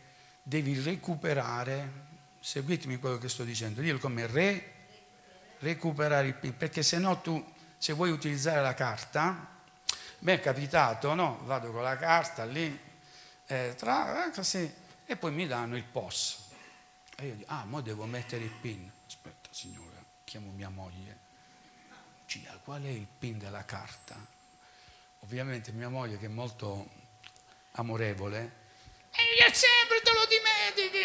devi 0.43 0.79
recuperare, 0.79 1.91
seguitemi 2.39 2.97
quello 2.99 3.17
che 3.17 3.27
sto 3.27 3.43
dicendo, 3.43 3.81
dillo 3.81 3.97
come 3.97 4.27
re, 4.27 4.73
recuperare 5.57 6.27
il 6.27 6.35
PIN, 6.35 6.55
perché 6.55 6.83
se 6.83 6.99
no 6.99 7.19
tu, 7.19 7.43
se 7.75 7.93
vuoi 7.93 8.11
utilizzare 8.11 8.61
la 8.61 8.75
carta, 8.75 9.57
mi 10.19 10.33
è 10.33 10.39
capitato, 10.39 11.15
no? 11.15 11.39
Vado 11.45 11.71
con 11.71 11.81
la 11.81 11.97
carta 11.97 12.45
lì, 12.45 12.79
eh, 13.47 13.73
tra, 13.75 14.27
eh, 14.27 14.31
così, 14.31 14.71
e 15.03 15.15
poi 15.15 15.31
mi 15.31 15.47
danno 15.47 15.75
il 15.75 15.83
POS. 15.83 16.49
E 17.15 17.25
io 17.25 17.35
dico, 17.37 17.51
ah, 17.51 17.65
mo 17.65 17.81
devo 17.81 18.05
mettere 18.05 18.43
il 18.43 18.51
PIN. 18.51 18.87
Aspetta, 19.07 19.49
signora, 19.49 19.97
chiamo 20.25 20.51
mia 20.51 20.69
moglie. 20.69 21.17
Gira, 22.27 22.55
qual 22.63 22.83
è 22.83 22.89
il 22.89 23.07
PIN 23.17 23.39
della 23.39 23.65
carta? 23.65 24.15
Ovviamente 25.21 25.71
mia 25.71 25.89
moglie, 25.89 26.19
che 26.19 26.27
è 26.27 26.29
molto 26.29 26.87
amorevole, 27.71 28.58
e 29.11 29.21
io 29.39 29.53
sempre 29.53 30.01
te 30.03 30.11
lo 30.13 30.25
dimentichi. 30.27 30.99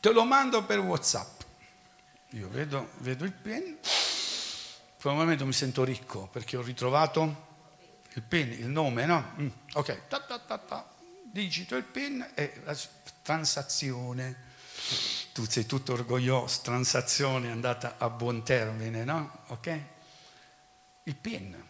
Te 0.00 0.10
lo 0.12 0.24
mando 0.24 0.64
per 0.64 0.78
Whatsapp. 0.78 1.42
Io 2.32 2.48
vedo, 2.50 2.90
vedo 2.98 3.24
il 3.24 3.32
pen, 3.32 3.78
per 4.98 5.10
un 5.10 5.16
momento 5.16 5.46
mi 5.46 5.52
sento 5.52 5.82
ricco 5.82 6.26
perché 6.26 6.56
ho 6.56 6.62
ritrovato 6.62 7.46
il 8.12 8.22
pen, 8.22 8.52
il 8.52 8.66
nome, 8.66 9.06
no? 9.06 9.32
Mm, 9.40 9.48
ok, 9.72 10.08
ta, 10.08 10.20
ta, 10.20 10.38
ta, 10.38 10.88
digito 11.22 11.76
il 11.76 11.84
PIN 11.84 12.32
e 12.34 12.60
la 12.64 12.76
transazione. 13.22 14.46
Tu 15.32 15.44
sei 15.46 15.66
tutto 15.66 15.92
orgoglioso, 15.92 16.60
transazione 16.62 17.48
è 17.48 17.50
andata 17.50 17.94
a 17.98 18.10
buon 18.10 18.42
termine, 18.42 19.04
no? 19.04 19.44
Ok? 19.48 19.80
Il 21.04 21.16
PIN. 21.16 21.67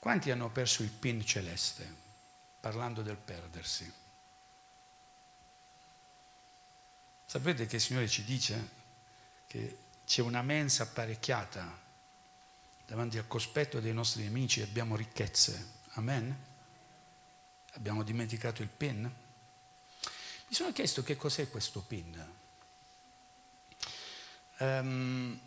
Quanti 0.00 0.30
hanno 0.30 0.48
perso 0.48 0.82
il 0.82 0.88
PIN 0.88 1.24
celeste? 1.26 1.86
Parlando 2.58 3.02
del 3.02 3.16
perdersi. 3.16 3.92
Sapete 7.26 7.66
che 7.66 7.76
il 7.76 7.82
Signore 7.82 8.08
ci 8.08 8.24
dice 8.24 8.68
che 9.46 9.78
c'è 10.06 10.22
una 10.22 10.40
mensa 10.40 10.84
apparecchiata 10.84 11.78
davanti 12.86 13.18
al 13.18 13.28
cospetto 13.28 13.78
dei 13.78 13.92
nostri 13.92 14.22
nemici 14.22 14.60
e 14.60 14.62
abbiamo 14.62 14.96
ricchezze. 14.96 15.72
Amen? 15.90 16.34
Abbiamo 17.72 18.02
dimenticato 18.02 18.62
il 18.62 18.68
PIN? 18.68 19.02
Mi 19.02 20.54
sono 20.54 20.72
chiesto 20.72 21.02
che 21.02 21.16
cos'è 21.16 21.50
questo 21.50 21.82
PIN. 21.82 22.32
Um, 24.60 25.40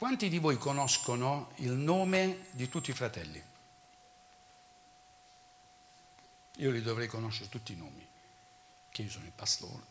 quanti 0.00 0.30
di 0.30 0.38
voi 0.38 0.56
conoscono 0.56 1.52
il 1.56 1.72
nome 1.72 2.46
di 2.52 2.70
tutti 2.70 2.88
i 2.88 2.94
fratelli? 2.94 3.44
Io 6.56 6.70
li 6.70 6.80
dovrei 6.80 7.06
conoscere 7.06 7.50
tutti 7.50 7.74
i 7.74 7.76
nomi 7.76 8.08
che 8.88 9.02
io 9.02 9.10
sono 9.10 9.26
il 9.26 9.32
pastore. 9.32 9.82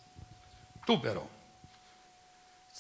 Tu 0.84 1.00
però, 1.00 1.30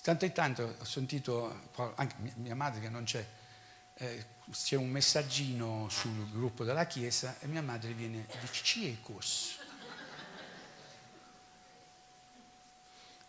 tanto 0.02 0.26
e 0.26 0.32
tanto 0.32 0.76
ho 0.80 0.84
sentito, 0.84 1.70
anche 1.94 2.16
mia 2.38 2.56
madre 2.56 2.82
che 2.82 2.90
non 2.90 3.04
c'è, 3.04 3.24
eh, 3.94 4.26
c'è 4.50 4.76
un 4.76 4.90
messaggino 4.90 5.88
sul 5.88 6.32
gruppo 6.32 6.64
della 6.64 6.88
chiesa 6.88 7.38
e 7.42 7.46
mia 7.46 7.62
madre 7.62 7.94
viene 7.94 8.26
e 8.28 8.40
dice 8.40 8.64
ciecos. 8.64 9.60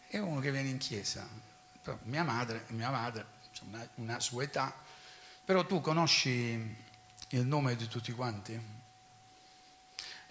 È 0.06 0.16
uno 0.16 0.40
che 0.40 0.50
viene 0.50 0.70
in 0.70 0.78
chiesa, 0.78 1.28
però 1.82 1.98
mia 2.04 2.24
madre, 2.24 2.64
mia 2.68 2.88
madre, 2.88 3.38
una, 3.66 3.88
una 3.96 4.20
sua 4.20 4.42
età, 4.42 4.74
però 5.44 5.66
tu 5.66 5.80
conosci 5.80 6.76
il 7.28 7.46
nome 7.46 7.76
di 7.76 7.88
tutti 7.88 8.12
quanti? 8.12 8.78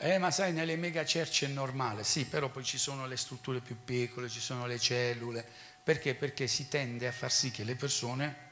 Eh, 0.02 0.18
ma 0.18 0.32
sai, 0.32 0.54
nelle 0.54 0.78
mega 0.78 1.04
church 1.04 1.44
è 1.44 1.48
normale, 1.48 2.06
sì, 2.06 2.26
però 2.26 2.50
poi 2.50 2.64
ci 2.64 2.78
sono 2.78 3.06
le 3.06 3.18
strutture 3.18 3.60
più 3.60 3.84
piccole, 3.84 4.30
ci 4.30 4.40
sono 4.40 4.66
le 4.66 4.80
cellule. 4.80 5.46
Perché? 5.84 6.16
Perché 6.16 6.48
si 6.48 6.70
tende 6.70 7.08
a 7.08 7.12
far 7.12 7.32
sì 7.32 7.52
che 7.52 7.66
le 7.66 7.76
persone 7.76 8.48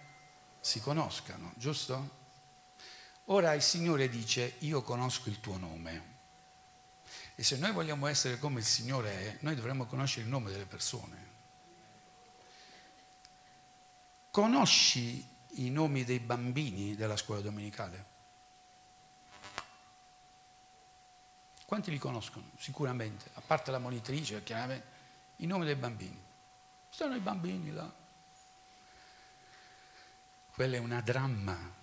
si 0.60 0.82
conoscano, 0.82 1.54
giusto? 1.56 2.16
Ora 3.26 3.54
il 3.54 3.62
Signore 3.62 4.10
dice, 4.10 4.56
io 4.60 4.82
conosco 4.82 5.30
il 5.30 5.40
tuo 5.40 5.58
nome. 5.58 6.16
E 7.36 7.44
se 7.44 7.56
noi 7.58 7.72
vogliamo 7.72 8.08
essere 8.08 8.40
come 8.40 8.60
il 8.60 8.66
Signore 8.66 9.12
è, 9.12 9.38
noi 9.42 9.56
dovremmo 9.56 9.86
conoscere 9.86 10.24
il 10.24 10.30
nome 10.30 10.52
delle 10.52 10.66
persone. 10.66 11.36
Conosci 14.38 15.28
i 15.54 15.72
nomi 15.72 16.04
dei 16.04 16.20
bambini 16.20 16.96
della 16.96 17.18
scuola 17.18 17.42
domenicale? 17.42 18.06
Quanti 21.66 21.90
li 21.90 21.98
conoscono? 21.98 22.52
Sicuramente, 22.56 23.32
a 23.34 23.42
parte 23.42 23.72
la 23.72 23.80
monitrice, 23.80 24.44
chiaramente, 24.44 24.86
i 25.38 25.48
nomi 25.48 25.66
dei 25.66 25.74
bambini. 25.74 26.24
Stanno 26.88 27.16
i 27.16 27.20
bambini 27.20 27.72
là. 27.72 27.92
Quella 30.54 30.76
è 30.76 30.80
una 30.80 31.02
dramma, 31.02 31.74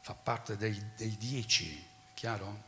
fa 0.00 0.14
parte 0.14 0.56
dei, 0.56 0.94
dei 0.96 1.16
dieci, 1.16 1.88
chiaro? 2.12 2.62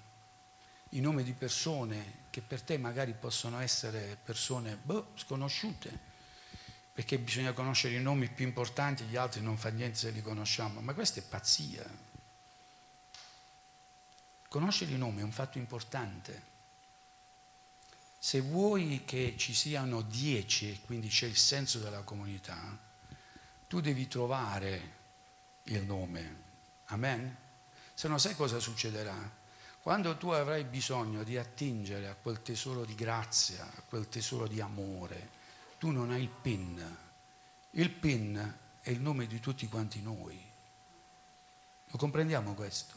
I 0.91 1.01
nomi 1.01 1.25
di 1.25 1.33
persone 1.33 2.27
che 2.31 2.43
per 2.43 2.63
te 2.63 2.79
magari 2.79 3.13
possono 3.13 3.59
essere 3.59 4.17
persone 4.23 4.77
boh, 4.77 5.11
sconosciute, 5.17 6.12
perché 6.93 7.19
bisogna 7.19 7.53
conoscere 7.53 7.95
i 7.95 8.03
nomi 8.03 8.29
più 8.29 8.45
importanti, 8.45 9.05
gli 9.05 9.17
altri 9.17 9.41
non 9.41 9.57
fa 9.57 9.71
niente 9.71 9.99
se 9.99 10.11
li 10.11 10.21
conosciamo, 10.21 10.81
ma 10.81 10.93
questa 10.93 11.21
è 11.21 11.23
pazzia. 11.23 11.89
Conoscere 14.49 14.93
i 14.93 14.99
nomi 14.99 15.21
è 15.21 15.25
un 15.25 15.33
fatto 15.33 15.57
importante. 15.57 16.51
Se 18.19 18.41
vuoi 18.41 19.03
che 19.07 19.35
ci 19.39 19.55
siano 19.55 20.03
dieci, 20.03 20.83
quindi 20.85 21.09
c'è 21.09 21.27
il 21.27 21.37
senso 21.37 21.79
della 21.79 22.03
comunità, 22.03 22.79
tu 23.67 23.81
devi 23.81 24.07
trovare 24.07 25.01
il 25.65 25.83
nome. 25.85 26.37
Amen? 26.87 27.37
Se 27.95 28.07
no 28.09 28.19
sai 28.19 28.37
cosa 28.37 28.59
succederà? 28.61 29.41
Quando 29.81 30.17
tu 30.19 30.29
avrai 30.29 30.65
bisogno 30.65 31.25
di 31.25 31.39
attingere 31.39 32.09
a 32.09 32.15
quel 32.15 32.43
tesoro 32.43 32.85
di 32.85 32.95
grazia, 32.95 33.65
a 33.65 33.83
quel 33.89 34.09
tesoro 34.09 34.47
di 34.47 34.61
amore, 34.61 35.41
tu 35.83 35.91
non 35.91 36.13
hai 36.13 36.23
il 36.23 36.29
PIN. 36.29 36.97
Il 37.71 37.91
PIN 37.91 38.59
è 38.83 38.91
il 38.91 39.01
nome 39.01 39.27
di 39.27 39.41
tutti 39.41 39.67
quanti 39.67 40.01
noi. 40.01 40.41
Lo 41.87 41.99
comprendiamo 41.99 42.55
questo? 42.55 42.95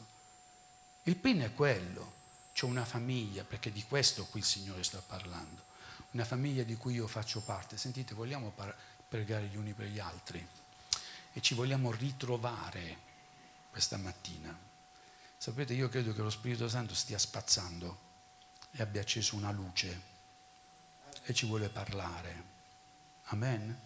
Il 1.02 1.16
PIN 1.16 1.40
è 1.40 1.52
quello, 1.52 2.12
c'è 2.52 2.64
una 2.64 2.84
famiglia, 2.84 3.42
perché 3.42 3.72
di 3.72 3.82
questo 3.82 4.26
qui 4.26 4.38
il 4.38 4.46
Signore 4.46 4.84
sta 4.84 5.02
parlando, 5.04 5.64
una 6.12 6.24
famiglia 6.24 6.62
di 6.62 6.76
cui 6.76 6.94
io 6.94 7.08
faccio 7.08 7.40
parte. 7.40 7.76
Sentite, 7.76 8.14
vogliamo 8.14 8.54
pregare 9.08 9.46
gli 9.46 9.56
uni 9.56 9.72
per 9.72 9.88
gli 9.88 9.98
altri 9.98 10.46
e 11.32 11.40
ci 11.40 11.54
vogliamo 11.54 11.90
ritrovare 11.90 12.98
questa 13.68 13.96
mattina. 13.96 14.56
Sapete, 15.36 15.74
io 15.74 15.88
credo 15.88 16.12
che 16.12 16.22
lo 16.22 16.30
Spirito 16.30 16.68
Santo 16.68 16.94
stia 16.94 17.18
spazzando 17.18 17.98
e 18.70 18.80
abbia 18.80 19.00
acceso 19.00 19.34
una 19.34 19.50
luce 19.50 20.00
e 21.24 21.34
ci 21.34 21.46
vuole 21.46 21.68
parlare. 21.68 22.54
Amen. 23.26 23.80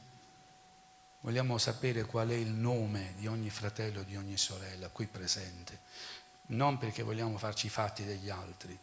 Vogliamo 1.20 1.59
sapere 1.59 2.05
qual 2.05 2.28
è 2.28 2.34
il 2.34 2.51
nome 2.51 3.14
di 3.16 3.26
ogni 3.26 3.51
fratello, 3.51 4.03
di 4.03 4.16
ogni 4.16 4.36
sorella 4.36 4.88
qui 4.88 5.07
presente 5.07 6.18
non 6.51 6.78
perché 6.78 7.03
vogliamo 7.03 7.36
farci 7.38 7.66
i 7.66 7.70
fatti 7.70 8.05
degli 8.05 8.30
altri, 8.30 8.76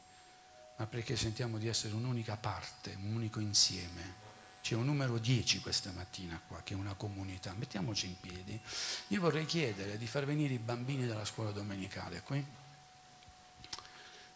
ma 0.78 0.86
perché 0.86 1.16
sentiamo 1.16 1.58
di 1.58 1.68
essere 1.68 1.96
un'unica 1.96 2.36
parte, 2.38 2.96
un 3.02 3.16
unico 3.16 3.40
insieme. 3.40 4.26
C'è 4.62 4.76
un 4.76 4.86
numero 4.86 5.18
10 5.18 5.62
questa 5.62 5.92
mattina 5.92 6.40
qua, 6.46 6.62
che 6.62 6.74
è 6.74 6.78
una 6.78 6.94
comunità. 6.94 7.54
Mettiamoci 7.54 8.08
in 8.08 8.20
piedi. 8.20 8.60
Io 9.08 9.22
vorrei 9.22 9.46
chiedere 9.46 9.98
di 9.98 10.08
far 10.08 10.26
venire 10.26 10.54
i 10.54 10.60
bambini 10.60 11.06
della 11.06 11.26
scuola 11.26 11.52
domenicale 11.52 12.22
qui. 12.22 12.46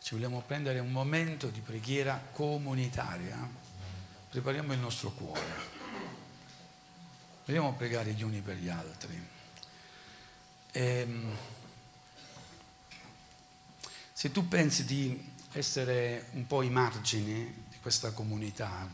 Ci 0.02 0.16
vogliamo 0.16 0.42
prendere 0.42 0.80
un 0.80 0.92
momento 0.92 1.48
di 1.50 1.60
preghiera 1.60 2.22
comunitaria. 2.32 3.38
Prepariamo 4.30 4.74
il 4.74 4.80
nostro 4.80 5.12
cuore. 5.12 5.81
Vogliamo 7.46 7.74
pregare 7.74 8.12
gli 8.12 8.22
uni 8.22 8.40
per 8.42 8.58
gli 8.58 8.70
altri. 8.70 9.28
Ehm, 10.74 11.36
se 14.14 14.32
tu 14.32 14.48
pensi 14.48 14.86
di 14.86 15.34
essere 15.54 16.28
un 16.34 16.46
po' 16.46 16.60
ai 16.60 16.70
margini 16.70 17.66
di 17.70 17.78
questa 17.82 18.12
comunità, 18.12 18.88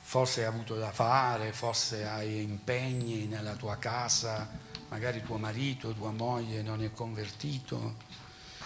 forse 0.00 0.40
hai 0.40 0.46
avuto 0.46 0.74
da 0.74 0.90
fare, 0.90 1.52
forse 1.52 2.06
hai 2.06 2.42
impegni 2.42 3.26
nella 3.26 3.54
tua 3.54 3.78
casa, 3.78 4.50
magari 4.88 5.22
tuo 5.22 5.38
marito, 5.38 5.94
tua 5.94 6.10
moglie 6.10 6.60
non 6.62 6.82
è 6.82 6.90
convertito. 6.90 7.96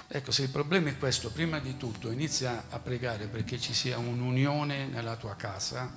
Ecco, 0.09 0.33
se 0.33 0.43
il 0.43 0.51
problema 0.51 0.89
è 0.89 0.97
questo, 0.97 1.31
prima 1.31 1.59
di 1.59 1.77
tutto 1.77 2.11
inizia 2.11 2.65
a 2.71 2.79
pregare 2.79 3.27
perché 3.27 3.61
ci 3.61 3.75
sia 3.75 3.99
un'unione 3.99 4.87
nella 4.87 5.17
tua 5.17 5.37
casa 5.37 5.93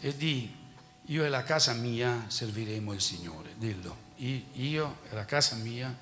e 0.00 0.16
di 0.16 0.60
io 1.06 1.24
e 1.24 1.28
la 1.28 1.42
casa 1.42 1.72
mia 1.72 2.24
serviremo 2.28 2.92
il 2.92 3.00
Signore. 3.00 3.54
Dillo, 3.56 3.96
io 4.16 4.98
e 5.10 5.14
la 5.14 5.24
casa 5.24 5.56
mia 5.56 5.94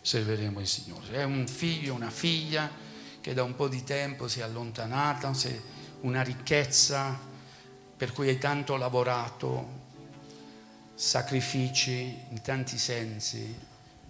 serviremo 0.00 0.60
il 0.60 0.66
Signore. 0.66 1.12
È 1.12 1.24
un 1.24 1.46
figlio, 1.46 1.94
una 1.94 2.10
figlia 2.10 2.70
che 3.20 3.34
da 3.34 3.42
un 3.42 3.54
po' 3.54 3.68
di 3.68 3.84
tempo 3.84 4.28
si 4.28 4.40
è 4.40 4.42
allontanata, 4.42 5.32
una 6.00 6.22
ricchezza 6.22 7.18
per 7.96 8.12
cui 8.12 8.28
hai 8.28 8.38
tanto 8.38 8.76
lavorato, 8.76 9.84
sacrifici 10.94 12.16
in 12.30 12.40
tanti 12.40 12.78
sensi 12.78 13.54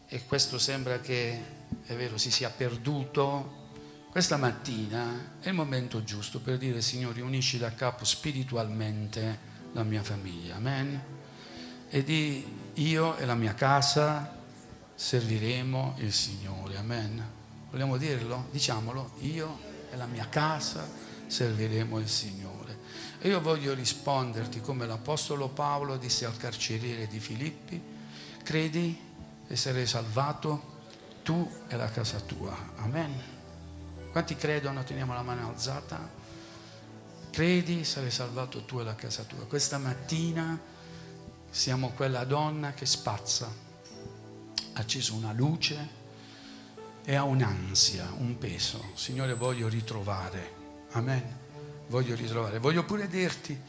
e 0.07 0.25
questo 0.27 0.59
sembra 0.59 1.01
che, 1.01 1.43
è 1.85 1.95
vero, 1.95 2.17
si 2.19 2.31
sia 2.31 2.51
perduto. 2.51 3.65
Questa 4.11 4.37
mattina 4.37 5.39
è 5.41 5.49
il 5.49 5.55
momento 5.55 6.05
giusto 6.05 6.41
per 6.41 6.59
dire 6.59 6.81
Signore 6.81 7.21
unisci 7.21 7.59
da 7.59 7.75
capo 7.75 8.05
spiritualmente 8.05 9.55
la 9.73 9.83
mia 9.83 10.03
famiglia, 10.03 10.57
amen? 10.57 11.03
E 11.89 12.03
di 12.03 12.45
io 12.75 13.17
e 13.17 13.25
la 13.25 13.35
mia 13.35 13.55
casa 13.55 14.35
serviremo 14.95 15.95
il 15.99 16.13
Signore. 16.13 16.77
Amen. 16.77 17.25
Vogliamo 17.71 17.97
dirlo? 17.97 18.49
Diciamolo, 18.51 19.13
io 19.21 19.59
e 19.91 19.97
la 19.97 20.07
mia 20.07 20.29
casa 20.29 20.89
serviremo 21.27 21.99
il 21.99 22.09
Signore. 22.09 22.79
E 23.19 23.29
io 23.29 23.41
voglio 23.41 23.75
risponderti 23.75 24.61
come 24.61 24.87
l'Apostolo 24.87 25.49
Paolo 25.49 25.97
disse 25.97 26.25
al 26.25 26.37
carceriere 26.37 27.07
di 27.07 27.19
Filippi, 27.19 27.83
credi 28.43 28.99
e 29.47 29.57
sarai 29.57 29.87
salvato? 29.87 30.75
tu 31.27 31.51
e 31.67 31.75
la 31.75 31.91
casa 31.91 32.21
tua. 32.21 32.57
Amen. 32.77 33.13
Quanti 34.13 34.37
credono? 34.37 34.85
Teniamo 34.85 35.13
la 35.13 35.23
mano 35.23 35.49
alzata. 35.49 36.16
Credi, 37.37 37.85
sarai 37.85 38.11
salvato 38.11 38.65
tu 38.65 38.81
e 38.81 38.83
la 38.83 38.95
casa 38.95 39.23
tua. 39.25 39.45
Questa 39.45 39.77
mattina 39.77 40.59
siamo 41.51 41.91
quella 41.91 42.25
donna 42.25 42.73
che 42.73 42.87
spazza, 42.87 43.45
ha 43.45 44.81
acceso 44.81 45.13
una 45.13 45.35
luce 45.35 45.89
e 47.05 47.15
ha 47.15 47.25
un'ansia, 47.25 48.11
un 48.17 48.39
peso. 48.39 48.83
Signore, 48.95 49.35
voglio 49.35 49.69
ritrovare. 49.69 50.55
Amen. 50.93 51.37
Voglio 51.89 52.15
ritrovare. 52.15 52.59
Voglio 52.59 52.87
pure 52.87 53.07
dirti 53.07 53.61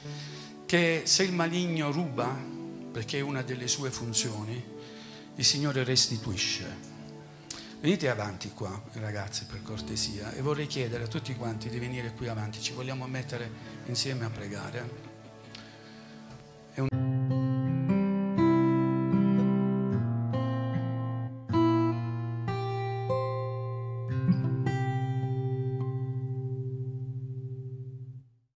che 0.65 1.01
se 1.03 1.23
il 1.23 1.33
maligno 1.33 1.91
ruba, 1.91 2.33
perché 2.89 3.17
è 3.17 3.21
una 3.21 3.41
delle 3.41 3.67
sue 3.67 3.91
funzioni, 3.91 4.63
il 5.35 5.43
Signore 5.43 5.83
restituisce. 5.83 6.95
Venite 7.79 8.09
avanti 8.09 8.51
qua, 8.53 8.81
ragazzi, 8.93 9.45
per 9.45 9.61
cortesia, 9.61 10.33
e 10.33 10.41
vorrei 10.41 10.65
chiedere 10.65 11.03
a 11.03 11.07
tutti 11.07 11.35
quanti 11.35 11.69
di 11.69 11.77
venire 11.77 12.11
qui 12.13 12.27
avanti, 12.27 12.59
ci 12.59 12.73
vogliamo 12.73 13.05
mettere 13.05 13.49
insieme 13.85 14.25
a 14.25 14.29
pregare. 14.29 15.15